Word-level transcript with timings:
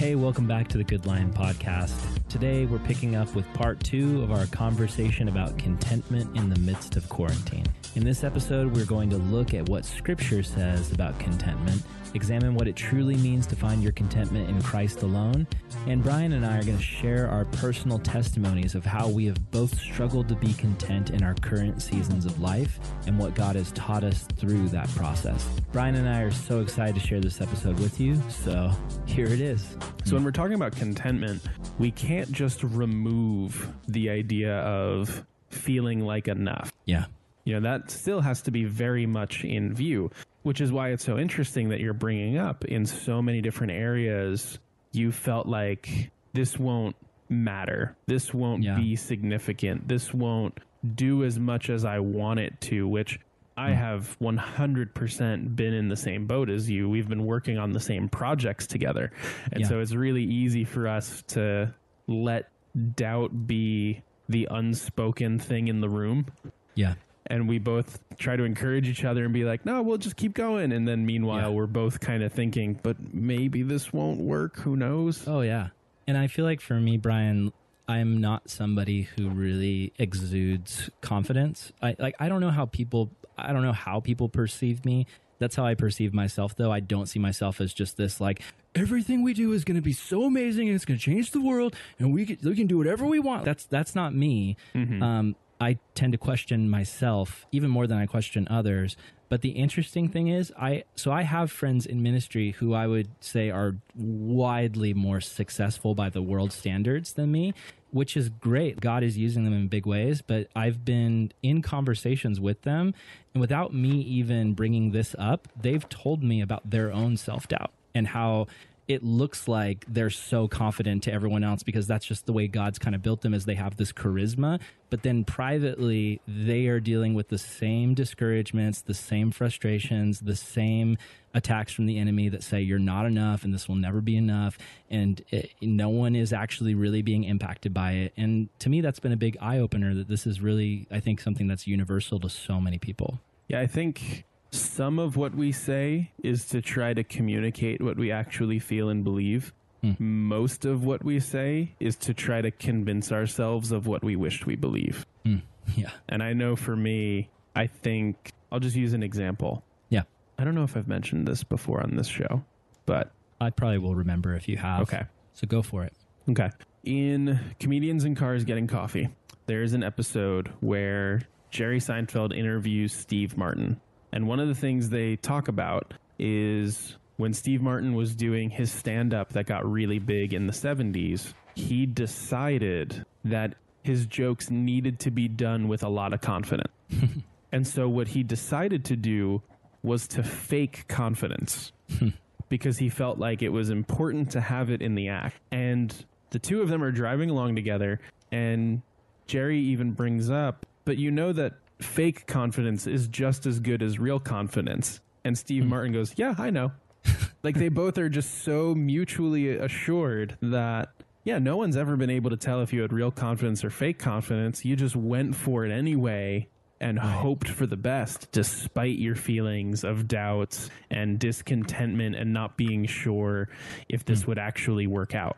Hey, 0.00 0.14
welcome 0.14 0.46
back 0.46 0.66
to 0.68 0.78
the 0.78 0.84
Good 0.84 1.04
Lion 1.04 1.30
podcast. 1.30 2.19
Today 2.30 2.64
we're 2.64 2.78
picking 2.78 3.16
up 3.16 3.34
with 3.34 3.52
part 3.54 3.82
two 3.82 4.22
of 4.22 4.30
our 4.30 4.46
conversation 4.46 5.26
about 5.26 5.58
contentment 5.58 6.36
in 6.36 6.48
the 6.48 6.60
midst 6.60 6.94
of 6.94 7.08
quarantine. 7.08 7.66
In 7.96 8.04
this 8.04 8.22
episode, 8.22 8.72
we're 8.72 8.84
going 8.84 9.10
to 9.10 9.16
look 9.16 9.52
at 9.52 9.68
what 9.68 9.84
Scripture 9.84 10.44
says 10.44 10.92
about 10.92 11.18
contentment, 11.18 11.82
examine 12.14 12.54
what 12.54 12.68
it 12.68 12.76
truly 12.76 13.16
means 13.16 13.48
to 13.48 13.56
find 13.56 13.82
your 13.82 13.90
contentment 13.90 14.48
in 14.48 14.62
Christ 14.62 15.02
alone, 15.02 15.44
and 15.88 16.04
Brian 16.04 16.32
and 16.34 16.46
I 16.46 16.58
are 16.58 16.62
going 16.62 16.76
to 16.76 16.82
share 16.82 17.28
our 17.28 17.46
personal 17.46 17.98
testimonies 17.98 18.76
of 18.76 18.84
how 18.84 19.08
we 19.08 19.26
have 19.26 19.50
both 19.50 19.76
struggled 19.80 20.28
to 20.28 20.36
be 20.36 20.52
content 20.52 21.10
in 21.10 21.24
our 21.24 21.34
current 21.34 21.82
seasons 21.82 22.26
of 22.26 22.40
life 22.40 22.78
and 23.08 23.18
what 23.18 23.34
God 23.34 23.56
has 23.56 23.72
taught 23.72 24.04
us 24.04 24.22
through 24.36 24.68
that 24.68 24.88
process. 24.90 25.48
Brian 25.72 25.96
and 25.96 26.08
I 26.08 26.20
are 26.20 26.30
so 26.30 26.60
excited 26.60 26.94
to 26.94 27.00
share 27.00 27.20
this 27.20 27.40
episode 27.40 27.80
with 27.80 27.98
you, 27.98 28.22
so 28.28 28.70
here 29.06 29.26
it 29.26 29.40
is. 29.40 29.76
So, 30.04 30.14
when 30.14 30.24
we're 30.24 30.30
talking 30.30 30.54
about 30.54 30.76
contentment, 30.76 31.42
we 31.78 31.90
can't 31.90 32.19
just 32.30 32.62
remove 32.62 33.72
the 33.88 34.10
idea 34.10 34.58
of 34.58 35.24
feeling 35.48 36.00
like 36.00 36.28
enough. 36.28 36.72
Yeah. 36.84 37.06
You 37.44 37.54
know, 37.54 37.60
that 37.60 37.90
still 37.90 38.20
has 38.20 38.42
to 38.42 38.50
be 38.50 38.64
very 38.64 39.06
much 39.06 39.44
in 39.44 39.74
view, 39.74 40.10
which 40.42 40.60
is 40.60 40.70
why 40.70 40.90
it's 40.90 41.04
so 41.04 41.18
interesting 41.18 41.70
that 41.70 41.80
you're 41.80 41.94
bringing 41.94 42.38
up 42.38 42.64
in 42.64 42.86
so 42.86 43.22
many 43.22 43.40
different 43.40 43.72
areas. 43.72 44.58
You 44.92 45.10
felt 45.12 45.46
like 45.46 46.10
this 46.32 46.58
won't 46.58 46.96
matter. 47.28 47.96
This 48.06 48.34
won't 48.34 48.62
Yeah. 48.62 48.76
be 48.76 48.96
significant. 48.96 49.88
This 49.88 50.12
won't 50.12 50.58
do 50.94 51.24
as 51.24 51.38
much 51.38 51.70
as 51.70 51.84
I 51.84 52.00
want 52.00 52.40
it 52.40 52.60
to, 52.62 52.86
which 52.86 53.20
I 53.56 53.70
mm. 53.70 53.76
have 53.76 54.16
100% 54.20 55.54
been 55.56 55.74
in 55.74 55.88
the 55.88 55.96
same 55.96 56.26
boat 56.26 56.48
as 56.50 56.70
you. 56.70 56.88
We've 56.88 57.08
been 57.08 57.24
working 57.26 57.58
on 57.58 57.72
the 57.72 57.80
same 57.80 58.08
projects 58.08 58.66
together. 58.66 59.12
And 59.52 59.62
Yeah. 59.62 59.68
so 59.68 59.80
it's 59.80 59.94
really 59.94 60.24
easy 60.24 60.64
for 60.64 60.88
us 60.88 61.22
to 61.28 61.74
let 62.10 62.50
doubt 62.96 63.46
be 63.46 64.02
the 64.28 64.46
unspoken 64.50 65.38
thing 65.38 65.68
in 65.68 65.80
the 65.80 65.88
room 65.88 66.26
Yeah. 66.74 66.94
and 67.26 67.48
we 67.48 67.58
both 67.58 67.98
try 68.18 68.36
to 68.36 68.44
encourage 68.44 68.88
each 68.88 69.04
other 69.04 69.24
and 69.24 69.32
be 69.32 69.44
like, 69.44 69.64
"No, 69.64 69.82
we'll 69.82 69.98
just 69.98 70.16
keep 70.16 70.34
going." 70.34 70.72
And 70.72 70.86
then 70.86 71.06
meanwhile, 71.06 71.48
Yeah. 71.50 71.54
we're 71.56 71.66
both 71.66 72.00
kind 72.00 72.22
of 72.22 72.32
thinking, 72.32 72.78
"But 72.82 73.14
maybe 73.14 73.62
this 73.62 73.92
won't 73.92 74.20
work. 74.20 74.58
Who 74.60 74.76
knows?" 74.76 75.26
Oh 75.26 75.40
yeah. 75.40 75.68
And 76.06 76.16
I 76.18 76.26
feel 76.26 76.44
like 76.44 76.60
for 76.60 76.74
me, 76.80 76.96
Brian, 76.96 77.52
I'm 77.88 78.20
not 78.20 78.48
somebody 78.50 79.02
who 79.02 79.28
really 79.30 79.92
exudes 79.98 80.90
confidence. 81.00 81.72
I 81.82 81.96
like 81.98 82.14
I 82.20 82.28
don't 82.28 82.40
know 82.40 82.50
how 82.50 82.66
people 82.66 83.10
I 83.36 83.52
don't 83.52 83.62
know 83.62 83.72
how 83.72 84.00
people 84.00 84.28
perceive 84.28 84.84
me. 84.84 85.06
That's 85.40 85.56
how 85.56 85.66
I 85.66 85.74
perceive 85.74 86.14
myself 86.14 86.54
though. 86.54 86.70
I 86.70 86.78
don't 86.78 87.06
see 87.06 87.18
myself 87.18 87.60
as 87.60 87.74
just 87.74 87.96
this 87.96 88.20
like 88.20 88.42
everything 88.76 89.24
we 89.24 89.34
do 89.34 89.52
is 89.52 89.64
going 89.64 89.74
to 89.74 89.82
be 89.82 89.92
so 89.92 90.22
amazing 90.24 90.68
and 90.68 90.76
it's 90.76 90.84
going 90.84 90.98
to 90.98 91.04
change 91.04 91.32
the 91.32 91.40
world 91.40 91.74
and 91.98 92.14
we 92.14 92.26
can, 92.26 92.38
we 92.44 92.54
can 92.54 92.68
do 92.68 92.78
whatever 92.78 93.04
we 93.06 93.18
want. 93.18 93.44
That's 93.44 93.64
that's 93.64 93.96
not 93.96 94.14
me. 94.14 94.56
Um 95.02 95.34
I 95.60 95.78
tend 95.94 96.12
to 96.12 96.18
question 96.18 96.70
myself 96.70 97.46
even 97.52 97.68
more 97.70 97.86
than 97.86 97.98
I 97.98 98.06
question 98.06 98.46
others. 98.48 98.96
But 99.28 99.42
the 99.42 99.50
interesting 99.50 100.08
thing 100.08 100.28
is, 100.28 100.52
I 100.58 100.84
so 100.96 101.12
I 101.12 101.22
have 101.22 101.52
friends 101.52 101.86
in 101.86 102.02
ministry 102.02 102.52
who 102.52 102.74
I 102.74 102.86
would 102.86 103.08
say 103.20 103.50
are 103.50 103.76
widely 103.94 104.92
more 104.94 105.20
successful 105.20 105.94
by 105.94 106.10
the 106.10 106.22
world 106.22 106.52
standards 106.52 107.12
than 107.12 107.30
me, 107.30 107.54
which 107.92 108.16
is 108.16 108.28
great. 108.28 108.80
God 108.80 109.02
is 109.02 109.16
using 109.18 109.44
them 109.44 109.52
in 109.52 109.68
big 109.68 109.86
ways, 109.86 110.22
but 110.22 110.48
I've 110.54 110.84
been 110.84 111.32
in 111.42 111.62
conversations 111.62 112.40
with 112.40 112.62
them, 112.62 112.94
and 113.34 113.40
without 113.40 113.74
me 113.74 114.00
even 114.00 114.54
bringing 114.54 114.92
this 114.92 115.14
up, 115.18 115.48
they've 115.60 115.88
told 115.88 116.22
me 116.22 116.40
about 116.40 116.70
their 116.70 116.92
own 116.92 117.16
self 117.16 117.48
doubt 117.48 117.72
and 117.94 118.08
how 118.08 118.46
it 118.90 119.04
looks 119.04 119.46
like 119.46 119.84
they're 119.86 120.10
so 120.10 120.48
confident 120.48 121.04
to 121.04 121.12
everyone 121.12 121.44
else 121.44 121.62
because 121.62 121.86
that's 121.86 122.04
just 122.04 122.26
the 122.26 122.32
way 122.32 122.48
God's 122.48 122.76
kind 122.76 122.96
of 122.96 123.02
built 123.02 123.20
them 123.20 123.32
as 123.32 123.44
they 123.44 123.54
have 123.54 123.76
this 123.76 123.92
charisma. 123.92 124.60
But 124.90 125.04
then 125.04 125.22
privately, 125.22 126.20
they 126.26 126.66
are 126.66 126.80
dealing 126.80 127.14
with 127.14 127.28
the 127.28 127.38
same 127.38 127.94
discouragements, 127.94 128.80
the 128.80 128.94
same 128.94 129.30
frustrations, 129.30 130.18
the 130.18 130.34
same 130.34 130.98
attacks 131.32 131.72
from 131.72 131.86
the 131.86 131.98
enemy 131.98 132.28
that 132.30 132.42
say 132.42 132.60
you're 132.60 132.80
not 132.80 133.06
enough 133.06 133.44
and 133.44 133.54
this 133.54 133.68
will 133.68 133.76
never 133.76 134.00
be 134.00 134.16
enough. 134.16 134.58
And 134.90 135.22
it, 135.30 135.52
no 135.62 135.88
one 135.88 136.16
is 136.16 136.32
actually 136.32 136.74
really 136.74 137.02
being 137.02 137.22
impacted 137.22 137.72
by 137.72 137.92
it. 137.92 138.12
And 138.16 138.48
to 138.58 138.68
me, 138.68 138.80
that's 138.80 138.98
been 138.98 139.12
a 139.12 139.16
big 139.16 139.38
eye 139.40 139.60
opener 139.60 139.94
that 139.94 140.08
this 140.08 140.26
is 140.26 140.40
really, 140.40 140.88
I 140.90 140.98
think, 140.98 141.20
something 141.20 141.46
that's 141.46 141.68
universal 141.68 142.18
to 142.18 142.28
so 142.28 142.60
many 142.60 142.78
people. 142.78 143.20
Yeah, 143.46 143.60
I 143.60 143.68
think 143.68 144.24
some 144.50 144.98
of 144.98 145.16
what 145.16 145.34
we 145.34 145.52
say 145.52 146.10
is 146.22 146.46
to 146.46 146.60
try 146.60 146.92
to 146.94 147.04
communicate 147.04 147.80
what 147.80 147.96
we 147.96 148.10
actually 148.10 148.58
feel 148.58 148.88
and 148.88 149.04
believe. 149.04 149.52
Hmm. 149.82 149.92
Most 149.98 150.64
of 150.64 150.84
what 150.84 151.04
we 151.04 151.20
say 151.20 151.74
is 151.80 151.96
to 151.96 152.12
try 152.14 152.42
to 152.42 152.50
convince 152.50 153.10
ourselves 153.12 153.72
of 153.72 153.86
what 153.86 154.02
we 154.04 154.16
wished 154.16 154.46
we 154.46 154.56
believe. 154.56 155.06
Hmm. 155.24 155.36
Yeah. 155.76 155.90
And 156.08 156.20
I 156.20 156.32
know 156.32 156.56
for 156.56 156.74
me, 156.74 157.28
I 157.54 157.68
think 157.68 158.32
I'll 158.50 158.58
just 158.58 158.74
use 158.74 158.92
an 158.92 159.04
example. 159.04 159.62
Yeah. 159.88 160.02
I 160.36 160.42
don't 160.42 160.56
know 160.56 160.64
if 160.64 160.76
I've 160.76 160.88
mentioned 160.88 161.28
this 161.28 161.44
before 161.44 161.80
on 161.80 161.94
this 161.94 162.08
show, 162.08 162.42
but 162.86 163.12
I 163.40 163.50
probably 163.50 163.78
will 163.78 163.94
remember 163.94 164.34
if 164.34 164.48
you 164.48 164.56
have. 164.56 164.80
okay. 164.82 165.04
So 165.34 165.46
go 165.46 165.62
for 165.62 165.84
it. 165.84 165.92
Okay. 166.28 166.50
In 166.82 167.38
Comedians 167.60 168.04
in 168.04 168.16
Cars 168.16 168.42
Getting 168.44 168.66
Coffee, 168.66 169.10
there's 169.46 169.74
an 169.74 169.84
episode 169.84 170.50
where 170.58 171.22
Jerry 171.50 171.78
Seinfeld 171.78 172.36
interviews 172.36 172.92
Steve 172.92 173.36
Martin. 173.36 173.80
And 174.12 174.26
one 174.26 174.40
of 174.40 174.48
the 174.48 174.54
things 174.54 174.88
they 174.88 175.16
talk 175.16 175.48
about 175.48 175.94
is 176.18 176.96
when 177.16 177.32
Steve 177.34 177.62
Martin 177.62 177.94
was 177.94 178.14
doing 178.14 178.50
his 178.50 178.72
stand 178.72 179.14
up 179.14 179.34
that 179.34 179.46
got 179.46 179.70
really 179.70 179.98
big 179.98 180.32
in 180.32 180.46
the 180.46 180.52
70s, 180.52 181.34
he 181.54 181.86
decided 181.86 183.04
that 183.24 183.54
his 183.82 184.06
jokes 184.06 184.50
needed 184.50 184.98
to 185.00 185.10
be 185.10 185.28
done 185.28 185.68
with 185.68 185.82
a 185.82 185.88
lot 185.88 186.12
of 186.12 186.20
confidence. 186.20 186.72
and 187.52 187.66
so 187.66 187.88
what 187.88 188.08
he 188.08 188.22
decided 188.22 188.84
to 188.86 188.96
do 188.96 189.42
was 189.82 190.06
to 190.08 190.22
fake 190.22 190.86
confidence 190.88 191.72
because 192.48 192.78
he 192.78 192.88
felt 192.88 193.18
like 193.18 193.42
it 193.42 193.48
was 193.50 193.70
important 193.70 194.30
to 194.32 194.40
have 194.40 194.70
it 194.70 194.82
in 194.82 194.94
the 194.94 195.08
act. 195.08 195.36
And 195.50 195.94
the 196.30 196.38
two 196.38 196.60
of 196.62 196.68
them 196.68 196.82
are 196.82 196.92
driving 196.92 197.30
along 197.30 197.56
together, 197.56 198.00
and 198.30 198.82
Jerry 199.26 199.60
even 199.60 199.92
brings 199.92 200.30
up, 200.30 200.66
but 200.84 200.96
you 200.96 201.10
know 201.10 201.32
that 201.32 201.54
fake 201.82 202.26
confidence 202.26 202.86
is 202.86 203.08
just 203.08 203.46
as 203.46 203.60
good 203.60 203.82
as 203.82 203.98
real 203.98 204.20
confidence. 204.20 205.00
And 205.24 205.36
Steve 205.36 205.66
Martin 205.66 205.92
goes, 205.92 206.14
Yeah, 206.16 206.34
I 206.38 206.50
know. 206.50 206.72
like 207.42 207.56
they 207.56 207.68
both 207.68 207.98
are 207.98 208.08
just 208.08 208.42
so 208.42 208.74
mutually 208.74 209.56
assured 209.56 210.36
that. 210.42 210.90
Yeah, 211.22 211.38
no 211.38 211.58
one's 211.58 211.76
ever 211.76 211.96
been 211.96 212.10
able 212.10 212.30
to 212.30 212.36
tell 212.36 212.62
if 212.62 212.72
you 212.72 212.80
had 212.80 212.94
real 212.94 213.10
confidence 213.10 213.62
or 213.62 213.68
fake 213.68 213.98
confidence. 213.98 214.64
You 214.64 214.74
just 214.74 214.96
went 214.96 215.36
for 215.36 215.66
it 215.66 215.70
anyway 215.70 216.48
and 216.80 216.98
hoped 216.98 217.46
for 217.46 217.66
the 217.66 217.76
best 217.76 218.32
despite 218.32 218.96
your 218.98 219.14
feelings 219.14 219.84
of 219.84 220.08
doubts 220.08 220.70
and 220.90 221.18
discontentment 221.18 222.16
and 222.16 222.32
not 222.32 222.56
being 222.56 222.86
sure 222.86 223.50
if 223.90 224.06
this 224.06 224.26
would 224.26 224.38
actually 224.38 224.86
work 224.86 225.14
out. 225.14 225.36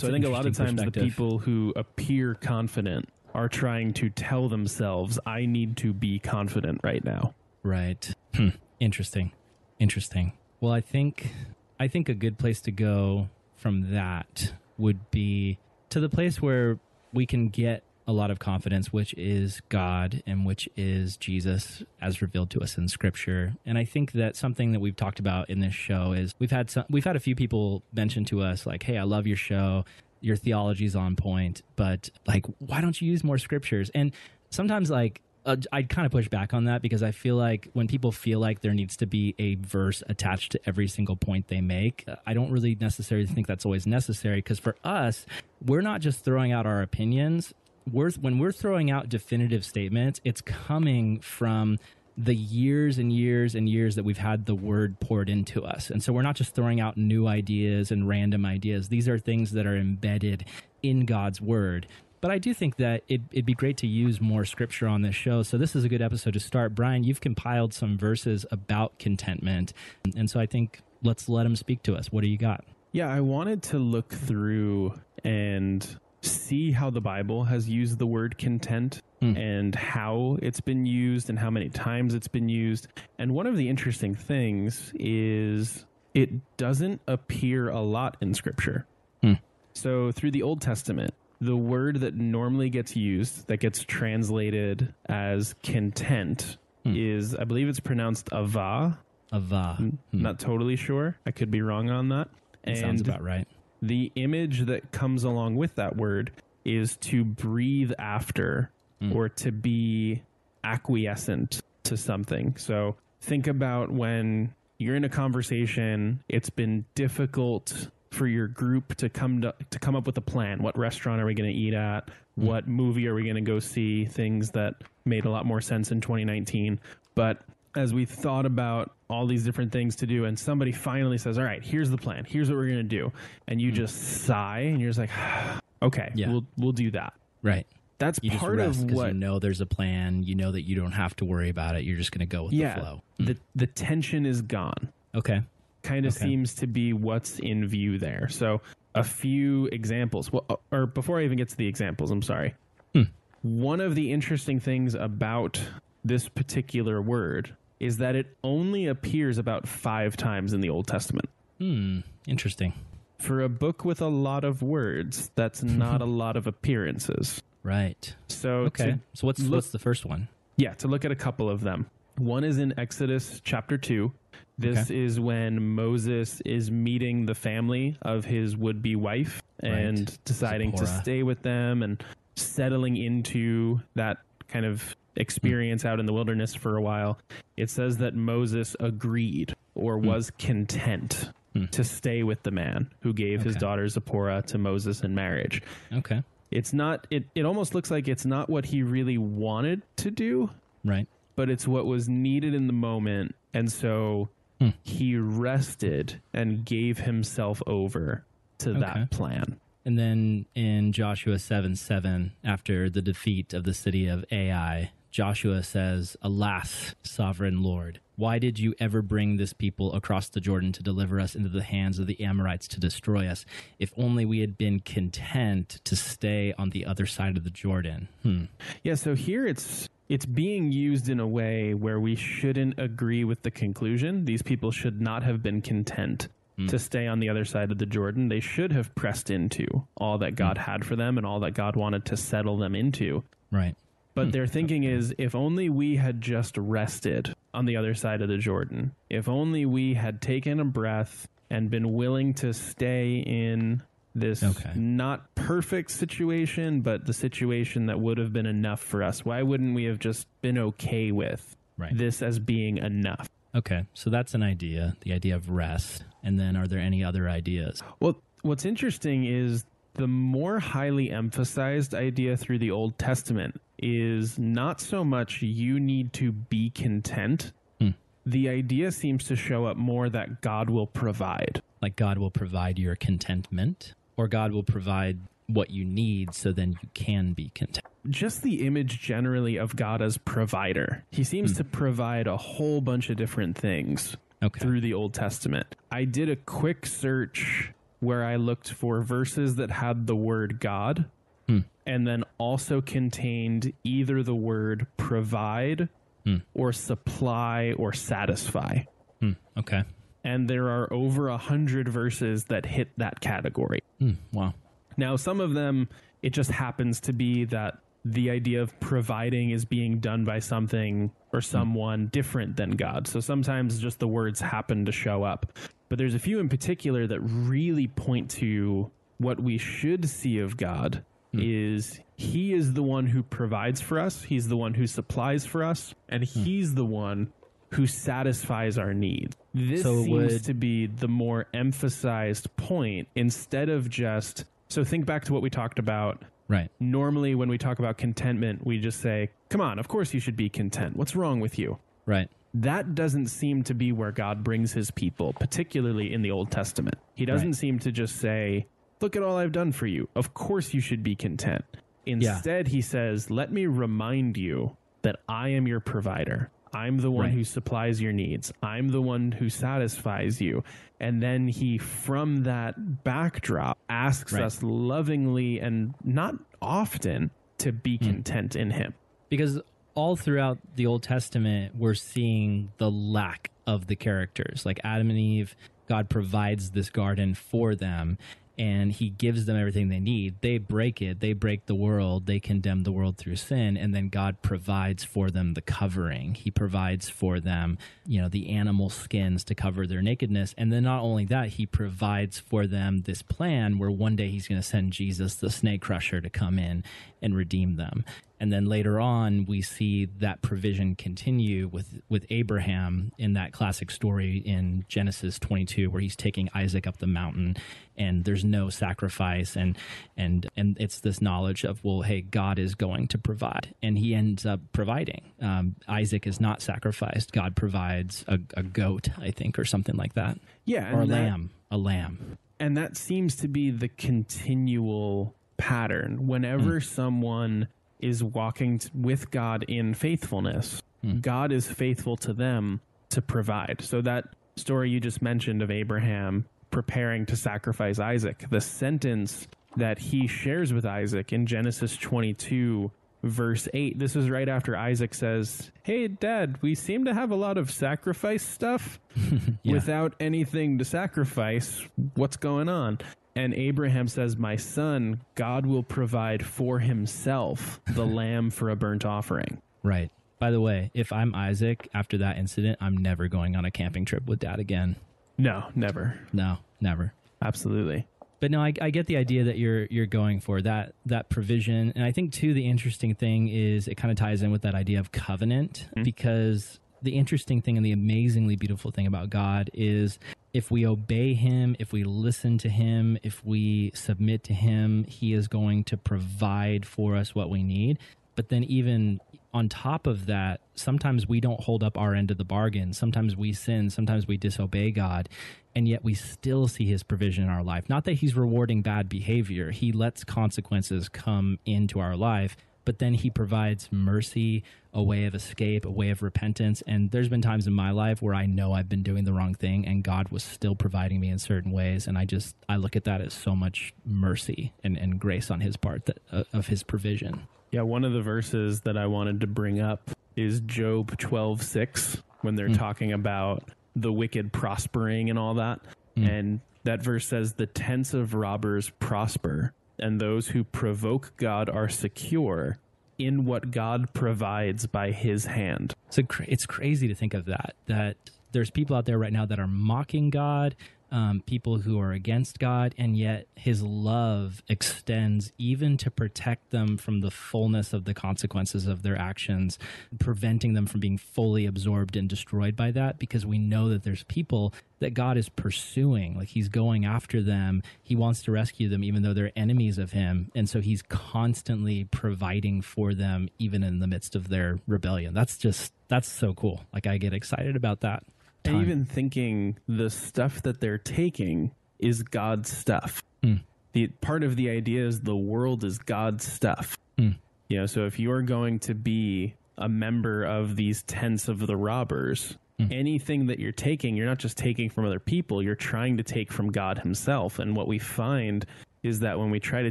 So 0.00 0.08
I 0.08 0.12
think 0.12 0.24
a 0.24 0.30
lot 0.30 0.46
of 0.46 0.56
times 0.56 0.82
the 0.82 0.90
people 0.90 1.38
who 1.38 1.74
appear 1.76 2.34
confident 2.34 3.10
are 3.34 3.48
trying 3.48 3.92
to 3.94 4.10
tell 4.10 4.48
themselves, 4.48 5.18
I 5.26 5.46
need 5.46 5.76
to 5.78 5.92
be 5.92 6.18
confident 6.18 6.80
right 6.82 7.04
now. 7.04 7.34
Right. 7.62 8.14
Hmm. 8.34 8.50
Interesting. 8.78 9.32
Interesting. 9.78 10.32
Well, 10.60 10.72
I 10.72 10.80
think 10.80 11.32
I 11.78 11.88
think 11.88 12.08
a 12.08 12.14
good 12.14 12.38
place 12.38 12.60
to 12.62 12.70
go 12.70 13.28
from 13.56 13.92
that 13.92 14.52
would 14.78 15.10
be 15.10 15.58
to 15.90 16.00
the 16.00 16.08
place 16.08 16.40
where 16.40 16.78
we 17.12 17.26
can 17.26 17.48
get 17.48 17.82
a 18.06 18.12
lot 18.12 18.30
of 18.30 18.38
confidence, 18.38 18.92
which 18.92 19.14
is 19.14 19.60
God 19.68 20.22
and 20.26 20.44
which 20.44 20.68
is 20.76 21.16
Jesus 21.16 21.82
as 22.00 22.20
revealed 22.20 22.50
to 22.50 22.60
us 22.60 22.76
in 22.76 22.88
Scripture. 22.88 23.54
And 23.64 23.78
I 23.78 23.84
think 23.84 24.12
that 24.12 24.36
something 24.36 24.72
that 24.72 24.80
we've 24.80 24.96
talked 24.96 25.20
about 25.20 25.48
in 25.48 25.60
this 25.60 25.74
show 25.74 26.12
is 26.12 26.34
we've 26.38 26.50
had 26.50 26.70
some, 26.70 26.84
we've 26.90 27.04
had 27.04 27.16
a 27.16 27.20
few 27.20 27.36
people 27.36 27.82
mention 27.92 28.24
to 28.26 28.42
us 28.42 28.66
like, 28.66 28.82
"Hey, 28.82 28.98
I 28.98 29.04
love 29.04 29.26
your 29.26 29.36
show. 29.36 29.84
Your 30.20 30.36
theology's 30.36 30.96
on 30.96 31.16
point, 31.16 31.62
but 31.76 32.10
like, 32.26 32.46
why 32.58 32.80
don't 32.80 33.00
you 33.00 33.10
use 33.10 33.24
more 33.24 33.38
scriptures?" 33.38 33.90
And 33.94 34.12
sometimes 34.50 34.90
like 34.90 35.22
uh, 35.46 35.56
I'd 35.72 35.88
kind 35.88 36.06
of 36.06 36.12
push 36.12 36.28
back 36.28 36.52
on 36.52 36.64
that 36.64 36.82
because 36.82 37.02
I 37.02 37.12
feel 37.12 37.36
like 37.36 37.68
when 37.72 37.88
people 37.88 38.12
feel 38.12 38.40
like 38.40 38.60
there 38.60 38.74
needs 38.74 38.96
to 38.98 39.06
be 39.06 39.34
a 39.38 39.54
verse 39.56 40.02
attached 40.08 40.52
to 40.52 40.60
every 40.66 40.88
single 40.88 41.16
point 41.16 41.48
they 41.48 41.60
make, 41.60 42.04
uh, 42.06 42.16
I 42.26 42.34
don't 42.34 42.50
really 42.50 42.76
necessarily 42.78 43.26
think 43.26 43.46
that's 43.46 43.64
always 43.64 43.86
necessary 43.86 44.38
because 44.38 44.58
for 44.58 44.76
us, 44.84 45.24
we're 45.64 45.80
not 45.80 46.00
just 46.00 46.24
throwing 46.24 46.52
out 46.52 46.66
our 46.66 46.82
opinions. 46.82 47.54
We're 47.90 48.10
when 48.12 48.38
we're 48.38 48.52
throwing 48.52 48.90
out 48.90 49.08
definitive 49.08 49.64
statements, 49.64 50.20
it's 50.24 50.42
coming 50.42 51.20
from 51.20 51.78
the 52.24 52.34
years 52.34 52.98
and 52.98 53.12
years 53.12 53.54
and 53.54 53.68
years 53.68 53.94
that 53.94 54.04
we've 54.04 54.18
had 54.18 54.46
the 54.46 54.54
word 54.54 55.00
poured 55.00 55.30
into 55.30 55.64
us. 55.64 55.90
And 55.90 56.02
so 56.02 56.12
we're 56.12 56.22
not 56.22 56.36
just 56.36 56.54
throwing 56.54 56.80
out 56.80 56.96
new 56.96 57.26
ideas 57.26 57.90
and 57.90 58.06
random 58.06 58.44
ideas. 58.44 58.88
These 58.88 59.08
are 59.08 59.18
things 59.18 59.52
that 59.52 59.66
are 59.66 59.76
embedded 59.76 60.44
in 60.82 61.06
God's 61.06 61.40
word. 61.40 61.86
But 62.20 62.30
I 62.30 62.38
do 62.38 62.52
think 62.52 62.76
that 62.76 63.02
it, 63.08 63.22
it'd 63.32 63.46
be 63.46 63.54
great 63.54 63.78
to 63.78 63.86
use 63.86 64.20
more 64.20 64.44
scripture 64.44 64.86
on 64.86 65.00
this 65.00 65.14
show. 65.14 65.42
So 65.42 65.56
this 65.56 65.74
is 65.74 65.84
a 65.84 65.88
good 65.88 66.02
episode 66.02 66.34
to 66.34 66.40
start. 66.40 66.74
Brian, 66.74 67.04
you've 67.04 67.22
compiled 67.22 67.72
some 67.72 67.96
verses 67.96 68.44
about 68.50 68.98
contentment. 68.98 69.72
And 70.14 70.28
so 70.28 70.38
I 70.38 70.44
think 70.44 70.82
let's 71.02 71.28
let 71.28 71.46
him 71.46 71.56
speak 71.56 71.82
to 71.84 71.96
us. 71.96 72.12
What 72.12 72.20
do 72.20 72.28
you 72.28 72.36
got? 72.36 72.64
Yeah, 72.92 73.08
I 73.08 73.20
wanted 73.20 73.62
to 73.64 73.78
look 73.78 74.12
through 74.12 75.00
and 75.24 75.98
see 76.22 76.72
how 76.72 76.90
the 76.90 77.00
Bible 77.00 77.44
has 77.44 77.68
used 77.68 77.98
the 77.98 78.06
word 78.06 78.36
content 78.38 79.00
Hmm. 79.20 79.36
and 79.36 79.74
how 79.74 80.38
it's 80.40 80.60
been 80.62 80.86
used 80.86 81.28
and 81.28 81.38
how 81.38 81.50
many 81.50 81.68
times 81.68 82.14
it's 82.14 82.28
been 82.28 82.48
used. 82.48 82.88
And 83.18 83.34
one 83.34 83.46
of 83.46 83.56
the 83.56 83.68
interesting 83.68 84.14
things 84.14 84.92
is 84.98 85.84
it 86.14 86.56
doesn't 86.56 87.00
appear 87.06 87.68
a 87.68 87.80
lot 87.80 88.16
in 88.22 88.32
scripture. 88.34 88.86
Hmm. 89.22 89.34
So 89.74 90.10
through 90.10 90.30
the 90.30 90.42
Old 90.42 90.62
Testament, 90.62 91.12
the 91.40 91.56
word 91.56 92.00
that 92.00 92.14
normally 92.16 92.70
gets 92.70 92.96
used, 92.96 93.46
that 93.48 93.58
gets 93.58 93.82
translated 93.84 94.94
as 95.06 95.54
content, 95.62 96.56
Hmm. 96.84 96.94
is 96.96 97.34
I 97.34 97.44
believe 97.44 97.68
it's 97.68 97.80
pronounced 97.80 98.30
ava. 98.32 98.98
Ava. 99.34 99.74
Hmm. 99.76 99.90
Not 100.12 100.38
totally 100.38 100.76
sure. 100.76 101.16
I 101.26 101.30
could 101.30 101.50
be 101.50 101.60
wrong 101.60 101.90
on 101.90 102.08
that. 102.08 102.28
That 102.64 102.78
sounds 102.78 103.00
about 103.02 103.22
right. 103.22 103.46
The 103.82 104.12
image 104.14 104.66
that 104.66 104.92
comes 104.92 105.24
along 105.24 105.56
with 105.56 105.74
that 105.76 105.96
word 105.96 106.30
is 106.64 106.96
to 106.98 107.24
breathe 107.24 107.92
after 107.98 108.70
Mm. 109.02 109.14
or 109.14 109.30
to 109.30 109.50
be 109.50 110.20
acquiescent 110.62 111.62
to 111.84 111.96
something. 111.96 112.54
So 112.56 112.96
think 113.22 113.46
about 113.46 113.90
when 113.90 114.52
you're 114.78 114.94
in 114.96 115.04
a 115.04 115.08
conversation, 115.08 116.22
it's 116.28 116.50
been 116.50 116.84
difficult 116.94 117.88
for 118.10 118.26
your 118.26 118.46
group 118.46 118.94
to 118.96 119.08
come 119.08 119.40
to, 119.42 119.54
to 119.70 119.78
come 119.78 119.96
up 119.96 120.06
with 120.06 120.18
a 120.18 120.20
plan. 120.22 120.62
What 120.62 120.76
restaurant 120.78 121.20
are 121.20 121.26
we 121.26 121.32
going 121.34 121.50
to 121.50 121.56
eat 121.56 121.74
at? 121.74 122.10
What 122.34 122.68
movie 122.68 123.06
are 123.08 123.14
we 123.14 123.22
going 123.22 123.36
to 123.36 123.40
go 123.40 123.58
see? 123.58 124.04
Things 124.04 124.50
that 124.50 124.74
made 125.04 125.24
a 125.24 125.30
lot 125.30 125.46
more 125.46 125.60
sense 125.60 125.90
in 125.90 126.00
2019. 126.00 126.78
But 127.14 127.40
as 127.76 127.94
we 127.94 128.04
thought 128.04 128.46
about 128.46 128.92
all 129.08 129.26
these 129.26 129.44
different 129.44 129.72
things 129.72 129.96
to 129.96 130.06
do, 130.06 130.24
and 130.24 130.38
somebody 130.38 130.72
finally 130.72 131.18
says, 131.18 131.38
"All 131.38 131.44
right, 131.44 131.62
here's 131.62 131.90
the 131.90 131.96
plan. 131.98 132.24
Here's 132.24 132.48
what 132.48 132.56
we're 132.56 132.66
going 132.66 132.78
to 132.78 132.82
do," 132.82 133.12
and 133.48 133.60
you 133.60 133.70
just 133.72 133.96
sigh, 134.24 134.60
and 134.60 134.80
you're 134.80 134.90
just 134.90 134.98
like, 134.98 135.10
"Okay, 135.82 136.10
Yeah. 136.14 136.30
we'll 136.30 136.46
we'll 136.56 136.72
do 136.72 136.90
that." 136.92 137.12
Right. 137.42 137.66
That's 137.98 138.18
You 138.22 138.30
just 138.30 138.40
part 138.40 138.56
rest 138.56 138.80
of 138.80 138.86
because 138.86 138.96
what 138.96 139.08
you 139.08 139.14
know 139.14 139.38
there's 139.38 139.60
a 139.60 139.66
plan. 139.66 140.22
You 140.22 140.34
know 140.34 140.52
that 140.52 140.62
you 140.62 140.74
don't 140.74 140.92
have 140.92 141.14
to 141.16 141.24
worry 141.26 141.50
about 141.50 141.76
it. 141.76 141.84
You're 141.84 141.98
just 141.98 142.12
going 142.12 142.20
to 142.20 142.26
go 142.26 142.44
with 142.44 142.54
yeah, 142.54 142.74
the 142.74 142.80
flow. 142.80 143.02
the 143.18 143.36
the 143.54 143.66
tension 143.66 144.24
is 144.26 144.40
gone. 144.42 144.90
Okay. 145.14 145.42
Kind 145.82 146.06
of 146.06 146.16
Okay. 146.16 146.24
seems 146.26 146.54
to 146.56 146.66
be 146.66 146.92
what's 146.94 147.38
in 147.38 147.66
view 147.68 147.98
there. 147.98 148.28
So 148.28 148.62
a 148.94 149.04
few 149.04 149.66
examples. 149.66 150.32
Well, 150.32 150.44
uh, 150.48 150.56
or 150.72 150.86
before 150.86 151.20
I 151.20 151.24
even 151.24 151.36
get 151.38 151.48
to 151.50 151.56
the 151.56 151.66
examples, 151.66 152.10
I'm 152.10 152.22
sorry. 152.22 152.54
Hmm. 152.94 153.02
One 153.42 153.80
of 153.80 153.94
the 153.94 154.12
interesting 154.12 154.60
things 154.60 154.94
about 154.94 155.60
this 156.04 156.28
particular 156.28 157.00
word 157.02 157.54
is 157.80 157.96
that 157.96 158.14
it 158.14 158.36
only 158.44 158.86
appears 158.86 159.38
about 159.38 159.66
five 159.66 160.16
times 160.16 160.52
in 160.52 160.60
the 160.60 160.70
Old 160.70 160.86
Testament. 160.86 161.28
Hmm. 161.58 162.00
Interesting. 162.26 162.74
For 163.18 163.42
a 163.42 163.48
book 163.48 163.84
with 163.84 164.00
a 164.00 164.08
lot 164.08 164.44
of 164.44 164.62
words, 164.62 165.30
that's 165.34 165.62
not 165.84 166.00
a 166.00 166.06
lot 166.06 166.36
of 166.36 166.46
appearances. 166.46 167.42
Right. 167.62 168.14
So 168.28 168.50
Okay. 168.66 168.98
so 169.14 169.26
what's 169.26 169.40
look- 169.42 169.52
what's 169.58 169.70
the 169.70 169.78
first 169.78 170.06
one? 170.06 170.28
Yeah, 170.56 170.74
to 170.74 170.88
look 170.88 171.04
at 171.04 171.10
a 171.10 171.16
couple 171.16 171.48
of 171.48 171.62
them. 171.62 171.86
One 172.16 172.44
is 172.44 172.58
in 172.58 172.78
Exodus 172.78 173.40
chapter 173.44 173.78
2. 173.78 174.12
This 174.58 174.90
is 174.90 175.18
when 175.18 175.74
Moses 175.74 176.42
is 176.44 176.70
meeting 176.70 177.24
the 177.24 177.34
family 177.34 177.96
of 178.02 178.26
his 178.26 178.54
would 178.58 178.82
be 178.82 178.94
wife 178.94 179.40
and 179.60 180.00
Right. 180.00 180.18
deciding 180.26 180.72
to 180.72 180.86
stay 180.86 181.22
with 181.22 181.40
them 181.42 181.82
and 181.82 182.02
settling 182.36 182.98
into 182.98 183.80
that 183.94 184.18
kind 184.48 184.66
of 184.66 184.94
experience 185.16 185.84
out 185.84 186.00
in 186.00 186.06
the 186.06 186.12
wilderness 186.12 186.54
for 186.54 186.76
a 186.76 186.82
while. 186.82 187.18
It 187.56 187.70
says 187.70 187.98
that 187.98 188.14
Moses 188.14 188.76
agreed 188.80 189.54
or 189.74 189.98
Hmm. 189.98 190.06
was 190.06 190.30
content 190.38 191.30
to 191.72 191.82
stay 191.84 192.22
with 192.22 192.42
the 192.44 192.50
man 192.52 192.88
who 193.00 193.12
gave 193.12 193.42
his 193.42 193.56
daughter 193.56 193.88
Zipporah 193.88 194.42
to 194.46 194.56
Moses 194.58 195.00
in 195.02 195.14
marriage 195.16 195.60
Okay. 195.92 196.22
it's 196.52 196.72
not 196.72 197.08
it, 197.10 197.24
it 197.34 197.44
almost 197.44 197.74
looks 197.74 197.90
like 197.90 198.06
it's 198.06 198.24
not 198.24 198.48
what 198.48 198.66
he 198.66 198.84
really 198.84 199.18
wanted 199.18 199.82
to 199.96 200.12
do 200.12 200.50
Right. 200.84 201.08
but 201.34 201.50
it's 201.50 201.66
what 201.66 201.86
was 201.86 202.08
needed 202.08 202.54
in 202.54 202.68
the 202.68 202.72
moment 202.72 203.34
and 203.52 203.70
so 203.70 204.28
Hmm. 204.60 204.68
he 204.84 205.16
rested 205.16 206.20
and 206.32 206.64
gave 206.64 206.98
himself 207.00 207.60
over 207.66 208.24
to 208.58 208.70
Okay. 208.70 208.80
that 208.80 209.10
plan 209.10 209.56
And 209.84 209.98
then 209.98 210.46
in 210.54 210.92
Joshua 210.92 211.38
7 211.40 211.74
7, 211.74 212.32
after 212.44 212.88
the 212.90 213.02
defeat 213.02 213.52
of 213.54 213.64
the 213.64 213.74
city 213.74 214.06
of 214.06 214.24
Ai, 214.30 214.90
Joshua 215.10 215.62
says, 215.62 216.16
Alas, 216.22 216.94
sovereign 217.02 217.62
Lord, 217.62 218.00
why 218.16 218.38
did 218.38 218.58
you 218.58 218.74
ever 218.78 219.02
bring 219.02 219.36
this 219.36 219.52
people 219.52 219.92
across 219.94 220.28
the 220.28 220.40
Jordan 220.40 220.72
to 220.72 220.82
deliver 220.82 221.18
us 221.18 221.34
into 221.34 221.48
the 221.48 221.62
hands 221.62 221.98
of 221.98 222.06
the 222.06 222.20
Amorites 222.22 222.68
to 222.68 222.80
destroy 222.80 223.26
us? 223.26 223.44
If 223.78 223.92
only 223.96 224.24
we 224.24 224.40
had 224.40 224.58
been 224.58 224.80
content 224.80 225.80
to 225.84 225.96
stay 225.96 226.54
on 226.58 226.70
the 226.70 226.84
other 226.84 227.06
side 227.06 227.36
of 227.36 227.44
the 227.44 227.50
Jordan. 227.50 228.08
Hmm. 228.22 228.44
yeah 228.84 228.94
so 228.94 229.14
here 229.14 229.46
it's 229.46 229.88
it's 230.08 230.26
being 230.26 230.72
used 230.72 231.08
in 231.08 231.20
a 231.20 231.26
way 231.26 231.72
where 231.72 232.00
we 232.00 232.16
shouldn't 232.16 232.78
agree 232.78 233.24
with 233.24 233.42
the 233.42 233.50
conclusion 233.50 234.24
these 234.24 234.42
people 234.42 234.70
should 234.70 235.00
not 235.00 235.22
have 235.22 235.42
been 235.42 235.62
content 235.62 236.28
to 236.68 236.78
stay 236.78 237.06
on 237.06 237.20
the 237.20 237.28
other 237.28 237.44
side 237.44 237.70
of 237.72 237.78
the 237.78 237.86
Jordan. 237.86 238.28
They 238.28 238.40
should 238.40 238.72
have 238.72 238.94
pressed 238.94 239.30
into 239.30 239.66
all 239.96 240.18
that 240.18 240.34
God 240.34 240.58
had 240.58 240.84
for 240.84 240.96
them 240.96 241.16
and 241.16 241.26
all 241.26 241.40
that 241.40 241.52
God 241.52 241.76
wanted 241.76 242.04
to 242.06 242.16
settle 242.16 242.58
them 242.58 242.74
into. 242.74 243.24
Right. 243.50 243.76
But 244.14 244.26
hmm. 244.26 244.30
their 244.30 244.46
thinking 244.46 244.84
is 244.84 245.14
if 245.18 245.34
only 245.34 245.68
we 245.68 245.96
had 245.96 246.20
just 246.20 246.56
rested 246.56 247.34
on 247.54 247.66
the 247.66 247.76
other 247.76 247.94
side 247.94 248.22
of 248.22 248.28
the 248.28 248.38
Jordan, 248.38 248.94
if 249.08 249.28
only 249.28 249.66
we 249.66 249.94
had 249.94 250.20
taken 250.20 250.60
a 250.60 250.64
breath 250.64 251.28
and 251.50 251.70
been 251.70 251.92
willing 251.94 252.34
to 252.34 252.52
stay 252.52 253.18
in 253.18 253.82
this 254.14 254.42
Okay. 254.42 254.72
not 254.74 255.34
perfect 255.34 255.90
situation, 255.90 256.80
but 256.80 257.06
the 257.06 257.12
situation 257.12 257.86
that 257.86 258.00
would 258.00 258.18
have 258.18 258.32
been 258.32 258.46
enough 258.46 258.80
for 258.80 259.02
us. 259.02 259.24
Why 259.24 259.42
wouldn't 259.42 259.74
we 259.74 259.84
have 259.84 259.98
just 259.98 260.26
been 260.42 260.58
okay 260.58 261.12
with 261.12 261.56
Right. 261.78 261.96
this 261.96 262.20
as 262.22 262.38
being 262.38 262.78
enough? 262.78 263.28
Okay. 263.54 263.84
So 263.94 264.10
that's 264.10 264.34
an 264.34 264.42
idea, 264.42 264.96
the 265.02 265.12
idea 265.12 265.34
of 265.34 265.50
rest. 265.50 266.04
And 266.22 266.38
then 266.38 266.56
are 266.56 266.66
there 266.66 266.78
any 266.78 267.02
other 267.02 267.28
ideas? 267.28 267.82
Well, 268.00 268.20
what's 268.42 268.64
interesting 268.64 269.24
is 269.24 269.64
the 269.94 270.06
more 270.06 270.58
highly 270.60 271.10
emphasized 271.10 271.94
idea 271.94 272.36
through 272.36 272.58
the 272.58 272.70
Old 272.70 272.98
Testament 272.98 273.60
is 273.82 274.38
not 274.38 274.80
so 274.80 275.04
much 275.04 275.42
you 275.42 275.80
need 275.80 276.12
to 276.14 276.32
be 276.32 276.70
content. 276.70 277.52
Hmm. 277.80 277.90
The 278.26 278.48
idea 278.48 278.92
seems 278.92 279.24
to 279.24 279.36
show 279.36 279.66
up 279.66 279.76
more 279.76 280.08
that 280.08 280.40
God 280.42 280.70
will 280.70 280.86
provide. 280.86 281.62
like 281.82 281.96
God 281.96 282.18
will 282.18 282.30
provide 282.30 282.78
your 282.78 282.94
contentment 282.96 283.94
or 284.16 284.28
God 284.28 284.52
will 284.52 284.62
provide 284.62 285.18
what 285.46 285.70
you 285.70 285.84
need 285.84 286.34
so 286.34 286.52
then 286.52 286.76
you 286.82 286.88
can 286.94 287.32
be 287.32 287.50
content. 287.54 287.84
Just 288.08 288.42
the 288.42 288.66
image 288.66 289.00
generally 289.00 289.56
of 289.56 289.74
God 289.76 290.00
as 290.02 290.16
provider. 290.18 291.04
He 291.10 291.24
seems 291.24 291.54
to 291.56 291.64
provide 291.64 292.26
a 292.26 292.36
whole 292.36 292.80
bunch 292.80 293.10
of 293.10 293.16
different 293.16 293.56
things 293.58 294.16
Okay. 294.42 294.60
through 294.60 294.80
the 294.80 294.94
Old 294.94 295.12
Testament. 295.12 295.74
I 295.90 296.04
did 296.04 296.28
a 296.30 296.36
quick 296.36 296.86
search 296.86 297.72
where 297.98 298.24
I 298.24 298.36
looked 298.36 298.70
for 298.72 299.02
verses 299.02 299.56
that 299.56 299.70
had 299.70 300.06
the 300.06 300.16
word 300.16 300.60
God 300.60 301.06
Hmm. 301.50 301.58
and 301.86 302.06
then 302.06 302.24
also 302.38 302.80
contained 302.80 303.72
either 303.82 304.22
the 304.22 304.34
word 304.34 304.86
provide 304.96 305.88
Hmm. 306.24 306.36
or 306.54 306.72
supply 306.72 307.72
or 307.78 307.92
satisfy. 307.92 308.84
Hmm. 309.20 309.32
Okay. 309.56 309.82
And 310.22 310.48
there 310.48 310.68
are 310.68 310.92
over 310.92 311.28
a 311.28 311.38
hundred 311.38 311.88
verses 311.88 312.44
that 312.44 312.66
hit 312.66 312.90
that 312.98 313.20
category. 313.20 313.80
Hmm. 313.98 314.12
Wow. 314.32 314.54
Now, 314.96 315.16
some 315.16 315.40
of 315.40 315.54
them, 315.54 315.88
it 316.22 316.30
just 316.30 316.50
happens 316.50 317.00
to 317.00 317.12
be 317.14 317.44
that 317.46 317.78
the 318.04 318.30
idea 318.30 318.62
of 318.62 318.78
providing 318.80 319.50
is 319.50 319.64
being 319.64 319.98
done 319.98 320.24
by 320.24 320.38
something 320.38 321.10
or 321.32 321.40
someone 321.40 322.06
different 322.08 322.56
than 322.56 322.72
God. 322.72 323.06
So 323.06 323.20
sometimes 323.20 323.78
just 323.78 323.98
the 323.98 324.08
words 324.08 324.40
happen 324.40 324.84
to 324.84 324.92
show 324.92 325.22
up. 325.22 325.52
But 325.88 325.98
there's 325.98 326.14
a 326.14 326.18
few 326.18 326.38
in 326.38 326.48
particular 326.48 327.06
that 327.06 327.20
really 327.20 327.88
point 327.88 328.30
to 328.32 328.90
what 329.18 329.40
we 329.40 329.58
should 329.58 330.08
see 330.08 330.38
of 330.38 330.56
God 330.56 331.02
Hmm. 331.32 331.40
is 331.42 332.00
he 332.16 332.52
is 332.52 332.72
the 332.74 332.82
one 332.82 333.06
who 333.06 333.22
provides 333.22 333.80
for 333.80 333.98
us, 334.00 334.22
he's 334.24 334.48
the 334.48 334.56
one 334.56 334.74
who 334.74 334.86
supplies 334.86 335.46
for 335.46 335.62
us, 335.62 335.94
and 336.08 336.24
hmm. 336.24 336.40
he's 336.44 336.74
the 336.74 336.84
one 336.84 337.32
who 337.74 337.86
satisfies 337.86 338.76
our 338.78 338.92
needs. 338.92 339.36
This 339.54 339.82
So 339.84 340.02
seems 340.02 340.32
would- 340.32 340.44
to 340.44 340.54
be 340.54 340.86
the 340.86 341.06
more 341.08 341.46
emphasized 341.54 342.54
point 342.56 343.08
instead 343.14 343.68
of 343.68 343.88
just 343.88 344.44
so 344.68 344.84
think 344.84 345.06
back 345.06 345.24
to 345.24 345.32
what 345.32 345.42
we 345.42 345.50
talked 345.50 345.78
about 345.78 346.22
Right. 346.48 346.68
normally 346.80 347.36
when 347.36 347.48
we 347.48 347.58
talk 347.58 347.78
about 347.78 347.96
contentment 347.96 348.66
we 348.66 348.80
just 348.80 349.00
say 349.00 349.30
come 349.50 349.60
on 349.60 349.78
of 349.78 349.86
course 349.86 350.12
you 350.12 350.18
should 350.18 350.36
be 350.36 350.48
content 350.48 350.96
what's 350.96 351.14
wrong 351.14 351.38
with 351.38 351.58
you 351.60 351.78
Right. 352.06 352.28
that 352.54 352.96
doesn't 352.96 353.28
seem 353.28 353.62
to 353.64 353.74
be 353.74 353.92
where 353.92 354.10
god 354.10 354.42
brings 354.42 354.72
his 354.72 354.90
people 354.90 355.32
particularly 355.32 356.12
in 356.12 356.22
the 356.22 356.30
old 356.32 356.50
testament 356.50 356.96
he 357.14 357.24
doesn't 357.24 357.48
Right. 357.50 357.54
seem 357.56 357.78
to 357.80 357.92
just 357.92 358.16
say 358.16 358.66
look 359.00 359.16
at 359.16 359.22
all 359.22 359.36
i've 359.36 359.52
done 359.52 359.72
for 359.72 359.86
you 359.86 360.08
of 360.14 360.34
course 360.34 360.72
you 360.74 360.80
should 360.80 361.02
be 361.02 361.14
content 361.14 361.64
instead 362.06 362.68
he 362.68 362.80
says 362.80 363.30
let 363.30 363.52
me 363.52 363.66
remind 363.66 364.36
you 364.36 364.76
that 365.02 365.16
i 365.28 365.48
am 365.48 365.66
your 365.66 365.80
provider 365.80 366.50
I'm 366.72 366.98
the 366.98 367.10
one 367.10 367.24
Right. 367.26 367.34
who 367.34 367.42
supplies 367.42 368.00
your 368.00 368.12
needs. 368.12 368.52
I'm 368.62 368.90
the 368.90 369.02
one 369.02 369.32
who 369.32 369.50
satisfies 369.50 370.40
you. 370.40 370.62
And 371.00 371.20
then 371.20 371.48
he, 371.48 371.78
from 371.78 372.44
that 372.44 373.02
backdrop, 373.02 373.76
asks 373.88 374.32
Right. 374.32 374.44
us 374.44 374.62
lovingly 374.62 375.58
and 375.58 375.96
not 376.04 376.36
often 376.62 377.32
to 377.58 377.72
be 377.72 377.96
Hmm. 377.96 378.04
content 378.04 378.54
in 378.54 378.70
him. 378.70 378.94
because 379.28 379.60
all 379.96 380.14
throughout 380.14 380.58
the 380.76 380.86
Old 380.86 381.02
Testament, 381.02 381.74
we're 381.74 381.94
seeing 381.94 382.70
the 382.78 382.88
lack 382.88 383.50
of 383.66 383.88
the 383.88 383.96
characters. 383.96 384.64
Like 384.64 384.78
Adam 384.84 385.10
and 385.10 385.18
Eve, 385.18 385.56
God 385.88 386.08
provides 386.08 386.70
this 386.70 386.88
garden 386.88 387.34
for 387.34 387.74
them 387.74 388.16
and 388.60 388.92
he 388.92 389.08
gives 389.08 389.46
them 389.46 389.56
everything 389.56 389.88
they 389.88 389.98
need. 389.98 390.34
They 390.42 390.58
break 390.58 391.00
it, 391.00 391.20
they 391.20 391.32
break 391.32 391.64
the 391.64 391.74
world, 391.74 392.26
they 392.26 392.38
condemn 392.38 392.82
the 392.82 392.92
world 392.92 393.16
through 393.16 393.36
sin, 393.36 393.78
and 393.78 393.94
then 393.94 394.10
God 394.10 394.42
provides 394.42 395.02
for 395.02 395.30
them 395.30 395.54
the 395.54 395.62
covering. 395.62 396.34
He 396.34 396.50
provides 396.50 397.08
for 397.08 397.40
them, 397.40 397.78
you 398.06 398.20
know, 398.20 398.28
the 398.28 398.50
animal 398.50 398.90
skins 398.90 399.44
to 399.44 399.54
cover 399.54 399.86
their 399.86 400.02
nakedness. 400.02 400.54
And 400.58 400.70
then 400.70 400.82
not 400.82 401.00
only 401.00 401.24
that, 401.24 401.48
he 401.48 401.64
provides 401.64 402.38
for 402.38 402.66
them 402.66 403.00
this 403.06 403.22
plan 403.22 403.78
where 403.78 403.90
one 403.90 404.14
day 404.14 404.28
he's 404.28 404.46
going 404.46 404.60
to 404.60 404.66
send 404.66 404.92
Jesus, 404.92 405.36
the 405.36 405.48
snake 405.48 405.80
crusher, 405.80 406.20
to 406.20 406.28
come 406.28 406.58
in 406.58 406.84
and 407.22 407.34
redeem 407.34 407.76
them. 407.76 408.04
And 408.40 408.50
then 408.50 408.64
later 408.64 408.98
on, 408.98 409.44
we 409.44 409.60
see 409.60 410.06
that 410.18 410.40
provision 410.40 410.96
continue 410.96 411.68
with, 411.68 412.00
with 412.08 412.24
Abraham 412.30 413.12
in 413.18 413.34
that 413.34 413.52
classic 413.52 413.90
story 413.90 414.38
in 414.38 414.86
Genesis 414.88 415.38
22, 415.38 415.90
where 415.90 416.00
he's 416.00 416.16
taking 416.16 416.48
Isaac 416.54 416.86
up 416.86 416.96
the 416.96 417.06
mountain 417.06 417.56
and 417.98 418.24
there's 418.24 418.42
no 418.42 418.70
sacrifice. 418.70 419.56
And, 419.56 419.76
and, 420.16 420.48
and 420.56 420.78
it's 420.80 421.00
this 421.00 421.20
knowledge 421.20 421.64
of, 421.64 421.84
well, 421.84 422.00
hey, 422.00 422.22
God 422.22 422.58
is 422.58 422.74
going 422.74 423.08
to 423.08 423.18
provide. 423.18 423.74
And 423.82 423.98
he 423.98 424.14
ends 424.14 424.46
up 424.46 424.60
providing. 424.72 425.20
Um, 425.42 425.76
Isaac 425.86 426.26
is 426.26 426.40
not 426.40 426.62
sacrificed. 426.62 427.32
God 427.32 427.54
provides 427.54 428.24
a, 428.26 428.38
a 428.56 428.62
goat, 428.62 429.10
I 429.18 429.32
think, 429.32 429.58
or 429.58 429.66
something 429.66 429.96
like 429.96 430.14
that, 430.14 430.38
Yeah. 430.64 430.96
or 430.96 431.02
a 431.02 431.06
that- 431.06 431.12
lamb, 431.12 431.50
a 431.70 431.76
lamb. 431.76 432.38
And 432.58 432.76
that 432.76 432.96
seems 432.96 433.36
to 433.36 433.48
be 433.48 433.70
the 433.70 433.88
continual 433.88 435.34
pattern. 435.56 436.26
Whenever 436.26 436.80
someone 436.80 437.68
is 438.02 438.22
walking 438.22 438.80
with 438.94 439.30
God 439.30 439.64
in 439.64 439.94
faithfulness, 439.94 440.82
hmm. 441.02 441.20
God 441.20 441.52
is 441.52 441.66
faithful 441.66 442.16
to 442.18 442.32
them 442.32 442.80
to 443.10 443.22
provide. 443.22 443.78
So 443.82 444.00
that 444.02 444.28
story 444.56 444.90
you 444.90 445.00
just 445.00 445.22
mentioned 445.22 445.62
of 445.62 445.70
Abraham 445.70 446.46
preparing 446.70 447.26
to 447.26 447.36
sacrifice 447.36 447.98
Isaac, 447.98 448.44
the 448.50 448.60
sentence 448.60 449.48
that 449.76 449.98
he 449.98 450.26
shares 450.26 450.72
with 450.72 450.84
Isaac 450.84 451.32
in 451.32 451.46
Genesis 451.46 451.96
22 451.96 452.90
verse 453.22 453.68
8 453.74 453.98
this 453.98 454.16
is 454.16 454.30
right 454.30 454.48
after 454.48 454.76
Isaac 454.76 455.14
says, 455.14 455.70
"Hey 455.82 456.08
dad, 456.08 456.56
we 456.62 456.74
seem 456.74 457.04
to 457.04 457.14
have 457.14 457.30
a 457.30 457.36
lot 457.36 457.58
of 457.58 457.70
sacrifice 457.70 458.42
stuff." 458.42 458.98
Yeah. 459.62 459.74
without 459.74 460.14
anything 460.20 460.78
to 460.78 460.86
sacrifice, 460.86 461.84
what's 462.14 462.38
going 462.38 462.70
on? 462.70 462.98
And 463.36 463.54
Abraham 463.54 464.08
says, 464.08 464.36
My 464.36 464.56
son, 464.56 465.20
God 465.34 465.66
will 465.66 465.82
provide 465.82 466.44
for 466.44 466.78
himself 466.78 467.80
the 467.86 468.06
lamb 468.06 468.50
for 468.50 468.70
a 468.70 468.76
burnt 468.76 469.04
offering. 469.04 469.60
Right. 469.82 470.10
By 470.38 470.50
the 470.50 470.60
way, 470.60 470.90
if 470.94 471.12
I'm 471.12 471.34
Isaac 471.34 471.88
after 471.92 472.18
that 472.18 472.38
incident, 472.38 472.78
I'm 472.80 472.96
never 472.96 473.28
going 473.28 473.56
on 473.56 473.64
a 473.64 473.70
camping 473.70 474.04
trip 474.04 474.26
with 474.26 474.38
dad 474.38 474.58
again. 474.58 474.96
No, 475.36 475.64
never. 475.74 476.18
No, 476.32 476.58
never. 476.80 477.12
Absolutely. 477.42 478.06
But 478.40 478.50
no, 478.50 478.60
I, 478.60 478.72
I 478.80 478.90
get 478.90 479.06
the 479.06 479.18
idea 479.18 479.44
that 479.44 479.58
you're 479.58 479.84
you're 479.86 480.06
going 480.06 480.40
for 480.40 480.62
that 480.62 480.94
that 481.06 481.28
provision, 481.28 481.92
and 481.94 482.02
I 482.02 482.10
think 482.10 482.32
too 482.32 482.54
the 482.54 482.66
interesting 482.66 483.14
thing 483.14 483.48
is 483.48 483.86
it 483.86 483.96
kind 483.96 484.10
of 484.10 484.16
ties 484.16 484.42
in 484.42 484.50
with 484.50 484.62
that 484.62 484.74
idea 484.74 484.98
of 484.98 485.12
covenant 485.12 485.88
mm-hmm. 485.90 486.04
because 486.04 486.80
the 487.02 487.16
interesting 487.16 487.60
thing 487.60 487.76
and 487.76 487.84
the 487.84 487.92
amazingly 487.92 488.56
beautiful 488.56 488.90
thing 488.90 489.06
about 489.06 489.30
God 489.30 489.70
is 489.74 490.18
if 490.52 490.70
we 490.70 490.86
obey 490.86 491.34
Him, 491.34 491.76
if 491.78 491.92
we 491.92 492.04
listen 492.04 492.58
to 492.58 492.68
Him, 492.68 493.18
if 493.22 493.44
we 493.44 493.92
submit 493.94 494.44
to 494.44 494.54
Him, 494.54 495.04
He 495.04 495.32
is 495.32 495.48
going 495.48 495.84
to 495.84 495.96
provide 495.96 496.86
for 496.86 497.16
us 497.16 497.34
what 497.34 497.50
we 497.50 497.62
need. 497.62 497.98
But 498.36 498.48
then 498.48 498.64
even 498.64 499.20
on 499.52 499.68
top 499.68 500.06
of 500.06 500.26
that, 500.26 500.60
sometimes 500.74 501.28
we 501.28 501.40
don't 501.40 501.60
hold 501.60 501.82
up 501.82 501.98
our 501.98 502.14
end 502.14 502.30
of 502.30 502.38
the 502.38 502.44
bargain. 502.44 502.92
Sometimes 502.92 503.36
we 503.36 503.52
sin. 503.52 503.90
Sometimes 503.90 504.26
we 504.26 504.36
disobey 504.36 504.90
God. 504.92 505.28
And 505.74 505.86
yet 505.86 506.02
we 506.04 506.14
still 506.14 506.66
see 506.68 506.86
his 506.86 507.02
provision 507.02 507.44
in 507.44 507.50
our 507.50 507.62
life. 507.62 507.88
Not 507.88 508.04
that 508.04 508.14
he's 508.14 508.34
rewarding 508.36 508.82
bad 508.82 509.08
behavior, 509.08 509.70
he 509.70 509.92
lets 509.92 510.24
consequences 510.24 511.08
come 511.08 511.58
into 511.64 512.00
our 512.00 512.16
life, 512.16 512.56
but 512.84 512.98
then 512.98 513.14
he 513.14 513.30
provides 513.30 513.88
mercy, 513.90 514.64
a 514.92 515.02
way 515.02 515.24
of 515.24 515.34
escape, 515.34 515.84
a 515.84 515.90
way 515.90 516.10
of 516.10 516.22
repentance. 516.22 516.82
And 516.86 517.10
there's 517.10 517.28
been 517.28 517.42
times 517.42 517.66
in 517.66 517.72
my 517.72 517.90
life 517.90 518.20
where 518.22 518.34
I 518.34 518.46
know 518.46 518.72
I've 518.72 518.88
been 518.88 519.02
doing 519.02 519.24
the 519.24 519.32
wrong 519.32 519.54
thing 519.54 519.86
and 519.86 520.02
God 520.02 520.28
was 520.30 520.42
still 520.42 520.74
providing 520.74 521.20
me 521.20 521.28
in 521.28 521.38
certain 521.38 521.70
ways. 521.70 522.06
And 522.06 522.18
I 522.18 522.24
just, 522.24 522.56
I 522.68 522.76
look 522.76 522.96
at 522.96 523.04
that 523.04 523.20
as 523.20 523.34
so 523.34 523.54
much 523.54 523.94
mercy 524.04 524.72
and, 524.82 524.96
and 524.96 525.20
grace 525.20 525.50
on 525.50 525.60
his 525.60 525.76
part 525.76 526.06
that, 526.06 526.18
uh, 526.32 526.44
of 526.52 526.66
his 526.66 526.82
provision. 526.82 527.46
Yeah, 527.70 527.82
one 527.82 528.04
of 528.04 528.12
the 528.12 528.22
verses 528.22 528.80
that 528.80 528.96
I 528.96 529.06
wanted 529.06 529.40
to 529.42 529.46
bring 529.46 529.80
up 529.80 530.10
is 530.34 530.60
Job 530.60 531.16
12 531.18 531.62
6, 531.62 532.22
when 532.40 532.56
they're 532.56 532.68
talking 532.68 533.12
about 533.12 533.62
the 533.94 534.12
wicked 534.12 534.52
prospering 534.52 535.30
and 535.30 535.38
all 535.38 535.54
that. 535.54 535.80
And 536.16 536.60
that 536.84 537.02
verse 537.02 537.26
says, 537.26 537.54
The 537.54 537.66
tents 537.66 538.14
of 538.14 538.34
robbers 538.34 538.90
prosper, 538.98 539.72
and 540.00 540.20
those 540.20 540.48
who 540.48 540.64
provoke 540.64 541.32
God 541.36 541.68
are 541.68 541.88
secure 541.88 542.78
in 543.18 543.44
what 543.44 543.70
God 543.70 544.12
provides 544.12 544.86
by 544.86 545.10
his 545.10 545.46
hand. 545.46 545.94
So 546.08 546.22
it's 546.40 546.66
crazy 546.66 547.06
to 547.08 547.14
think 547.14 547.34
of 547.34 547.44
that. 547.46 547.74
That 547.86 548.16
there's 548.52 548.70
people 548.70 548.96
out 548.96 549.04
there 549.04 549.18
right 549.18 549.32
now 549.32 549.46
that 549.46 549.60
are 549.60 549.66
mocking 549.66 550.30
God, 550.30 550.74
um, 551.12 551.42
people 551.44 551.78
who 551.78 551.98
are 552.00 552.12
against 552.12 552.58
God, 552.58 552.94
and 552.96 553.16
yet 553.16 553.46
His 553.56 553.82
love 553.82 554.62
extends 554.68 555.52
even 555.58 555.96
to 555.98 556.10
protect 556.10 556.70
them 556.70 556.96
from 556.96 557.20
the 557.20 557.30
fullness 557.30 557.92
of 557.92 558.04
the 558.04 558.14
consequences 558.14 558.86
of 558.86 559.02
their 559.02 559.18
actions, 559.18 559.78
preventing 560.18 560.74
them 560.74 560.86
from 560.86 561.00
being 561.00 561.18
fully 561.18 561.66
absorbed 561.66 562.16
and 562.16 562.28
destroyed 562.28 562.76
by 562.76 562.90
that. 562.92 563.18
Because 563.18 563.44
we 563.44 563.58
know 563.58 563.88
that 563.88 564.04
there's 564.04 564.22
people 564.24 564.72
that 565.00 565.14
God 565.14 565.36
is 565.36 565.48
pursuing, 565.48 566.36
like 566.36 566.48
He's 566.48 566.68
going 566.68 567.04
after 567.04 567.42
them. 567.42 567.82
He 568.02 568.14
wants 568.14 568.42
to 568.44 568.52
rescue 568.52 568.88
them, 568.88 569.02
even 569.02 569.22
though 569.22 569.34
they're 569.34 569.52
enemies 569.56 569.98
of 569.98 570.12
Him, 570.12 570.50
and 570.54 570.68
so 570.68 570.80
He's 570.80 571.02
constantly 571.02 572.04
providing 572.04 572.82
for 572.82 573.14
them, 573.14 573.48
even 573.58 573.82
in 573.82 573.98
the 573.98 574.06
midst 574.06 574.36
of 574.36 574.48
their 574.48 574.78
rebellion. 574.86 575.34
That's 575.34 575.58
just 575.58 575.92
that's 576.08 576.28
so 576.28 576.54
cool. 576.54 576.84
Like 576.92 577.06
I 577.06 577.18
get 577.18 577.34
excited 577.34 577.76
about 577.76 578.00
that. 578.00 578.24
And 578.64 578.82
even 578.82 579.04
thinking 579.04 579.78
the 579.88 580.10
stuff 580.10 580.62
that 580.62 580.80
they're 580.80 580.98
taking 580.98 581.72
is 581.98 582.22
God's 582.22 582.70
stuff. 582.70 583.22
Hmm. 583.42 583.56
The 583.92 584.08
part 584.08 584.44
of 584.44 584.56
the 584.56 584.70
idea 584.70 585.06
is 585.06 585.20
the 585.20 585.36
world 585.36 585.82
is 585.82 585.98
God's 585.98 586.50
stuff. 586.50 586.98
Hmm. 587.18 587.30
You 587.68 587.80
know, 587.80 587.86
so 587.86 588.04
if 588.06 588.18
you're 588.18 588.42
going 588.42 588.80
to 588.80 588.94
be 588.94 589.54
a 589.78 589.88
member 589.88 590.44
of 590.44 590.76
these 590.76 591.02
tents 591.04 591.48
of 591.48 591.66
the 591.66 591.76
robbers, 591.76 592.56
Hmm. 592.86 592.92
anything 592.92 593.46
that 593.46 593.58
you're 593.58 593.72
taking, 593.72 594.16
you're 594.16 594.26
not 594.26 594.38
just 594.38 594.56
taking 594.56 594.90
from 594.90 595.06
other 595.06 595.20
people, 595.20 595.62
you're 595.62 595.74
trying 595.74 596.16
to 596.18 596.22
take 596.22 596.52
from 596.52 596.70
God 596.70 596.98
Himself. 596.98 597.58
And 597.58 597.76
what 597.76 597.88
we 597.88 597.98
find 597.98 598.64
is 599.02 599.20
that 599.20 599.38
when 599.38 599.50
we 599.50 599.60
try 599.60 599.82
to 599.82 599.90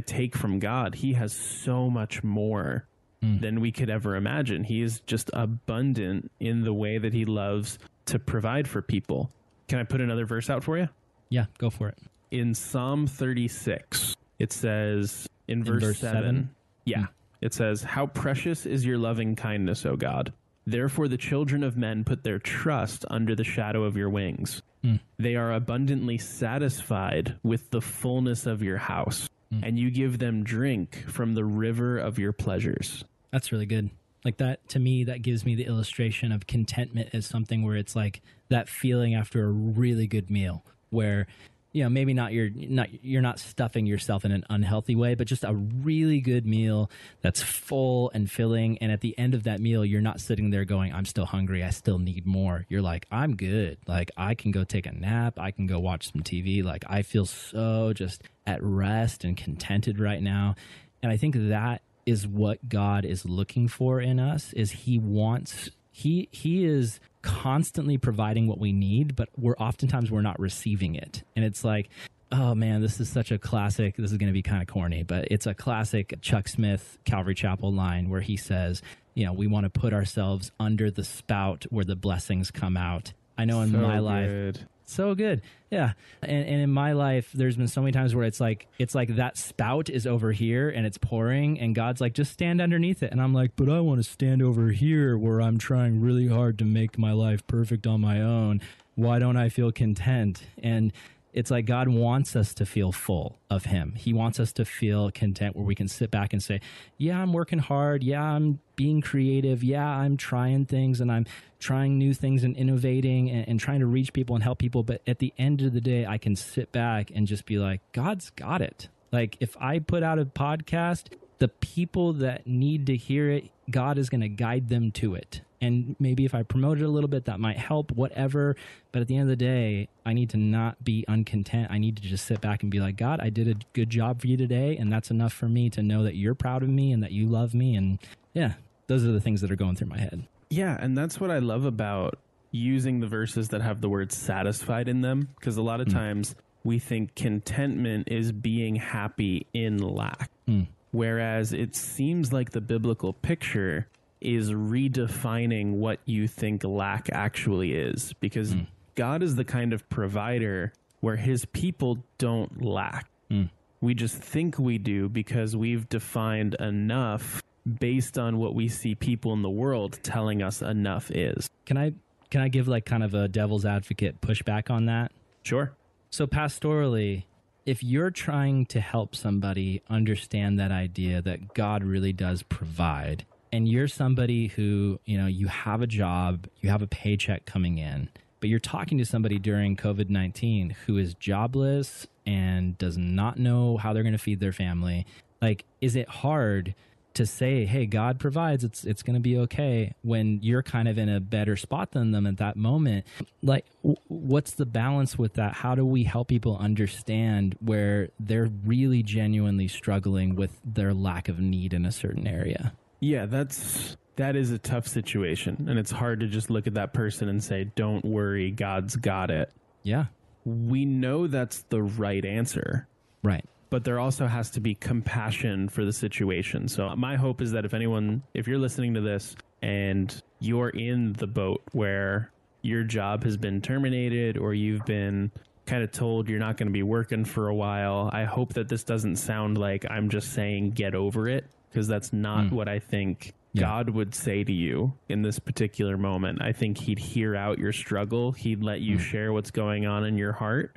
take 0.00 0.36
from 0.36 0.58
God, 0.58 0.94
He 0.94 1.12
has 1.14 1.32
so 1.32 1.90
much 1.90 2.22
more 2.22 2.86
hmm. 3.22 3.38
than 3.38 3.60
we 3.60 3.72
could 3.72 3.90
ever 3.90 4.16
imagine. 4.16 4.64
He 4.64 4.82
is 4.82 5.00
just 5.00 5.30
abundant 5.32 6.30
in 6.40 6.62
the 6.62 6.72
way 6.72 6.98
that 6.98 7.12
He 7.12 7.24
loves 7.24 7.78
to 8.06 8.18
provide 8.18 8.68
for 8.68 8.82
people. 8.82 9.30
Can 9.68 9.78
I 9.78 9.84
put 9.84 10.00
another 10.00 10.26
verse 10.26 10.50
out 10.50 10.64
for 10.64 10.78
you? 10.78 10.88
yeah, 11.30 11.46
go 11.58 11.70
for 11.70 11.88
it. 11.88 11.96
in 12.30 12.54
Psalm 12.54 13.06
36, 13.06 14.14
it 14.38 14.52
says 14.52 15.28
in 15.48 15.64
verse, 15.64 15.82
verse 15.82 15.98
7, 15.98 16.22
seven? 16.22 16.50
yeah, 16.84 16.98
hmm. 16.98 17.04
it 17.40 17.54
says, 17.54 17.82
How 17.82 18.06
precious 18.06 18.66
is 18.66 18.84
your 18.84 18.98
loving 18.98 19.36
kindness, 19.36 19.86
O 19.86 19.96
God. 19.96 20.32
Therefore, 20.70 21.08
the 21.08 21.16
children 21.16 21.64
of 21.64 21.76
men 21.76 22.04
put 22.04 22.22
their 22.22 22.38
trust 22.38 23.04
under 23.10 23.34
the 23.34 23.42
shadow 23.42 23.82
of 23.82 23.96
your 23.96 24.08
wings. 24.08 24.62
Hmm. 24.82 24.96
They 25.18 25.34
are 25.34 25.52
abundantly 25.52 26.16
satisfied 26.16 27.36
with 27.42 27.70
the 27.70 27.80
fullness 27.80 28.46
of 28.46 28.62
your 28.62 28.78
house, 28.78 29.28
hmm. 29.52 29.64
and 29.64 29.78
you 29.80 29.90
give 29.90 30.20
them 30.20 30.44
drink 30.44 31.04
from 31.08 31.34
the 31.34 31.44
river 31.44 31.98
of 31.98 32.20
your 32.20 32.32
pleasures. 32.32 33.04
That's 33.32 33.50
really 33.50 33.66
good. 33.66 33.90
Like 34.24 34.36
that 34.36 34.68
to 34.68 34.78
me, 34.78 35.04
that 35.04 35.22
gives 35.22 35.44
me 35.44 35.56
the 35.56 35.64
illustration 35.66 36.30
of 36.30 36.46
contentment 36.46 37.10
as 37.14 37.26
something 37.26 37.64
where 37.64 37.76
it's 37.76 37.96
like 37.96 38.22
that 38.48 38.68
feeling 38.68 39.14
after 39.14 39.44
a 39.44 39.50
really 39.50 40.06
good 40.06 40.30
meal, 40.30 40.64
where 40.90 41.26
you 41.72 41.84
know 41.84 41.88
maybe 41.88 42.14
not 42.14 42.32
you're 42.32 42.50
not 42.50 42.88
you're 43.04 43.22
not 43.22 43.38
stuffing 43.38 43.86
yourself 43.86 44.24
in 44.24 44.32
an 44.32 44.44
unhealthy 44.50 44.96
way, 44.96 45.14
but 45.14 45.26
just 45.26 45.44
a 45.44 45.52
really 45.52 46.20
good 46.20 46.46
meal 46.46 46.90
that's 47.20 47.42
full 47.42 48.10
and 48.14 48.30
filling. 48.30 48.78
And 48.78 48.90
at 48.90 49.00
the 49.00 49.16
end 49.18 49.34
of 49.34 49.44
that 49.44 49.60
meal, 49.60 49.84
you're 49.84 50.00
not 50.00 50.20
sitting 50.20 50.50
there 50.50 50.64
going, 50.64 50.92
"I'm 50.92 51.04
still 51.04 51.26
hungry. 51.26 51.62
I 51.62 51.70
still 51.70 51.98
need 51.98 52.26
more." 52.26 52.66
You're 52.68 52.82
like, 52.82 53.06
"I'm 53.10 53.36
good. 53.36 53.78
Like 53.86 54.10
I 54.16 54.34
can 54.34 54.50
go 54.50 54.64
take 54.64 54.86
a 54.86 54.92
nap. 54.92 55.38
I 55.38 55.50
can 55.50 55.66
go 55.66 55.78
watch 55.78 56.12
some 56.12 56.22
TV. 56.22 56.62
Like 56.62 56.84
I 56.88 57.02
feel 57.02 57.26
so 57.26 57.92
just 57.92 58.22
at 58.46 58.62
rest 58.62 59.24
and 59.24 59.36
contented 59.36 60.00
right 60.00 60.22
now." 60.22 60.56
And 61.02 61.12
I 61.12 61.16
think 61.16 61.34
that 61.36 61.82
is 62.06 62.26
what 62.26 62.68
God 62.68 63.04
is 63.04 63.24
looking 63.24 63.68
for 63.68 64.00
in 64.00 64.18
us 64.18 64.52
is 64.54 64.70
he 64.72 64.98
wants 64.98 65.70
he 66.00 66.28
he 66.32 66.64
is 66.64 66.98
constantly 67.20 67.98
providing 67.98 68.46
what 68.46 68.58
we 68.58 68.72
need, 68.72 69.14
but 69.14 69.28
we're 69.36 69.56
oftentimes 69.56 70.10
we're 70.10 70.22
not 70.22 70.40
receiving 70.40 70.94
it. 70.94 71.22
And 71.36 71.44
it's 71.44 71.62
like, 71.62 71.90
oh 72.32 72.54
man, 72.54 72.80
this 72.80 73.00
is 73.00 73.08
such 73.10 73.30
a 73.30 73.38
classic. 73.38 73.96
This 73.96 74.10
is 74.10 74.16
going 74.16 74.28
to 74.28 74.32
be 74.32 74.42
kind 74.42 74.62
of 74.62 74.68
corny, 74.68 75.02
but 75.02 75.28
it's 75.30 75.46
a 75.46 75.52
classic 75.52 76.14
Chuck 76.22 76.48
Smith 76.48 76.98
Calvary 77.04 77.34
Chapel 77.34 77.70
line 77.70 78.08
where 78.08 78.22
he 78.22 78.38
says, 78.38 78.80
you 79.14 79.26
know, 79.26 79.34
we 79.34 79.46
want 79.46 79.64
to 79.64 79.70
put 79.70 79.92
ourselves 79.92 80.50
under 80.58 80.90
the 80.90 81.04
spout 81.04 81.66
where 81.68 81.84
the 81.84 81.96
blessings 81.96 82.50
come 82.50 82.78
out. 82.78 83.12
I 83.36 83.44
know 83.44 83.60
in 83.60 83.70
So 83.70 83.78
my 83.78 83.98
life, 83.98 84.28
good. 84.28 84.68
So 84.90 85.14
good. 85.14 85.42
Yeah. 85.70 85.92
And, 86.22 86.46
and 86.46 86.62
in 86.62 86.70
my 86.70 86.92
life 86.92 87.30
there's 87.32 87.56
been 87.56 87.68
so 87.68 87.80
many 87.80 87.92
times 87.92 88.14
where 88.14 88.24
it's 88.24 88.40
like 88.40 88.66
it's 88.78 88.94
like 88.94 89.16
that 89.16 89.36
spout 89.36 89.88
is 89.88 90.06
over 90.06 90.32
here 90.32 90.68
and 90.68 90.86
it's 90.86 90.98
pouring 90.98 91.60
and 91.60 91.74
god's 91.74 92.00
like 92.00 92.12
just 92.12 92.32
stand 92.32 92.60
underneath 92.60 93.02
it. 93.02 93.12
And 93.12 93.22
i'm 93.22 93.32
like 93.32 93.52
but 93.56 93.68
i 93.68 93.80
want 93.80 94.02
to 94.02 94.10
stand 94.10 94.42
over 94.42 94.70
here 94.70 95.16
where 95.16 95.40
i'm 95.40 95.58
trying 95.58 96.00
really 96.00 96.28
hard 96.28 96.58
to 96.58 96.64
make 96.64 96.98
my 96.98 97.12
life 97.12 97.46
perfect 97.46 97.86
on 97.86 98.00
my 98.00 98.20
own. 98.20 98.60
Why 98.96 99.18
don't 99.18 99.36
i 99.36 99.48
feel 99.48 99.72
content? 99.72 100.42
And 100.62 100.92
it's 101.32 101.50
like 101.50 101.66
God 101.66 101.88
wants 101.88 102.34
us 102.34 102.54
to 102.54 102.66
feel 102.66 102.92
full 102.92 103.38
of 103.48 103.66
Him. 103.66 103.94
He 103.96 104.12
wants 104.12 104.40
us 104.40 104.52
to 104.54 104.64
feel 104.64 105.10
content 105.10 105.54
where 105.54 105.64
we 105.64 105.74
can 105.74 105.88
sit 105.88 106.10
back 106.10 106.32
and 106.32 106.42
say, 106.42 106.60
Yeah, 106.98 107.20
I'm 107.20 107.32
working 107.32 107.58
hard. 107.58 108.02
Yeah, 108.02 108.22
I'm 108.22 108.60
being 108.76 109.00
creative. 109.00 109.62
Yeah, 109.62 109.86
I'm 109.86 110.16
trying 110.16 110.66
things 110.66 111.00
and 111.00 111.10
I'm 111.10 111.26
trying 111.58 111.98
new 111.98 112.14
things 112.14 112.42
and 112.42 112.56
innovating 112.56 113.30
and, 113.30 113.48
and 113.48 113.60
trying 113.60 113.80
to 113.80 113.86
reach 113.86 114.12
people 114.12 114.34
and 114.34 114.42
help 114.42 114.58
people. 114.58 114.82
But 114.82 115.02
at 115.06 115.18
the 115.18 115.32
end 115.38 115.62
of 115.62 115.72
the 115.72 115.80
day, 115.80 116.06
I 116.06 116.18
can 116.18 116.34
sit 116.34 116.72
back 116.72 117.10
and 117.14 117.26
just 117.26 117.46
be 117.46 117.58
like, 117.58 117.80
God's 117.92 118.30
got 118.30 118.60
it. 118.62 118.88
Like, 119.12 119.36
if 119.40 119.56
I 119.60 119.80
put 119.80 120.02
out 120.02 120.18
a 120.18 120.24
podcast, 120.24 121.08
the 121.40 121.48
people 121.48 122.12
that 122.14 122.46
need 122.46 122.86
to 122.86 122.96
hear 122.96 123.30
it, 123.30 123.50
God 123.68 123.98
is 123.98 124.08
going 124.08 124.20
to 124.20 124.28
guide 124.28 124.68
them 124.68 124.92
to 124.92 125.14
it. 125.14 125.40
And 125.62 125.96
maybe 125.98 126.24
if 126.24 126.34
I 126.34 126.42
promote 126.42 126.78
it 126.78 126.84
a 126.84 126.88
little 126.88 127.08
bit, 127.08 127.24
that 127.26 127.40
might 127.40 127.58
help, 127.58 127.92
whatever. 127.92 128.56
But 128.92 129.02
at 129.02 129.08
the 129.08 129.16
end 129.16 129.22
of 129.22 129.28
the 129.28 129.44
day, 129.44 129.88
I 130.06 130.12
need 130.12 130.30
to 130.30 130.36
not 130.36 130.82
be 130.84 131.04
uncontent. 131.08 131.70
I 131.70 131.78
need 131.78 131.96
to 131.96 132.02
just 132.02 132.26
sit 132.26 132.40
back 132.40 132.62
and 132.62 132.70
be 132.70 132.80
like, 132.80 132.96
God, 132.96 133.20
I 133.20 133.30
did 133.30 133.48
a 133.48 133.54
good 133.72 133.90
job 133.90 134.20
for 134.20 134.26
you 134.26 134.36
today. 134.36 134.76
And 134.76 134.92
that's 134.92 135.10
enough 135.10 135.32
for 135.32 135.48
me 135.48 135.68
to 135.70 135.82
know 135.82 136.04
that 136.04 136.14
you're 136.14 136.34
proud 136.34 136.62
of 136.62 136.68
me 136.68 136.92
and 136.92 137.02
that 137.02 137.12
you 137.12 137.26
love 137.26 137.52
me. 137.52 137.74
And 137.74 137.98
yeah, 138.32 138.54
those 138.86 139.04
are 139.04 139.12
the 139.12 139.20
things 139.20 139.40
that 139.40 139.50
are 139.50 139.56
going 139.56 139.76
through 139.76 139.88
my 139.88 139.98
head. 139.98 140.26
Yeah, 140.50 140.76
and 140.80 140.96
that's 140.96 141.20
what 141.20 141.30
I 141.30 141.38
love 141.38 141.64
about 141.64 142.18
using 142.50 143.00
the 143.00 143.06
verses 143.06 143.50
that 143.50 143.62
have 143.62 143.80
the 143.80 143.88
word 143.88 144.12
satisfied 144.12 144.88
in 144.88 145.02
them 145.02 145.28
because 145.38 145.56
a 145.56 145.62
lot 145.62 145.80
of 145.80 145.86
mm. 145.86 145.92
times 145.92 146.34
we 146.64 146.78
think 146.78 147.14
contentment 147.14 148.08
is 148.10 148.32
being 148.32 148.76
happy 148.76 149.46
in 149.54 149.78
lack. 149.78 150.30
Mm. 150.48 150.66
Whereas 150.92 151.52
it 151.52 151.76
seems 151.76 152.32
like 152.32 152.50
the 152.50 152.60
biblical 152.60 153.12
picture 153.12 153.86
is 154.20 154.50
redefining 154.50 155.74
what 155.74 156.00
you 156.04 156.28
think 156.28 156.64
lack 156.64 157.08
actually 157.12 157.72
is 157.74 158.12
because 158.20 158.52
hmm. 158.52 158.60
God 158.94 159.22
is 159.22 159.36
the 159.36 159.44
kind 159.44 159.72
of 159.72 159.88
provider 159.88 160.72
where 161.00 161.16
his 161.16 161.44
people 161.46 161.98
don't 162.18 162.62
lack. 162.62 163.08
Hmm. 163.30 163.44
We 163.80 163.94
just 163.94 164.16
think 164.16 164.58
we 164.58 164.76
do 164.76 165.08
because 165.08 165.56
we've 165.56 165.88
defined 165.88 166.54
enough 166.54 167.42
based 167.78 168.18
on 168.18 168.38
what 168.38 168.54
we 168.54 168.68
see 168.68 168.94
people 168.94 169.32
in 169.32 169.42
the 169.42 169.50
world 169.50 169.98
telling 170.02 170.42
us 170.42 170.60
enough 170.60 171.10
is. 171.10 171.48
Can 171.64 171.78
I 171.78 171.92
can 172.30 172.42
I 172.42 172.48
give 172.48 172.68
like 172.68 172.84
kind 172.84 173.02
of 173.02 173.14
a 173.14 173.26
devil's 173.26 173.64
advocate 173.64 174.20
pushback 174.20 174.70
on 174.70 174.86
that? 174.86 175.12
Sure. 175.42 175.72
So 176.10 176.26
pastorally, 176.26 177.24
if 177.66 177.82
you're 177.82 178.10
trying 178.10 178.66
to 178.66 178.80
help 178.80 179.14
somebody 179.14 179.82
understand 179.88 180.58
that 180.58 180.72
idea 180.72 181.22
that 181.22 181.54
God 181.54 181.84
really 181.84 182.12
does 182.12 182.42
provide, 182.42 183.24
and 183.52 183.68
you're 183.68 183.88
somebody 183.88 184.48
who, 184.48 185.00
you 185.04 185.18
know, 185.18 185.26
you 185.26 185.48
have 185.48 185.82
a 185.82 185.86
job, 185.86 186.46
you 186.60 186.70
have 186.70 186.82
a 186.82 186.86
paycheck 186.86 187.46
coming 187.46 187.78
in, 187.78 188.08
but 188.40 188.48
you're 188.48 188.58
talking 188.58 188.98
to 188.98 189.04
somebody 189.04 189.38
during 189.38 189.76
COVID 189.76 190.08
19 190.08 190.70
who 190.86 190.96
is 190.96 191.14
jobless 191.14 192.06
and 192.26 192.78
does 192.78 192.96
not 192.96 193.38
know 193.38 193.76
how 193.76 193.92
they're 193.92 194.02
going 194.02 194.12
to 194.12 194.18
feed 194.18 194.40
their 194.40 194.52
family, 194.52 195.06
like, 195.42 195.64
is 195.80 195.96
it 195.96 196.08
hard? 196.08 196.74
To 197.14 197.26
say, 197.26 197.64
"Hey, 197.64 197.86
God 197.86 198.18
provides. 198.18 198.64
It's 198.64 198.84
it's 198.84 199.02
going 199.02 199.14
to 199.14 199.20
be 199.20 199.36
okay." 199.38 199.94
When 200.02 200.38
you're 200.42 200.62
kind 200.62 200.88
of 200.88 200.98
in 200.98 201.08
a 201.08 201.20
better 201.20 201.56
spot 201.56 201.92
than 201.92 202.12
them 202.12 202.26
at 202.26 202.36
that 202.38 202.56
moment, 202.56 203.06
like 203.42 203.66
w- 203.82 203.96
what's 204.08 204.52
the 204.52 204.66
balance 204.66 205.18
with 205.18 205.34
that? 205.34 205.54
How 205.54 205.74
do 205.74 205.84
we 205.84 206.04
help 206.04 206.28
people 206.28 206.56
understand 206.58 207.56
where 207.60 208.08
they're 208.18 208.50
really 208.64 209.02
genuinely 209.02 209.68
struggling 209.68 210.36
with 210.36 210.58
their 210.64 210.94
lack 210.94 211.28
of 211.28 211.40
need 211.40 211.72
in 211.74 211.84
a 211.86 211.92
certain 211.92 212.26
area? 212.26 212.72
Yeah, 213.00 213.26
that's 213.26 213.96
that 214.16 214.36
is 214.36 214.50
a 214.50 214.58
tough 214.58 214.86
situation 214.86 215.66
and 215.68 215.78
it's 215.78 215.90
hard 215.90 216.20
to 216.20 216.26
just 216.26 216.50
look 216.50 216.66
at 216.66 216.74
that 216.74 216.92
person 216.92 217.28
and 217.28 217.42
say, 217.42 217.64
"Don't 217.74 218.04
worry, 218.04 218.50
God's 218.50 218.96
got 218.96 219.30
it." 219.30 219.50
Yeah, 219.82 220.06
We 220.44 220.84
know 220.84 221.26
that's 221.26 221.62
the 221.70 221.82
right 221.82 222.24
answer, 222.24 222.86
right. 223.22 223.44
But 223.70 223.84
there 223.84 223.98
also 224.00 224.26
has 224.26 224.50
to 224.50 224.60
be 224.60 224.74
compassion 224.74 225.68
for 225.68 225.84
the 225.84 225.92
situation. 225.92 226.68
So 226.68 226.94
my 226.96 227.16
hope 227.16 227.40
is 227.40 227.52
that 227.52 227.64
if 227.64 227.72
anyone 227.72 228.22
if 228.34 228.46
you're 228.46 228.58
listening 228.58 228.94
to 228.94 229.00
this 229.00 229.36
and 229.62 230.22
you're 230.40 230.70
in 230.70 231.12
the 231.14 231.26
boat 231.26 231.62
where 231.72 232.30
your 232.62 232.82
job 232.82 233.24
has 233.24 233.36
been 233.36 233.62
terminated 233.62 234.36
or 234.36 234.52
you've 234.52 234.84
been 234.84 235.30
kind 235.66 235.82
of 235.84 235.92
told 235.92 236.28
you're 236.28 236.40
not 236.40 236.56
going 236.56 236.66
to 236.66 236.72
be 236.72 236.82
working 236.82 237.24
for 237.24 237.48
a 237.48 237.54
while, 237.54 238.10
I 238.12 238.24
hope 238.24 238.54
that 238.54 238.68
this 238.68 238.82
doesn't 238.82 239.16
sound 239.16 239.56
like 239.56 239.86
I'm 239.88 240.08
just 240.08 240.32
saying 240.32 240.72
get 240.72 240.94
over 240.94 241.28
it 241.28 241.46
because 241.70 241.86
that's 241.86 242.12
not 242.12 242.48
hmm. 242.48 242.56
what 242.56 242.68
I 242.68 242.80
think 242.80 243.34
Yeah. 243.52 243.62
God 243.62 243.90
would 243.90 244.14
say 244.14 244.42
to 244.42 244.52
you 244.52 244.94
in 245.08 245.22
this 245.22 245.38
particular 245.38 245.96
moment. 245.96 246.42
I 246.42 246.52
think 246.52 246.76
he'd 246.76 246.98
hear 246.98 247.36
out 247.36 247.58
your 247.58 247.72
struggle, 247.72 248.32
he'd 248.32 248.62
let 248.64 248.80
you 248.80 248.96
hmm. 248.96 249.02
share 249.02 249.32
what's 249.32 249.52
going 249.52 249.86
on 249.86 250.04
in 250.04 250.18
your 250.18 250.32
heart 250.32 250.76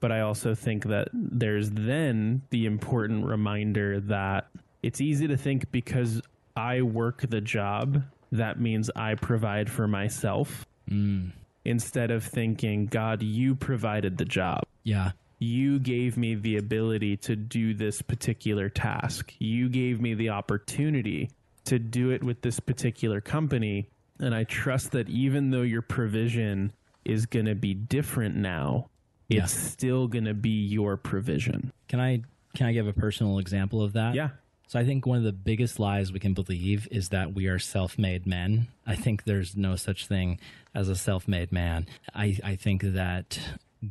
but 0.00 0.10
I 0.10 0.20
also 0.20 0.54
think 0.54 0.84
that 0.84 1.08
there's 1.12 1.70
then 1.70 2.42
the 2.50 2.66
important 2.66 3.26
reminder 3.26 4.00
that 4.00 4.48
it's 4.82 5.00
easy 5.00 5.28
to 5.28 5.36
think 5.36 5.70
because 5.70 6.20
I 6.56 6.82
work 6.82 7.24
the 7.28 7.40
job, 7.40 8.02
that 8.32 8.60
means 8.60 8.90
I 8.96 9.14
provide 9.14 9.70
for 9.70 9.86
myself. 9.86 10.66
Mm. 10.90 11.32
Instead 11.64 12.10
of 12.10 12.24
thinking, 12.24 12.86
God, 12.86 13.22
you 13.22 13.54
provided 13.54 14.16
the 14.16 14.24
job. 14.24 14.62
Yeah, 14.82 15.12
You 15.40 15.78
gave 15.78 16.18
me 16.18 16.34
the 16.34 16.58
ability 16.58 17.16
to 17.18 17.34
do 17.34 17.72
this 17.72 18.02
particular 18.02 18.68
task. 18.68 19.34
You 19.38 19.70
gave 19.70 20.00
me 20.00 20.12
the 20.12 20.28
opportunity 20.28 21.30
to 21.64 21.78
do 21.78 22.10
it 22.10 22.22
with 22.22 22.42
this 22.42 22.60
particular 22.60 23.22
company. 23.22 23.88
And 24.18 24.34
I 24.34 24.44
trust 24.44 24.92
that 24.92 25.08
even 25.08 25.50
though 25.50 25.62
your 25.62 25.80
provision 25.80 26.72
is 27.06 27.24
going 27.24 27.46
to 27.46 27.54
be 27.54 27.72
different 27.72 28.36
now, 28.36 28.90
Yeah. 29.30 29.44
it's 29.44 29.52
still 29.54 30.06
going 30.08 30.24
to 30.26 30.34
be 30.34 30.66
your 30.66 30.96
provision. 30.96 31.72
can 31.88 32.00
I 32.00 32.22
can 32.56 32.66
I 32.66 32.72
give 32.72 32.86
a 32.88 32.92
personal 32.92 33.38
example 33.38 33.80
of 33.82 33.92
that? 33.94 34.14
Yeah. 34.14 34.30
So 34.66 34.78
I 34.78 34.84
think 34.84 35.06
one 35.06 35.18
of 35.18 35.24
the 35.24 35.32
biggest 35.32 35.78
lies 35.80 36.12
we 36.12 36.18
can 36.20 36.34
believe 36.34 36.86
is 36.90 37.08
that 37.10 37.32
we 37.32 37.46
are 37.46 37.58
self-made 37.58 38.26
men. 38.26 38.68
I 38.86 38.94
think 38.96 39.24
there's 39.24 39.56
no 39.56 39.74
such 39.76 40.06
thing 40.06 40.38
as 40.74 40.88
a 40.88 40.94
self-made 40.96 41.50
man. 41.52 41.86
I, 42.14 42.38
I 42.44 42.54
think 42.56 42.82
that 42.82 43.38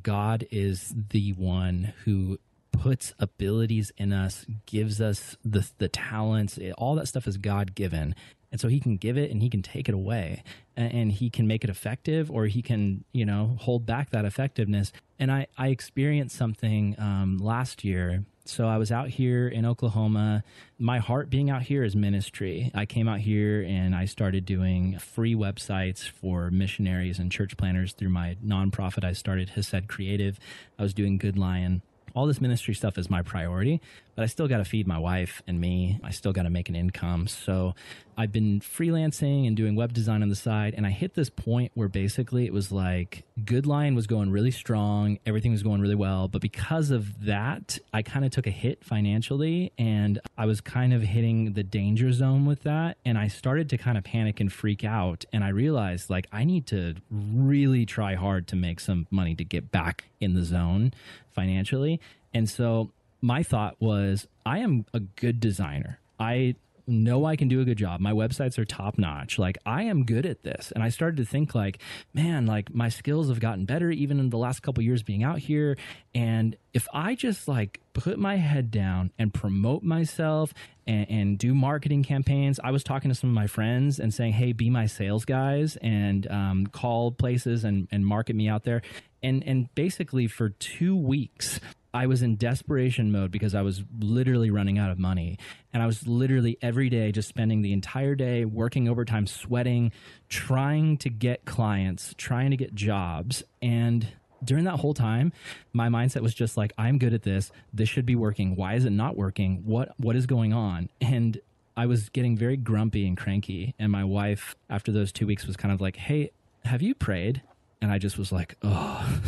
God 0.04 0.46
is 0.52 0.94
the 1.10 1.32
one 1.34 1.94
who 2.06 2.38
puts 2.72 3.14
abilities 3.20 3.92
in 3.98 4.14
us, 4.14 4.46
gives 4.66 5.02
us 5.02 5.36
the 5.44 5.70
the 5.80 5.90
talents, 5.90 6.58
it- 6.58 6.72
all 6.78 6.96
that 6.96 7.08
stuff 7.08 7.28
is 7.28 7.38
God 7.38 7.76
given. 7.76 8.14
And 8.52 8.60
so 8.60 8.68
he 8.68 8.80
can 8.80 8.98
give 8.98 9.18
it 9.18 9.32
and 9.32 9.42
he 9.42 9.50
can 9.50 9.62
take 9.62 9.88
it 9.88 9.94
away 9.94 10.44
and, 10.76 11.12
he 11.12 11.30
can 11.30 11.46
make 11.46 11.64
it 11.64 11.70
effective 11.70 12.32
or 12.32 12.46
he 12.46 12.62
can, 12.62 13.04
you 13.12 13.26
know, 13.26 13.58
hold 13.60 13.86
back 13.86 14.10
that 14.10 14.26
effectiveness. 14.26 14.92
And 15.20 15.32
I, 15.32 15.48
I 15.58 15.68
experienced 15.68 16.36
something 16.36 16.96
um, 16.98 17.38
last 17.38 17.84
year 17.84 18.24
so 18.50 18.68
I 18.68 18.78
was 18.78 18.92
out 18.92 19.10
here 19.10 19.48
in 19.48 19.64
Oklahoma. 19.64 20.44
My 20.80 20.98
heart 20.98 21.30
being 21.30 21.52
out 21.52 21.62
here 21.62 21.84
is 21.84 21.96
ministry. 21.96 22.72
I 22.74 22.88
came 22.88 23.08
out 23.08 23.20
here 23.20 23.62
and 23.62 23.94
I 23.94 24.06
started 24.06 24.44
doing 24.44 24.98
free 24.98 25.36
websites 25.36 26.10
for 26.10 26.50
missionaries 26.50 27.20
and 27.20 27.32
church 27.32 27.58
planters 27.58 27.94
through 27.94 28.10
my 28.10 28.38
nonprofit. 28.44 29.04
I 29.04 29.14
started 29.14 29.50
Hesed 29.50 29.88
Creative. 29.88 30.40
I 30.80 30.82
was 30.82 30.96
doing 30.96 31.20
Good 31.20 31.38
Lion. 31.38 31.84
All 32.16 32.26
this 32.26 32.42
ministry 32.42 32.74
stuff 32.74 32.98
is 32.98 33.08
my 33.08 33.22
priority, 33.22 33.82
but 34.16 34.24
I 34.24 34.26
still 34.28 34.48
got 34.48 34.58
to 34.58 34.66
feed 34.66 34.88
my 34.88 34.98
wife 34.98 35.42
and 35.48 35.60
me. 35.60 36.00
I 36.04 36.12
still 36.12 36.34
got 36.34 36.44
to 36.44 36.50
make 36.50 36.70
an 36.70 36.76
income. 36.76 37.28
So 37.28 37.74
I've 38.18 38.34
been 38.34 38.60
freelancing 38.60 39.48
and 39.48 39.56
doing 39.56 39.76
web 39.76 39.94
design 39.94 40.22
on 40.22 40.28
the 40.28 40.36
side. 40.36 40.74
And 40.76 40.86
I 40.86 40.90
hit 40.90 41.14
this 41.14 41.30
point 41.30 41.72
where 41.74 41.88
basically 41.88 42.46
it 42.46 42.52
was 42.52 42.70
like 42.70 43.24
Good 43.46 43.66
Lion 43.66 43.96
was 43.96 44.08
going 44.08 44.30
really 44.30 44.52
strong. 44.52 45.20
Everything 45.26 45.54
was 45.54 45.64
going 45.64 45.80
really 45.80 45.96
well. 45.96 46.28
But 46.28 46.42
because 46.42 46.92
of 46.92 47.26
that, 47.26 47.80
I 47.94 48.02
kind 48.02 48.26
of 48.26 48.32
took 48.32 48.46
a 48.46 48.52
hit 48.52 48.84
financially 48.84 49.72
and 49.78 50.20
I 50.38 50.46
was 50.48 50.60
kind 50.60 50.94
of 50.94 51.02
hitting 51.02 51.54
the 51.54 51.64
danger 51.64 52.12
zone 52.12 52.46
with 52.46 52.64
that. 52.64 52.98
And 53.06 53.18
I 53.18 53.30
started 53.30 53.70
to 53.70 53.78
kind 53.78 53.98
of 53.98 54.04
panic 54.04 54.42
and 54.42 54.52
freak 54.52 54.84
out. 54.84 55.24
And 55.32 55.44
I 55.44 55.50
realized 55.50 56.10
like 56.10 56.28
I 56.34 56.44
need 56.44 56.68
to 56.68 56.96
really 57.10 57.86
try 57.86 58.16
hard 58.16 58.48
to 58.50 58.58
make 58.58 58.82
some 58.82 59.08
money 59.10 59.34
to 59.36 59.46
get 59.46 59.72
back 59.72 60.10
in 60.20 60.34
the 60.34 60.44
zone 60.44 60.94
financially. 61.32 62.02
And 62.34 62.50
so 62.50 62.92
my 63.22 63.44
thought 63.44 63.76
was 63.80 64.28
I 64.46 64.60
am 64.60 64.86
a 64.94 65.00
good 65.00 65.40
designer. 65.40 66.00
I 66.20 66.56
know 66.90 67.26
I 67.26 67.36
can 67.36 67.48
do 67.48 67.62
a 67.62 67.66
good 67.66 67.78
job. 67.78 68.02
My 68.02 68.12
websites 68.12 68.58
are 68.58 68.66
top 68.66 68.98
notch. 68.98 69.38
Like 69.38 69.58
I 69.66 69.84
am 69.84 70.06
good 70.06 70.26
at 70.26 70.44
this. 70.44 70.72
And 70.72 70.84
I 70.84 70.90
started 70.90 71.18
to 71.18 71.26
think 71.26 71.54
like, 71.56 71.82
man, 72.14 72.46
like 72.46 72.74
my 72.74 72.90
skills 72.90 73.30
have 73.30 73.40
gotten 73.40 73.66
better 73.66 73.92
even 73.92 74.20
in 74.20 74.30
the 74.30 74.38
last 74.38 74.62
couple 74.62 74.84
years 74.84 75.04
being 75.04 75.24
out 75.24 75.40
here. 75.40 75.78
And 76.14 76.58
if 76.74 76.88
I 76.94 77.16
just 77.16 77.48
like 77.48 77.80
put 77.94 78.18
my 78.18 78.38
head 78.38 78.72
down 78.72 79.12
and 79.18 79.34
promote 79.34 79.84
myself 79.84 80.54
and, 80.88 81.10
and, 81.10 81.40
do 81.40 81.54
marketing 81.54 82.04
campaigns, 82.04 82.60
I 82.64 82.72
was 82.72 82.84
talking 82.84 83.10
to 83.10 83.16
some 83.16 83.30
of 83.30 83.36
my 83.36 83.48
friends 83.48 84.00
and 84.00 84.14
saying, 84.14 84.34
hey, 84.34 84.54
be 84.54 84.70
my 84.70 84.88
sales 84.88 85.26
guys 85.26 85.78
and 85.78 86.30
um, 86.32 86.68
call 86.68 87.12
places 87.12 87.64
and, 87.64 87.88
and 87.92 88.06
market 88.06 88.36
me 88.36 88.50
out 88.50 88.64
there. 88.64 88.82
And, 89.22 89.44
and 89.46 89.74
basically 89.76 90.28
for 90.28 90.50
two 90.50 90.96
weeks, 90.96 91.60
I 91.94 92.06
was 92.06 92.22
in 92.22 92.36
desperation 92.36 93.12
mode 93.12 93.32
because 93.32 93.56
I 93.56 93.62
was 93.62 93.84
literally 94.00 94.52
running 94.52 94.78
out 94.78 94.92
of 94.92 95.00
money. 95.00 95.38
And 95.74 95.82
I 95.82 95.86
was 95.86 96.08
literally 96.08 96.58
every 96.62 96.90
day 96.90 97.12
just 97.12 97.28
spending 97.30 97.62
the 97.62 97.74
entire 97.74 98.16
day 98.16 98.46
working 98.46 98.88
overtime, 98.88 99.26
sweating, 99.28 99.92
trying 100.28 100.98
to 100.98 101.10
get 101.10 101.46
clients, 101.46 102.14
trying 102.18 102.52
to 102.52 102.58
get 102.58 102.76
jobs. 102.76 103.44
And 103.62 104.08
during 104.44 104.66
that 104.66 104.80
whole 104.80 104.94
time, 104.94 105.34
my 105.74 105.90
mindset 105.90 106.22
was 106.22 106.34
just 106.34 106.58
like, 106.58 106.74
I'm 106.78 106.98
good 106.98 107.14
at 107.14 107.24
this. 107.24 107.52
This 107.74 107.90
should 107.90 108.06
be 108.06 108.16
working. 108.16 108.56
Why 108.56 108.76
is 108.76 108.86
it 108.86 108.92
not 108.92 109.18
working? 109.18 109.64
What 109.66 109.94
what 109.98 110.16
is 110.16 110.26
going 110.26 110.54
on? 110.54 110.90
And 111.02 111.42
I 111.76 111.86
was 111.86 112.10
getting 112.10 112.38
very 112.38 112.58
grumpy 112.58 113.08
and 113.08 113.18
cranky. 113.18 113.74
And 113.80 113.92
my 113.92 114.04
wife, 114.04 114.56
after 114.70 114.92
those 114.92 115.12
two 115.12 115.26
weeks, 115.26 115.48
was 115.48 115.58
kind 115.58 115.74
of 115.74 115.82
like, 115.82 115.96
Hey, 115.96 116.32
have 116.66 116.82
you 116.82 116.94
prayed? 116.94 117.42
And 117.82 117.92
I 117.92 117.98
just 117.98 118.18
was 118.18 118.32
like, 118.32 118.56
oh. 118.62 119.22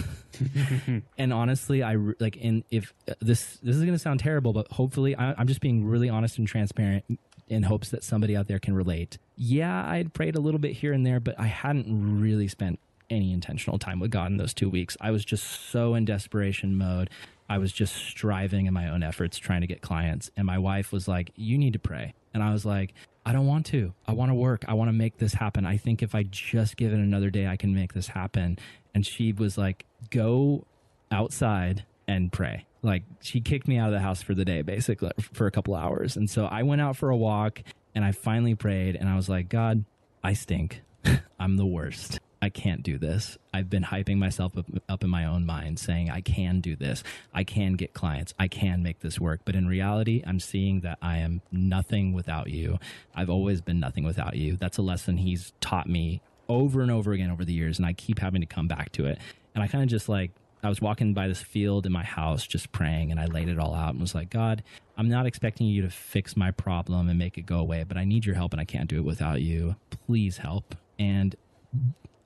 and 1.18 1.34
honestly, 1.34 1.84
I 1.84 1.96
like 2.20 2.36
in 2.38 2.64
if 2.70 2.94
uh, 3.10 3.14
this 3.22 3.58
this 3.64 3.76
is 3.76 3.82
going 3.82 3.94
to 3.94 4.00
sound 4.00 4.20
terrible, 4.20 4.54
but 4.54 4.72
hopefully, 4.72 5.16
I, 5.16 5.34
I'm 5.38 5.48
just 5.48 5.62
being 5.62 5.86
really 5.86 6.10
honest 6.10 6.38
and 6.38 6.48
transparent 6.48 7.06
in 7.48 7.64
hopes 7.64 7.90
that 7.90 8.04
somebody 8.04 8.36
out 8.36 8.48
there 8.48 8.60
can 8.60 8.74
relate. 8.74 9.18
Yeah, 9.36 9.86
I'd 9.88 10.14
prayed 10.14 10.36
a 10.36 10.40
little 10.40 10.60
bit 10.60 10.74
here 10.74 10.94
and 10.94 11.06
there, 11.06 11.20
but 11.20 11.40
I 11.40 11.48
hadn't 11.48 12.22
really 12.22 12.48
spent 12.48 12.80
any 13.10 13.34
intentional 13.34 13.78
time 13.78 14.00
with 14.00 14.10
God 14.10 14.32
in 14.32 14.38
those 14.38 14.54
two 14.54 14.70
weeks. 14.70 14.96
I 15.02 15.12
was 15.12 15.26
just 15.26 15.70
so 15.70 15.94
in 15.94 16.06
desperation 16.06 16.78
mode. 16.78 17.10
I 17.50 17.58
was 17.58 17.74
just 17.74 17.94
striving 17.94 18.66
in 18.68 18.74
my 18.74 18.88
own 18.88 19.04
efforts 19.04 19.38
trying 19.38 19.62
to 19.62 19.68
get 19.68 19.82
clients. 19.82 20.32
And 20.38 20.48
my 20.48 20.58
wife 20.58 20.94
was 20.94 21.08
like, 21.08 21.32
You 21.36 21.58
need 21.58 21.74
to 21.74 21.80
pray. 21.80 22.14
And 22.34 22.42
I 22.42 22.54
was 22.54 22.66
like, 22.66 22.94
I 23.25 23.34
don't 23.34 23.45
want 23.45 23.67
to. 23.67 23.93
I 24.07 24.13
want 24.13 24.31
to 24.31 24.36
work. 24.36 24.65
I 24.67 24.73
want 24.73 24.89
to 24.89 24.93
make 24.93 25.17
this 25.17 25.34
happen. 25.34 25.65
I 25.65 25.77
think 25.77 26.01
if 26.01 26.15
I 26.15 26.23
just 26.23 26.77
give 26.77 26.91
it 26.91 26.99
another 26.99 27.29
day, 27.29 27.47
I 27.47 27.55
can 27.55 27.75
make 27.75 27.93
this 27.93 28.07
happen. 28.07 28.57
And 28.95 29.05
she 29.05 29.31
was 29.31 29.57
like, 29.57 29.86
Go 30.10 30.65
outside 31.12 31.86
and 32.07 32.31
pray. 32.31 32.65
Like 32.81 33.03
she 33.21 33.41
kicked 33.41 33.67
me 33.67 33.77
out 33.77 33.88
of 33.88 33.93
the 33.93 33.99
house 33.99 34.21
for 34.21 34.34
the 34.34 34.45
day, 34.45 34.62
basically, 34.63 35.12
for 35.19 35.45
a 35.45 35.51
couple 35.51 35.75
hours. 35.75 36.17
And 36.17 36.29
so 36.29 36.45
I 36.45 36.63
went 36.63 36.81
out 36.81 36.97
for 36.97 37.10
a 37.10 37.17
walk 37.17 37.62
and 37.93 38.03
I 38.03 38.12
finally 38.12 38.55
prayed 38.55 38.95
and 38.95 39.07
I 39.07 39.15
was 39.15 39.29
like, 39.29 39.49
God, 39.49 39.86
I 40.23 40.34
stink. 40.34 40.81
I'm 41.39 41.57
the 41.57 41.65
worst. 41.65 42.20
I 42.41 42.49
can't 42.49 42.82
do 42.82 42.97
this. 42.97 43.38
I've 43.54 43.69
been 43.69 43.84
hyping 43.84 44.17
myself 44.17 44.58
up, 44.58 44.65
up, 44.89 45.04
in 45.04 45.10
my 45.10 45.25
own 45.25 45.45
mind, 45.45 45.77
saying 45.77 46.10
I 46.10 46.21
can 46.21 46.60
do 46.60 46.75
this. 46.75 47.04
I 47.34 47.43
can 47.43 47.73
get 47.73 47.93
clients. 47.93 48.34
I 48.39 48.47
can 48.47 48.82
make 48.82 49.01
this 49.01 49.19
work. 49.19 49.41
But 49.45 49.56
in 49.56 49.67
reality, 49.67 50.23
I'm 50.25 50.39
seeing 50.39 50.82
that 50.82 50.97
I 51.01 51.17
am 51.17 51.41
nothing 51.51 52.13
without 52.13 52.49
you. 52.49 52.80
I've 53.13 53.30
always 53.30 53.62
been 53.62 53.80
nothing 53.80 54.04
without 54.04 54.36
you. 54.36 54.58
That's 54.58 54.80
a 54.80 54.82
lesson 54.82 55.17
he's 55.17 55.54
taught 55.62 55.88
me 55.88 56.21
over 56.49 56.82
and 56.82 56.89
over 56.89 57.12
again 57.12 57.30
over 57.30 57.45
the 57.45 57.54
years. 57.54 57.77
And 57.77 57.86
I 57.86 57.93
keep 57.93 58.17
having 58.17 58.41
to 58.41 58.47
come 58.47 58.67
back 58.67 58.91
to 58.93 59.06
it. 59.06 59.19
And 59.54 59.63
I 59.63 59.67
kind 59.67 59.84
of 59.84 59.89
just 59.89 60.10
like, 60.10 60.32
I 60.63 60.69
was 60.69 60.82
walking 60.82 61.13
by 61.13 61.27
this 61.27 61.41
field 61.41 61.86
in 61.86 61.91
my 61.91 62.04
house 62.04 62.45
just 62.45 62.71
praying 62.71 63.12
and 63.12 63.19
I 63.19 63.25
laid 63.25 63.49
it 63.49 63.58
all 63.58 63.73
out 63.73 63.91
and 63.91 63.99
was 63.99 64.13
like, 64.13 64.30
God, 64.30 64.63
I'm 64.95 65.10
not 65.10 65.25
expecting 65.25 65.67
you 65.67 65.82
to 65.82 65.89
fix 65.89 66.38
my 66.38 66.51
problem 66.51 67.10
and 67.10 67.17
make 67.17 67.38
it 67.38 67.47
go 67.47 67.58
away, 67.58 67.84
but 67.84 67.97
I 67.97 68.04
need 68.04 68.25
your 68.25 68.36
help 68.36 68.51
and 68.51 68.62
I 68.62 68.65
can't 68.65 68.88
do 68.88 68.97
it 68.97 69.04
without 69.04 69.41
you. 69.41 69.75
Please 70.06 70.38
help. 70.38 70.75
And 70.99 71.36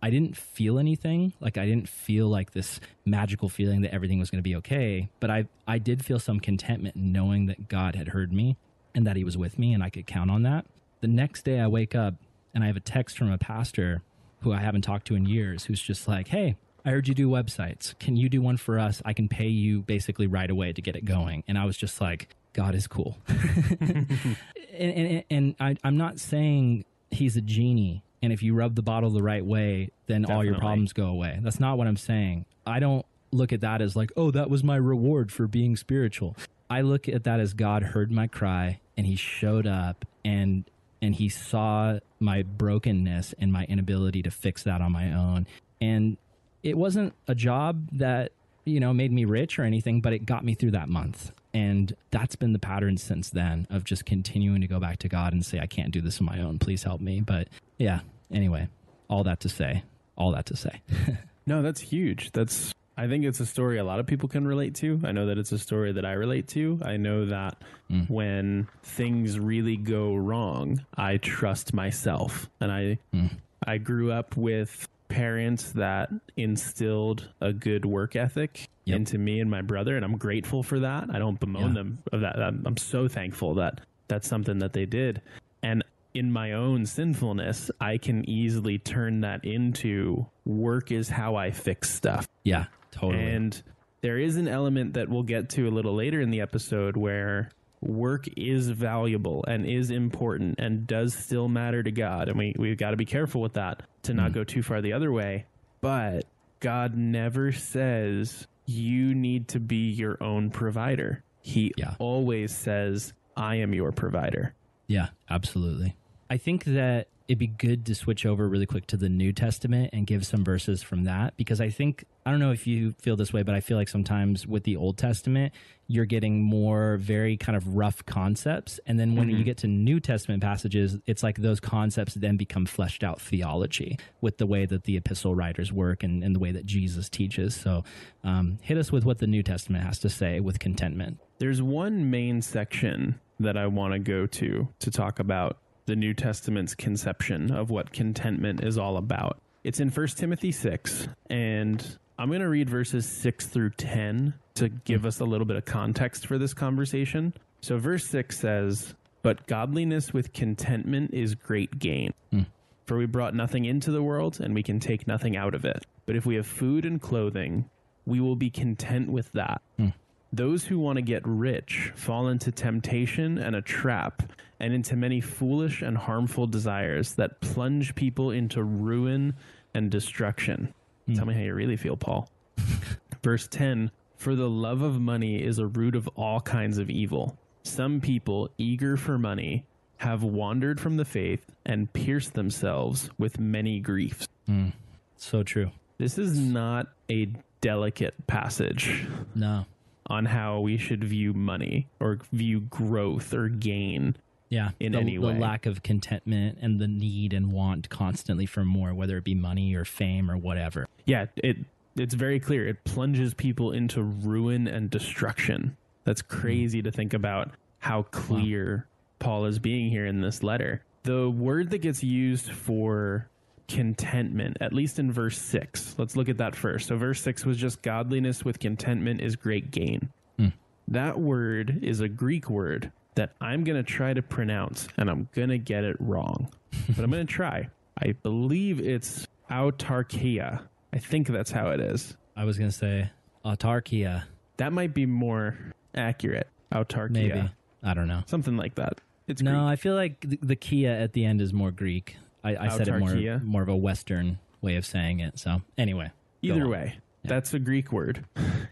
I 0.06 0.12
didn't 0.12 0.38
feel 0.38 0.78
anything. 0.78 1.34
Like 1.40 1.58
I 1.58 1.66
didn't 1.66 1.90
feel 1.90 2.28
like 2.28 2.52
this 2.52 2.80
magical 3.06 3.50
feeling 3.50 3.82
that 3.82 3.92
everything 3.92 4.20
was 4.20 4.30
going 4.30 4.38
to 4.38 4.48
be 4.48 4.56
okay. 4.58 5.10
But 5.20 5.32
I, 5.32 5.48
I 5.68 5.80
did 5.80 6.06
feel 6.06 6.20
some 6.20 6.40
contentment 6.40 6.96
knowing 6.96 7.48
that 7.48 7.70
God 7.70 7.96
had 7.96 8.10
heard 8.10 8.32
me 8.32 8.56
and 8.94 9.08
that 9.08 9.16
He 9.16 9.24
was 9.24 9.36
with 9.36 9.58
me 9.58 9.74
and 9.74 9.82
I 9.82 9.90
could 9.90 10.06
count 10.06 10.30
on 10.30 10.44
that. 10.44 10.68
The 11.02 11.08
next 11.08 11.44
day 11.44 11.60
I 11.60 11.66
wake 11.66 11.96
up 11.96 12.14
and 12.54 12.64
I 12.64 12.68
have 12.68 12.78
a 12.78 12.82
text 12.82 13.18
from 13.18 13.32
a 13.32 13.40
pastor 13.40 14.04
who 14.42 14.54
I 14.54 14.60
haven't 14.60 14.84
talked 14.84 15.08
to 15.08 15.16
in 15.16 15.26
years 15.26 15.66
who's 15.66 15.82
just 15.82 16.08
like, 16.08 16.28
Hey, 16.28 16.56
I 16.86 16.92
heard 16.92 17.08
you 17.08 17.16
do 17.16 17.28
websites. 17.28 17.98
Can 17.98 18.16
you 18.16 18.30
do 18.30 18.44
one 18.44 18.58
for 18.58 18.78
us? 18.78 19.02
I 19.06 19.14
can 19.14 19.28
pay 19.28 19.48
you 19.48 19.82
basically 19.82 20.28
right 20.28 20.52
away 20.52 20.72
to 20.72 20.84
get 20.84 20.96
it 20.96 21.06
going. 21.06 21.44
And 21.48 21.58
I 21.58 21.66
was 21.66 21.78
just 21.78 22.00
like, 22.00 22.30
God 22.54 22.76
is 22.76 22.86
cool. 22.86 23.18
and, 23.28 24.38
and, 24.72 25.24
and 25.32 25.56
I, 25.60 25.78
I'm 25.84 25.98
not 25.98 26.20
saying 26.20 26.86
he's 27.10 27.36
a 27.38 27.42
genie 27.42 28.04
and 28.22 28.34
if 28.34 28.42
you 28.42 28.54
rub 28.54 28.76
the 28.76 28.82
bottle 28.82 29.10
the 29.10 29.24
right 29.24 29.46
way, 29.46 29.90
then 30.08 30.22
Definitely. 30.22 30.36
all 30.36 30.46
your 30.46 30.60
problems 30.60 30.94
go 30.94 31.08
away. 31.08 31.40
That's 31.42 31.60
not 31.60 31.78
what 31.78 31.88
I'm 31.88 31.98
saying. 31.98 32.46
I 32.66 32.80
don't 32.80 33.06
look 33.32 33.54
at 33.54 33.62
that 33.62 33.82
as 33.82 33.96
like, 33.96 34.12
oh, 34.16 34.32
that 34.32 34.50
was 34.50 34.64
my 34.64 34.76
reward 34.76 35.32
for 35.32 35.48
being 35.48 35.76
spiritual. 35.76 36.36
I 36.70 36.82
look 36.82 37.08
at 37.08 37.24
that 37.26 37.40
as 37.40 37.54
God 37.54 37.84
heard 37.84 38.12
my 38.12 38.28
cry 38.28 38.80
and 38.98 39.06
he 39.06 39.16
showed 39.16 39.68
up 39.68 40.06
and 40.24 40.66
and 41.02 41.14
he 41.14 41.30
saw 41.30 42.00
my 42.20 42.42
brokenness 42.44 43.36
and 43.38 43.54
my 43.54 43.66
inability 43.66 44.24
to 44.24 44.32
fix 44.32 44.64
that 44.64 44.82
on 44.82 44.92
my 44.92 45.14
own. 45.14 45.46
And 45.80 46.18
it 46.64 46.78
wasn't 46.78 47.14
a 47.28 47.36
job 47.36 47.90
that, 47.92 48.32
you 48.64 48.80
know, 48.80 48.92
made 48.94 49.12
me 49.12 49.26
rich 49.26 49.60
or 49.60 49.64
anything, 49.64 50.02
but 50.02 50.14
it 50.14 50.26
got 50.26 50.44
me 50.44 50.56
through 50.56 50.72
that 50.72 50.90
month. 50.90 51.32
And 51.56 51.96
that's 52.12 52.36
been 52.36 52.52
the 52.52 52.60
pattern 52.60 52.98
since 52.98 53.30
then 53.30 53.66
of 53.70 53.86
just 53.86 54.06
continuing 54.06 54.60
to 54.60 54.68
go 54.68 54.78
back 54.78 55.00
to 55.00 55.08
God 55.08 55.32
and 55.32 55.46
say, 55.46 55.60
I 55.60 55.68
can't 55.68 55.92
do 55.92 56.02
this 56.02 56.20
on 56.20 56.26
my 56.26 56.42
own. 56.42 56.60
Please 56.60 56.84
help 56.84 57.00
me. 57.00 57.22
But 57.22 57.48
yeah, 57.78 58.02
anyway, 58.30 58.68
all 59.10 59.24
that 59.24 59.40
to 59.40 59.50
say, 59.50 59.84
all 60.18 60.34
that 60.34 60.48
to 60.48 60.58
say. 60.58 60.82
no, 61.46 61.62
that's 61.62 61.80
huge. 61.80 62.34
That's 62.34 62.74
I 62.98 63.08
think 63.08 63.24
it's 63.24 63.40
a 63.40 63.46
story 63.46 63.78
a 63.78 63.86
lot 63.86 64.02
of 64.02 64.06
people 64.06 64.28
can 64.28 64.46
relate 64.46 64.76
to. 64.76 65.00
I 65.06 65.14
know 65.14 65.28
that 65.28 65.38
it's 65.38 65.54
a 65.54 65.58
story 65.58 65.94
that 65.94 66.04
I 66.06 66.12
relate 66.12 66.50
to. 66.50 66.78
I 66.84 66.98
know 66.98 67.26
that 67.28 67.56
mm. 67.90 68.10
when 68.10 68.68
things 68.84 69.40
really 69.40 69.78
go 69.78 70.14
wrong, 70.14 70.86
I 70.98 71.18
trust 71.18 71.74
myself. 71.74 72.50
And 72.60 72.70
I 72.70 72.98
mm. 73.14 73.32
I 73.66 73.78
grew 73.78 74.12
up 74.12 74.36
with 74.36 74.90
parents 75.08 75.72
that 75.72 76.10
instilled 76.36 77.30
a 77.40 77.54
good 77.54 77.86
work 77.86 78.18
ethic 78.18 78.68
yep. 78.86 78.98
into 78.98 79.18
me 79.18 79.40
and 79.40 79.50
my 79.50 79.62
brother 79.62 79.96
and 79.96 80.06
I'm 80.06 80.18
grateful 80.18 80.64
for 80.64 80.80
that. 80.80 81.10
I 81.12 81.20
don't 81.20 81.40
bemoan 81.40 81.70
yeah. 81.70 81.74
them 81.74 82.00
of 82.12 82.22
that. 82.22 82.40
I'm 82.40 82.78
so 82.78 83.08
thankful 83.08 83.56
that 83.56 83.82
that's 84.08 84.28
something 84.28 84.60
that 84.60 84.74
they 84.74 84.86
did. 84.86 85.22
And 85.62 85.84
in 86.14 86.32
my 86.32 86.54
own 86.54 86.86
sinfulness, 86.86 87.70
I 87.82 87.98
can 87.98 88.28
easily 88.30 88.78
turn 88.78 89.22
that 89.22 89.44
into 89.44 90.26
work 90.46 90.92
is 90.92 91.10
how 91.10 91.36
I 91.36 91.52
fix 91.52 91.90
stuff. 91.90 92.28
Yeah, 92.44 92.66
totally. 92.92 93.22
And 93.22 93.62
there 94.02 94.18
is 94.18 94.38
an 94.38 94.48
element 94.48 94.94
that 94.94 95.10
we'll 95.10 95.24
get 95.24 95.50
to 95.50 95.68
a 95.68 95.72
little 95.72 95.96
later 95.96 96.22
in 96.22 96.30
the 96.30 96.42
episode 96.42 96.96
where 96.96 97.50
work 97.82 98.26
is 98.38 98.70
valuable 98.70 99.44
and 99.48 99.66
is 99.66 99.90
important 99.92 100.56
and 100.58 100.88
does 100.88 101.14
still 101.14 101.48
matter 101.50 101.84
to 101.84 101.92
God. 101.92 102.30
And 102.30 102.38
we, 102.38 102.56
we've 102.58 102.78
got 102.78 102.92
to 102.92 102.98
be 102.98 103.06
careful 103.06 103.42
with 103.42 103.54
that 103.54 103.84
to 104.04 104.14
not 104.14 104.32
mm. 104.32 104.36
go 104.36 104.44
too 104.44 104.64
far 104.64 104.82
the 104.82 104.94
other 104.94 105.12
way. 105.12 105.46
But 105.82 106.26
God 106.60 106.96
never 106.96 107.52
says 107.52 108.48
you 108.66 109.14
need 109.14 109.48
to 109.50 109.60
be 109.60 109.90
your 109.90 110.22
own 110.22 110.50
provider. 110.50 111.24
He 111.42 111.74
yeah. 111.78 111.96
always 112.00 112.56
says, 112.56 113.14
I 113.38 113.56
am 113.58 113.74
your 113.74 113.92
provider. 113.92 114.54
Yeah, 114.88 115.10
absolutely. 115.30 115.96
I 116.30 116.38
think 116.38 116.64
that 116.66 117.08
it'd 117.28 117.40
be 117.40 117.48
good 117.48 117.86
to 117.88 117.96
switch 117.96 118.26
over 118.26 118.48
really 118.48 118.66
quick 118.66 118.86
to 118.88 118.98
the 118.98 119.10
New 119.10 119.34
Testament 119.34 119.90
and 119.94 120.06
give 120.06 120.26
some 120.26 120.44
verses 120.44 120.84
from 120.84 121.06
that 121.06 121.36
because 121.38 121.60
I 121.60 121.70
think 121.70 122.06
I 122.26 122.32
don't 122.32 122.40
know 122.40 122.52
if 122.52 122.66
you 122.68 122.94
feel 122.94 123.16
this 123.16 123.34
way, 123.34 123.44
but 123.44 123.56
I 123.56 123.60
feel 123.60 123.78
like 123.78 123.88
sometimes 123.88 124.48
with 124.48 124.64
the 124.64 124.76
Old 124.76 124.98
Testament, 124.98 125.54
you're 125.88 126.06
getting 126.06 126.42
more 126.42 126.98
very 126.98 127.38
kind 127.38 127.56
of 127.56 127.76
rough 127.76 128.06
concepts. 128.06 128.80
And 128.88 129.00
then 129.00 129.16
when 129.16 129.28
mm-hmm. 129.28 129.38
you 129.38 129.44
get 129.44 129.58
to 129.58 129.68
New 129.68 130.00
Testament 130.00 130.42
passages, 130.42 130.98
it's 131.06 131.22
like 131.22 131.38
those 131.38 131.60
concepts 131.60 132.16
then 132.16 132.38
become 132.38 132.66
fleshed 132.66 133.04
out 133.04 133.22
theology 133.22 134.00
with 134.22 134.38
the 134.38 134.48
way 134.48 134.66
that 134.66 134.84
the 134.84 134.98
epistle 134.98 135.36
writers 135.36 135.72
work 135.72 136.04
and, 136.04 136.24
and 136.24 136.36
the 136.36 136.40
way 136.40 136.52
that 136.52 136.66
Jesus 136.66 137.10
teaches. 137.10 137.56
So 137.56 137.84
um, 138.24 138.58
hit 138.62 138.78
us 138.78 138.92
with 138.92 139.06
what 139.06 139.20
the 139.20 139.28
New 139.28 139.44
Testament 139.44 139.84
has 139.84 140.00
to 140.00 140.10
say 140.10 140.40
with 140.40 140.60
contentment. 140.60 141.20
There's 141.38 141.62
one 141.62 142.10
main 142.10 142.42
section 142.42 143.20
that 143.40 143.58
I 143.58 143.68
want 143.68 143.94
to 143.94 144.00
go 144.00 144.26
to 144.26 144.68
to 144.80 144.92
talk 144.92 145.20
about 145.20 145.58
the 145.86 145.96
New 145.96 146.14
Testament's 146.14 146.76
conception 146.76 147.52
of 147.52 147.70
what 147.70 147.92
contentment 147.94 148.64
is 148.64 148.78
all 148.78 148.98
about. 148.98 149.40
It's 149.64 149.80
in 149.80 149.90
1 149.90 150.08
Timothy 150.10 150.52
6, 150.52 151.08
and 151.30 151.98
I'm 152.18 152.30
going 152.30 152.42
to 152.42 152.50
read 152.50 152.70
verses 152.70 153.06
6 153.08 153.48
through 153.48 153.72
10 153.72 154.34
to 154.56 154.70
give 154.70 155.06
us 155.06 155.20
a 155.20 155.26
little 155.26 155.46
bit 155.46 155.58
of 155.58 155.66
context 155.66 156.28
for 156.28 156.38
this 156.38 156.54
conversation. 156.54 157.34
So, 157.62 157.78
verse 157.78 158.06
6 158.08 158.40
says, 158.40 158.94
But 159.22 159.48
godliness 159.48 160.14
with 160.14 160.34
contentment 160.34 161.14
is 161.14 161.36
great 161.36 161.80
gain. 161.80 162.14
Mm. 162.32 162.46
For 162.86 162.98
we 162.98 163.08
brought 163.08 163.34
nothing 163.34 163.66
into 163.66 163.92
the 163.92 164.04
world, 164.04 164.40
and 164.40 164.54
we 164.54 164.64
can 164.64 164.80
take 164.80 165.08
nothing 165.08 165.36
out 165.36 165.56
of 165.56 165.66
it. 165.66 165.86
But 166.06 166.16
if 166.16 166.26
we 166.26 166.36
have 166.36 166.46
food 166.46 166.86
and 166.86 167.02
clothing, 167.02 167.70
we 168.06 168.20
will 168.20 168.36
be 168.36 168.52
content 168.52 169.10
with 169.10 169.32
that. 169.32 169.62
Mm. 169.80 169.94
Those 170.36 170.66
who 170.66 170.80
want 170.80 170.98
to 170.98 171.02
get 171.02 171.22
rich 171.26 171.94
fall 171.96 172.28
into 172.28 172.52
temptation 172.52 173.38
and 173.38 173.56
a 173.56 173.62
trap, 173.62 174.22
and 174.60 174.74
into 174.74 174.98
many 174.98 175.22
foolish 175.22 175.82
and 175.82 175.98
harmful 175.98 176.46
desires 176.46 177.14
that 177.14 177.40
plunge 177.40 177.96
people 177.96 178.32
into 178.32 178.62
ruin 178.62 179.36
and 179.74 179.90
destruction. 179.90 180.74
Hmm. 181.06 181.14
Tell 181.14 181.26
me 181.26 181.36
how 181.36 181.40
you 181.40 181.54
really 181.54 181.78
feel, 181.78 181.96
Paul. 181.96 182.30
Verse 183.24 183.48
10 183.48 183.92
For 184.18 184.36
the 184.36 184.50
love 184.50 184.82
of 184.82 185.00
money 185.00 185.42
is 185.42 185.58
a 185.58 185.68
root 185.68 185.96
of 185.96 186.10
all 186.16 186.42
kinds 186.42 186.80
of 186.80 186.90
evil. 186.90 187.38
Some 187.64 188.02
people, 188.02 188.50
eager 188.58 188.98
for 188.98 189.18
money, 189.18 189.64
have 189.98 190.22
wandered 190.22 190.82
from 190.82 190.98
the 190.98 191.06
faith 191.06 191.46
and 191.66 191.92
pierced 191.94 192.34
themselves 192.34 193.10
with 193.18 193.40
many 193.40 193.80
griefs. 193.80 194.28
Hmm. 194.48 194.70
So 195.16 195.44
true. 195.44 195.72
This 195.98 196.18
is 196.18 196.38
not 196.38 196.88
a 197.10 197.30
delicate 197.62 198.28
passage 198.28 199.08
No. 199.34 199.66
On 200.08 200.26
how 200.26 200.60
we 200.60 200.78
should 200.78 201.04
view 201.04 201.34
money 201.34 201.88
or 202.00 202.20
view 202.32 202.62
growth 202.62 203.34
or 203.34 203.50
gain. 203.50 204.16
Yeah. 204.50 204.72
In 204.80 204.92
the, 204.92 205.00
any 205.00 205.18
the 205.18 205.26
lack 205.26 205.66
of 205.66 205.84
contentment 205.84 206.60
and 206.62 206.80
the 206.80 206.88
need 206.88 207.34
and 207.34 207.52
want 207.52 207.90
constantly 207.90 208.46
for 208.46 208.64
more, 208.64 208.94
whether 208.94 209.18
it 209.18 209.24
be 209.24 209.36
money 209.36 209.74
or 209.74 209.86
fame 209.86 210.30
or 210.30 210.38
whatever. 210.38 210.88
Yeah, 211.06 211.26
it 211.36 211.58
it's 211.96 212.14
very 212.14 212.40
clear. 212.40 212.68
It 212.68 212.84
plunges 212.84 213.34
people 213.34 213.72
into 213.72 214.04
ruin 214.04 214.68
and 214.68 214.90
destruction. 214.90 215.78
That's 216.04 216.22
hmm. 216.22 216.40
crazy 216.40 216.82
to 216.82 216.92
think 216.92 217.14
about 217.14 217.52
how 217.80 218.04
clear 218.04 218.88
Paul 219.20 219.46
is 219.46 219.60
being 219.60 219.90
here 219.90 220.06
in 220.06 220.22
this 220.22 220.44
letter. 220.44 220.84
The 221.04 221.30
word 221.30 221.70
that 221.70 221.80
gets 221.80 222.04
used 222.04 222.52
for 222.52 223.30
contentment, 223.68 224.58
at 224.62 224.74
least 224.74 225.00
in 225.00 225.12
verse 225.12 225.38
6. 225.42 225.96
Let's 225.98 226.16
look 226.16 226.30
at 226.30 226.38
that 226.38 226.56
first. 226.56 226.88
So 226.88 226.98
verse 226.98 227.22
6 227.22 227.46
was 227.46 227.58
just 227.58 227.82
godliness 227.82 228.44
with 228.46 228.60
contentment 228.60 229.22
is 229.22 229.36
great 229.36 229.72
gain. 229.72 230.10
Hmm. 230.38 230.50
That 230.88 231.20
word 231.20 231.80
is 231.84 232.00
a 232.00 232.08
Greek 232.08 232.50
word 232.50 232.92
that 233.16 233.32
I'm 233.42 233.64
going 233.64 233.78
to 233.78 233.84
try 233.84 234.14
to 234.14 234.22
pronounce 234.22 234.88
and 234.98 235.10
I'm 235.10 235.30
going 235.34 235.50
to 235.50 235.58
get 235.58 235.84
it 235.84 235.96
wrong. 236.00 236.50
but 236.90 237.04
I'm 237.04 237.12
going 237.12 237.26
to 237.26 237.34
try. 237.34 237.70
I 237.98 238.12
believe 238.12 238.80
it's 238.80 239.26
autarkia. 239.50 240.62
I 240.94 240.98
think 240.98 241.28
that's 241.28 241.52
how 241.52 241.70
it 241.72 241.80
is. 241.80 242.16
I 242.36 242.44
was 242.44 242.58
going 242.58 242.70
to 242.70 242.76
say 242.76 243.10
autarkia, 243.46 244.24
That 244.58 244.74
might 244.74 244.94
be 244.94 245.06
more 245.06 245.58
accurate. 245.94 246.48
Autarkia. 246.74 247.12
maybe. 247.12 247.50
I 247.84 247.94
don't 247.94 248.08
know. 248.08 248.24
Something 248.26 248.58
like 248.58 248.76
that. 248.76 249.00
It's 249.28 249.42
No, 249.42 249.52
Greek. 249.52 249.62
I 249.62 249.76
feel 249.76 249.96
like 249.96 250.20
the, 250.22 250.40
the 250.42 250.56
Kia 250.56 250.92
at 250.92 251.14
the 251.14 251.24
end 251.26 251.42
is 251.42 251.54
more 251.54 251.72
Greek. 251.72 252.18
I, 252.46 252.66
I 252.66 252.78
said 252.78 252.88
it 252.88 253.00
more 253.00 253.40
more 253.44 253.62
of 253.64 253.70
a 253.70 253.76
Western 253.76 254.40
way 254.62 254.76
of 254.76 254.86
saying 254.86 255.20
it. 255.20 255.40
So 255.40 255.62
anyway, 255.78 256.12
Either 256.42 256.68
way, 256.68 257.00
that's 257.24 257.54
a 257.54 257.60
Greek 257.60 257.92
word. 257.92 258.26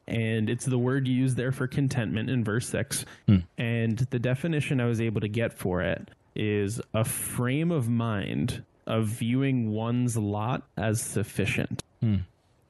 And 0.07 0.49
it's 0.49 0.65
the 0.65 0.77
word 0.77 1.07
used 1.07 1.37
there 1.37 1.51
for 1.51 1.67
contentment 1.67 2.29
in 2.29 2.43
verse 2.43 2.69
6. 2.69 3.05
Hmm. 3.27 3.37
And 3.57 3.97
the 3.97 4.19
definition 4.19 4.79
I 4.79 4.85
was 4.85 5.01
able 5.01 5.21
to 5.21 5.27
get 5.27 5.53
for 5.53 5.81
it 5.81 6.11
is 6.35 6.79
a 6.93 7.03
frame 7.03 7.71
of 7.71 7.89
mind 7.89 8.63
of 8.85 9.07
viewing 9.07 9.71
one's 9.71 10.17
lot 10.17 10.63
as 10.77 11.01
sufficient. 11.01 11.83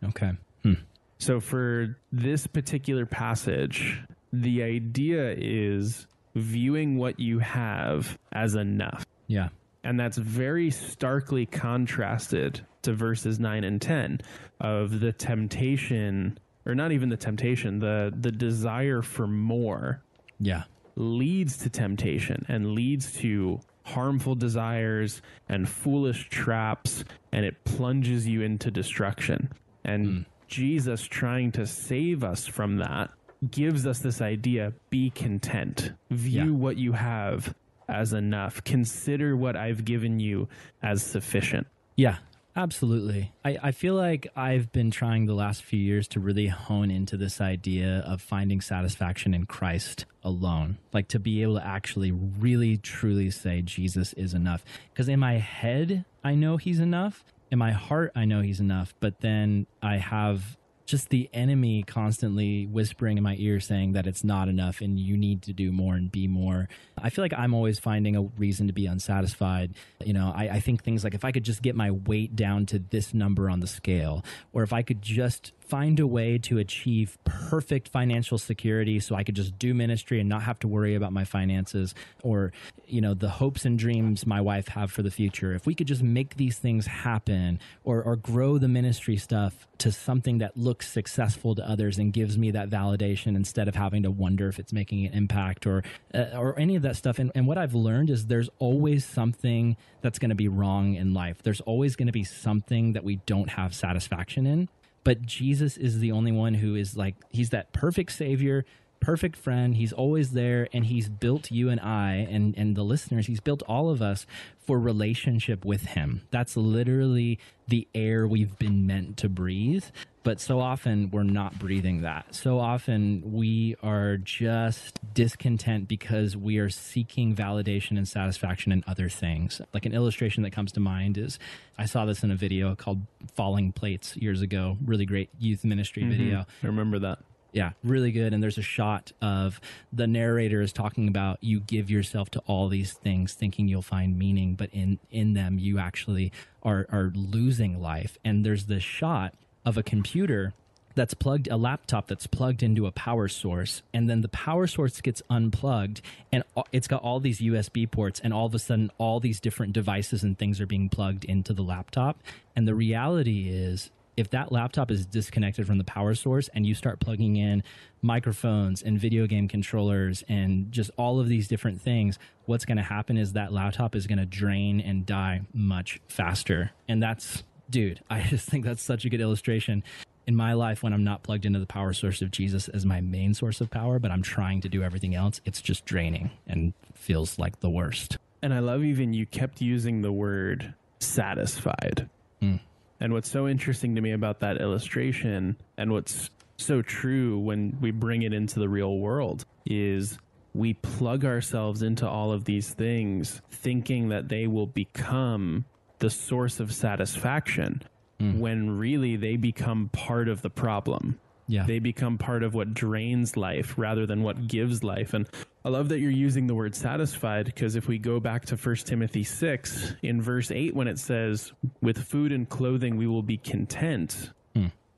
Okay. 0.03 0.31
Hmm. 0.63 0.73
So 1.17 1.39
for 1.39 1.97
this 2.11 2.47
particular 2.47 3.05
passage, 3.05 4.01
the 4.31 4.63
idea 4.63 5.33
is 5.37 6.07
viewing 6.35 6.97
what 6.97 7.19
you 7.19 7.39
have 7.39 8.17
as 8.31 8.55
enough. 8.55 9.05
Yeah. 9.27 9.49
And 9.84 10.00
that's 10.00 10.17
very 10.17 10.72
starkly 10.72 11.46
contrasted 11.46 12.65
to 12.84 12.93
verses 12.93 13.39
9 13.39 13.63
and 13.63 13.82
10 13.82 14.22
of 14.62 15.00
the 15.00 15.12
temptation, 15.12 16.38
or 16.65 16.74
not 16.76 16.91
even 16.91 17.10
the 17.10 17.17
temptation, 17.17 17.80
the, 17.80 18.13
the 18.17 18.32
desire 18.32 19.02
for 19.02 19.28
more 19.28 20.02
Yeah. 20.39 20.63
leads 20.96 21.58
to 21.58 21.69
temptation 21.69 22.46
and 22.48 22.72
leads 22.72 23.12
to 23.19 23.60
harmful 23.84 24.36
desires 24.36 25.22
and 25.50 25.67
foolish 25.67 26.30
traps, 26.30 27.04
and 27.34 27.43
it 27.46 27.62
plunges 27.65 28.26
you 28.28 28.41
into 28.41 28.72
destruction. 28.72 29.50
And 29.84 30.06
hmm. 30.08 30.22
Jesus, 30.48 31.02
trying 31.04 31.52
to 31.54 31.65
save 31.65 32.24
us 32.24 32.46
from 32.48 32.78
that, 32.78 33.10
gives 33.52 33.86
us 33.86 34.00
this 34.00 34.22
idea 34.22 34.72
be 34.89 35.10
content, 35.10 35.91
view 36.10 36.46
Yeah. 36.46 36.52
what 36.52 36.78
you 36.78 36.93
have 36.93 37.54
as 37.88 38.13
enough, 38.13 38.63
consider 38.63 39.36
what 39.36 39.56
I've 39.56 39.86
given 39.86 40.19
you 40.19 40.48
as 40.82 41.04
sufficient. 41.04 41.67
Yeah, 41.96 42.17
absolutely. 42.56 43.32
I, 43.43 43.58
I 43.62 43.72
feel 43.72 43.96
like 43.96 44.28
I've 44.36 44.72
been 44.72 44.91
trying 44.91 45.26
the 45.26 45.34
last 45.34 45.63
few 45.63 45.80
years 45.80 46.08
to 46.10 46.19
really 46.19 46.48
hone 46.48 46.89
into 46.91 47.17
this 47.17 47.39
idea 47.41 48.04
of 48.08 48.22
finding 48.22 48.62
satisfaction 48.62 49.34
in 49.34 49.46
Christ 49.46 50.06
alone. 50.24 50.78
Like 50.91 51.08
to 51.10 51.19
be 51.19 51.41
able 51.43 51.56
to 51.56 51.65
actually 51.65 52.12
really 52.12 52.78
truly 52.78 53.30
say 53.32 53.62
Jesus 53.62 54.13
is 54.13 54.34
enough. 54.34 54.63
Because 54.91 55.08
in 55.08 55.19
my 55.19 55.34
head, 55.34 56.06
I 56.24 56.36
know 56.36 56.58
he's 56.58 56.80
enough. 56.80 57.24
In 57.52 57.60
my 57.60 57.72
heart, 57.72 58.12
I 58.15 58.26
know 58.26 58.41
he's 58.41 58.60
enough. 58.60 58.96
But 59.00 59.19
then 59.22 59.67
I 59.82 59.98
have 59.98 60.58
just 60.86 61.10
the 61.10 61.30
enemy 61.34 61.84
constantly 61.84 62.65
whispering 62.65 63.17
in 63.17 63.24
my 63.24 63.36
ear 63.39 63.60
saying 63.60 63.93
that 63.93 64.06
it's 64.06 64.24
not 64.24 64.50
enough 64.50 64.82
and 64.82 65.00
you 65.00 65.15
need 65.15 65.41
to 65.43 65.54
do 65.54 65.72
more 65.72 65.96
and 65.96 66.12
be 66.12 66.28
more. 66.28 66.67
I 67.02 67.10
feel 67.10 67.24
like 67.24 67.34
I'm 67.34 67.54
always 67.54 67.80
finding 67.80 68.15
a 68.15 68.22
reason 68.38 68.67
to 68.67 68.74
be 68.74 68.86
unsatisfied. 68.86 69.74
You 70.04 70.13
know, 70.13 70.34
I, 70.36 70.50
I 70.50 70.60
think 70.60 70.84
things 70.84 71.04
like 71.04 71.13
if 71.13 71.24
I 71.24 71.32
could 71.32 71.43
just 71.43 71.62
get 71.62 71.76
my 71.76 71.91
weight 71.91 72.36
down 72.36 72.65
to 72.67 72.80
this 72.80 73.13
number 73.13 73.50
on 73.50 73.62
the 73.62 73.67
scale, 73.67 74.26
or 74.52 74.63
if 74.63 74.74
I 74.74 74.82
could 74.82 75.02
just 75.02 75.54
find 75.73 75.99
a 75.99 76.05
way 76.05 76.38
to 76.38 76.59
achieve 76.59 77.17
perfect 77.23 77.88
financial 77.88 78.38
security 78.38 78.99
so 78.99 79.15
I 79.15 79.23
could 79.23 79.36
just 79.36 79.57
do 79.57 79.73
ministry 79.73 80.19
and 80.19 80.29
not 80.29 80.43
have 80.43 80.59
to 80.59 80.67
worry 80.67 80.93
about 80.93 81.12
my 81.12 81.23
finances 81.23 81.95
or 82.21 82.53
you 82.86 83.01
know 83.01 83.15
the 83.15 83.27
hopes 83.27 83.65
and 83.65 83.79
dreams 83.79 84.27
my 84.27 84.39
wife 84.39 84.67
have 84.67 84.91
for 84.91 85.01
the 85.01 85.09
future. 85.09 85.55
If 85.55 85.65
we 85.65 85.73
could 85.73 85.88
just 85.88 86.03
make 86.03 86.36
these 86.36 86.59
things 86.59 86.86
happen 86.86 87.59
or 87.83 88.03
or 88.03 88.15
grow 88.17 88.59
the 88.59 88.67
ministry 88.67 89.17
stuff 89.17 89.67
to 89.79 89.91
something 89.91 90.38
that 90.38 90.55
looks 90.55 90.88
successful 90.88 91.55
to 91.55 91.67
others 91.67 91.97
and 91.97 92.13
gives 92.13 92.38
me 92.38 92.51
that 92.51 92.69
validation 92.69 93.36
instead 93.36 93.67
of 93.67 93.73
having 93.73 94.03
to 94.03 94.12
wonder 94.12 94.49
if 94.49 94.59
it's 94.59 94.73
making 94.73 95.07
an 95.07 95.13
impact 95.13 95.65
or 95.65 95.83
uh, 96.13 96.38
or 96.38 96.59
any 96.59 96.75
of 96.75 96.83
that 96.83 96.97
stuff. 96.97 97.17
And, 97.17 97.31
and 97.33 97.47
what 97.47 97.57
I've 97.57 97.73
learned 97.73 98.12
is 98.12 98.27
there's 98.27 98.49
always 98.59 99.05
something 99.05 99.75
that's 100.01 100.19
going 100.19 100.29
to 100.29 100.36
be 100.36 100.49
wrong 100.49 100.93
in 100.93 101.15
life. 101.15 101.41
There's 101.41 101.62
always 101.62 101.95
going 101.95 102.09
to 102.09 102.13
be 102.13 102.25
something 102.25 102.93
that 102.93 103.03
we 103.03 103.15
don't 103.25 103.49
have 103.49 103.73
satisfaction 103.73 104.45
in 104.45 104.69
but 105.03 105.21
Jesus 105.23 105.77
is 105.77 105.99
the 105.99 106.11
only 106.11 106.31
one 106.31 106.55
who 106.55 106.75
is 106.75 106.95
like 106.95 107.15
he's 107.29 107.49
that 107.49 107.73
perfect 107.73 108.11
savior, 108.11 108.65
perfect 108.99 109.35
friend. 109.35 109.75
He's 109.75 109.93
always 109.93 110.31
there 110.31 110.67
and 110.71 110.85
he's 110.85 111.09
built 111.09 111.51
you 111.51 111.69
and 111.69 111.79
I 111.79 112.27
and 112.29 112.57
and 112.57 112.75
the 112.75 112.83
listeners, 112.83 113.27
he's 113.27 113.41
built 113.41 113.61
all 113.63 113.89
of 113.89 114.01
us 114.01 114.25
for 114.65 114.79
relationship 114.79 115.65
with 115.65 115.85
him. 115.87 116.21
That's 116.31 116.55
literally 116.55 117.39
the 117.67 117.87
air 117.93 118.27
we've 118.27 118.57
been 118.57 118.87
meant 118.87 119.17
to 119.17 119.29
breathe. 119.29 119.85
But 120.23 120.39
so 120.39 120.61
often 120.61 121.11
we're 121.11 121.23
not 121.23 121.59
breathing 121.59 122.01
that. 122.01 122.33
So 122.33 122.59
often 122.59 123.33
we 123.33 123.75
are 123.83 124.15
just 124.15 124.99
discontent 125.13 125.89
because 125.89 126.37
we 126.37 126.59
are 126.59 126.69
seeking 126.69 127.35
validation 127.35 127.97
and 127.97 128.07
satisfaction 128.07 128.71
in 128.71 128.85
other 128.87 129.09
things. 129.09 129.61
Like 129.73 129.85
an 129.85 129.93
illustration 129.93 130.43
that 130.43 130.51
comes 130.51 130.71
to 130.73 130.79
mind 130.79 131.17
is 131.17 131.39
I 131.77 131.85
saw 131.87 132.05
this 132.05 132.23
in 132.23 132.31
a 132.31 132.35
video 132.35 132.73
called 132.73 133.01
Falling 133.36 133.71
Plates 133.71 134.15
years 134.17 134.41
ago. 134.41 134.77
Really 134.86 135.05
great 135.05 135.29
youth 135.39 135.63
ministry 135.63 136.03
mm-hmm. 136.03 136.12
video. 136.12 136.45
I 136.63 136.67
remember 136.67 136.99
that. 136.99 137.19
Yeah, 137.53 137.71
really 137.83 138.12
good. 138.12 138.33
And 138.33 138.41
there's 138.41 138.57
a 138.57 138.63
shot 138.63 139.12
of 139.21 139.62
the 139.91 140.07
narrator 140.07 140.62
is 140.62 140.73
talking 140.73 141.07
about 141.07 141.38
you 141.41 141.59
give 141.59 141.89
yourself 141.89 142.31
to 142.31 142.39
all 142.47 142.67
these 142.67 142.93
things 142.93 143.33
thinking 143.33 143.67
you'll 143.67 143.83
find 143.83 144.17
meaning, 144.17 144.55
but 144.55 144.69
in 144.73 144.99
in 145.12 145.33
them 145.33 145.59
you 145.59 145.77
actually 145.77 146.31
are 146.63 146.88
are 146.89 147.12
losing 147.15 147.79
life. 147.79 148.17
And 148.25 148.43
there's 148.43 148.65
this 148.65 148.83
shot 148.83 149.36
of 149.65 149.77
a 149.77 149.83
computer 149.83 150.53
that's 150.95 151.13
plugged 151.13 151.47
a 151.47 151.58
laptop 151.58 152.08
that's 152.08 152.27
plugged 152.27 152.63
into 152.63 152.86
a 152.86 152.91
power 152.91 153.27
source 153.27 153.82
and 153.93 154.10
then 154.10 154.21
the 154.21 154.29
power 154.29 154.67
source 154.67 155.01
gets 155.01 155.21
unplugged 155.29 156.01
and 156.32 156.43
it's 156.71 156.88
got 156.88 157.01
all 157.01 157.19
these 157.19 157.39
USB 157.39 157.89
ports 157.89 158.19
and 158.23 158.34
all 158.34 158.45
of 158.45 158.53
a 158.53 158.60
sudden 158.60 158.91
all 158.97 159.19
these 159.19 159.39
different 159.39 159.73
devices 159.73 160.23
and 160.23 160.38
things 160.38 160.62
are 160.62 160.67
being 160.67 160.89
plugged 160.89 161.25
into 161.25 161.53
the 161.53 161.63
laptop 161.63 162.17
and 162.56 162.67
the 162.67 162.75
reality 162.75 163.49
is 163.49 163.89
if 164.15 164.29
that 164.29 164.51
laptop 164.51 164.91
is 164.91 165.06
disconnected 165.06 165.65
from 165.65 165.77
the 165.77 165.84
power 165.84 166.13
source 166.13 166.49
and 166.53 166.65
you 166.65 166.75
start 166.75 166.99
plugging 166.99 167.36
in 167.36 167.63
microphones 168.01 168.82
and 168.82 168.99
video 168.99 169.25
game 169.25 169.47
controllers 169.47 170.23
and 170.27 170.71
just 170.71 170.91
all 170.97 171.19
of 171.19 171.27
these 171.27 171.47
different 171.47 171.82
things, 171.82 172.19
what's 172.45 172.65
going 172.65 172.77
to 172.77 172.84
happen 172.84 173.17
is 173.17 173.34
that 173.34 173.51
laptop 173.51 173.95
is 173.95 174.08
going 174.08 174.19
to 174.19 174.25
drain 174.25 174.79
and 174.79 175.06
die 175.06 175.41
much 175.53 175.99
faster. 176.08 176.71
And 176.88 177.01
that's, 177.01 177.43
dude, 177.69 178.01
I 178.10 178.21
just 178.29 178.47
think 178.47 178.65
that's 178.65 178.84
such 178.84 179.06
a 179.06 179.10
good 179.10 179.21
illustration. 179.21 179.84
In 180.25 180.36
my 180.36 180.53
life, 180.53 180.83
when 180.83 180.93
I'm 180.93 181.03
not 181.03 181.23
plugged 181.23 181.45
into 181.45 181.59
the 181.59 181.65
power 181.65 181.91
source 181.93 182.21
of 182.21 182.31
Jesus 182.31 182.69
as 182.69 182.86
my 182.86 183.01
main 183.01 183.33
source 183.33 183.59
of 183.59 183.69
power, 183.69 183.99
but 183.99 184.12
I'm 184.12 184.21
trying 184.21 184.62
to 184.62 184.69
do 184.69 184.81
everything 184.81 185.15
else, 185.15 185.41
it's 185.45 185.62
just 185.62 185.86
draining 185.86 186.31
and 186.47 186.73
feels 186.93 187.38
like 187.38 187.59
the 187.59 187.69
worst. 187.69 188.17
And 188.41 188.53
I 188.53 188.59
love 188.59 188.83
even 188.83 189.13
you 189.13 189.25
kept 189.25 189.62
using 189.62 190.01
the 190.01 190.12
word 190.12 190.73
satisfied. 190.99 192.09
Mm. 192.41 192.59
And 192.99 193.13
what's 193.13 193.29
so 193.29 193.47
interesting 193.47 193.95
to 193.95 194.01
me 194.01 194.12
about 194.12 194.39
that 194.39 194.62
illustration 194.62 195.57
and 195.77 195.91
what's 195.91 196.29
so 196.57 196.81
true 196.81 197.38
when 197.39 197.77
we 197.81 197.91
bring 197.91 198.21
it 198.21 198.33
into 198.33 198.59
the 198.59 198.69
real 198.69 198.97
world 198.97 199.45
is 199.65 200.17
we 200.53 200.73
plug 200.73 201.25
ourselves 201.25 201.81
into 201.81 202.07
all 202.07 202.31
of 202.31 202.45
these 202.45 202.73
things 202.73 203.41
thinking 203.49 204.09
that 204.09 204.29
they 204.29 204.47
will 204.47 204.67
become 204.67 205.65
the 205.99 206.09
source 206.09 206.59
of 206.59 206.73
satisfaction 206.73 207.81
Mm. 208.19 208.39
when 208.39 208.78
really 208.78 209.15
they 209.15 209.38
become 209.38 209.89
part 209.91 210.30
of 210.30 210.41
the 210.41 210.49
problem. 210.49 211.19
Yeah. 211.47 211.65
They 211.65 211.80
become 211.80 212.17
part 212.17 212.43
of 212.43 212.54
what 212.54 212.73
drains 212.73 213.36
life 213.36 213.73
rather 213.76 214.06
than 214.06 214.23
what 214.23 214.47
gives 214.47 214.84
life. 214.84 215.13
And 215.13 215.28
I 215.65 215.69
love 215.69 215.89
that 215.89 215.99
you're 215.99 216.12
using 216.12 216.47
the 216.47 216.56
word 216.56 216.73
satisfied 216.76 217.45
because 217.45 217.76
if 217.76 217.88
we 217.88 217.97
go 217.97 218.19
back 218.19 218.45
to 218.45 218.56
1 218.56 218.76
Timothy 218.78 219.23
6, 219.23 219.95
in 220.04 220.21
verse 220.21 220.52
8, 220.52 220.73
when 220.73 220.88
it 220.88 220.99
says, 220.99 221.52
With 221.82 221.97
food 221.97 222.32
and 222.32 222.47
clothing 222.47 222.95
we 222.95 223.08
will 223.08 223.23
be 223.23 223.38
content, 223.38 224.30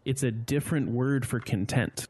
it's 0.05 0.21
a 0.21 0.29
different 0.31 0.89
word 0.91 1.25
for 1.25 1.39
content. 1.39 2.07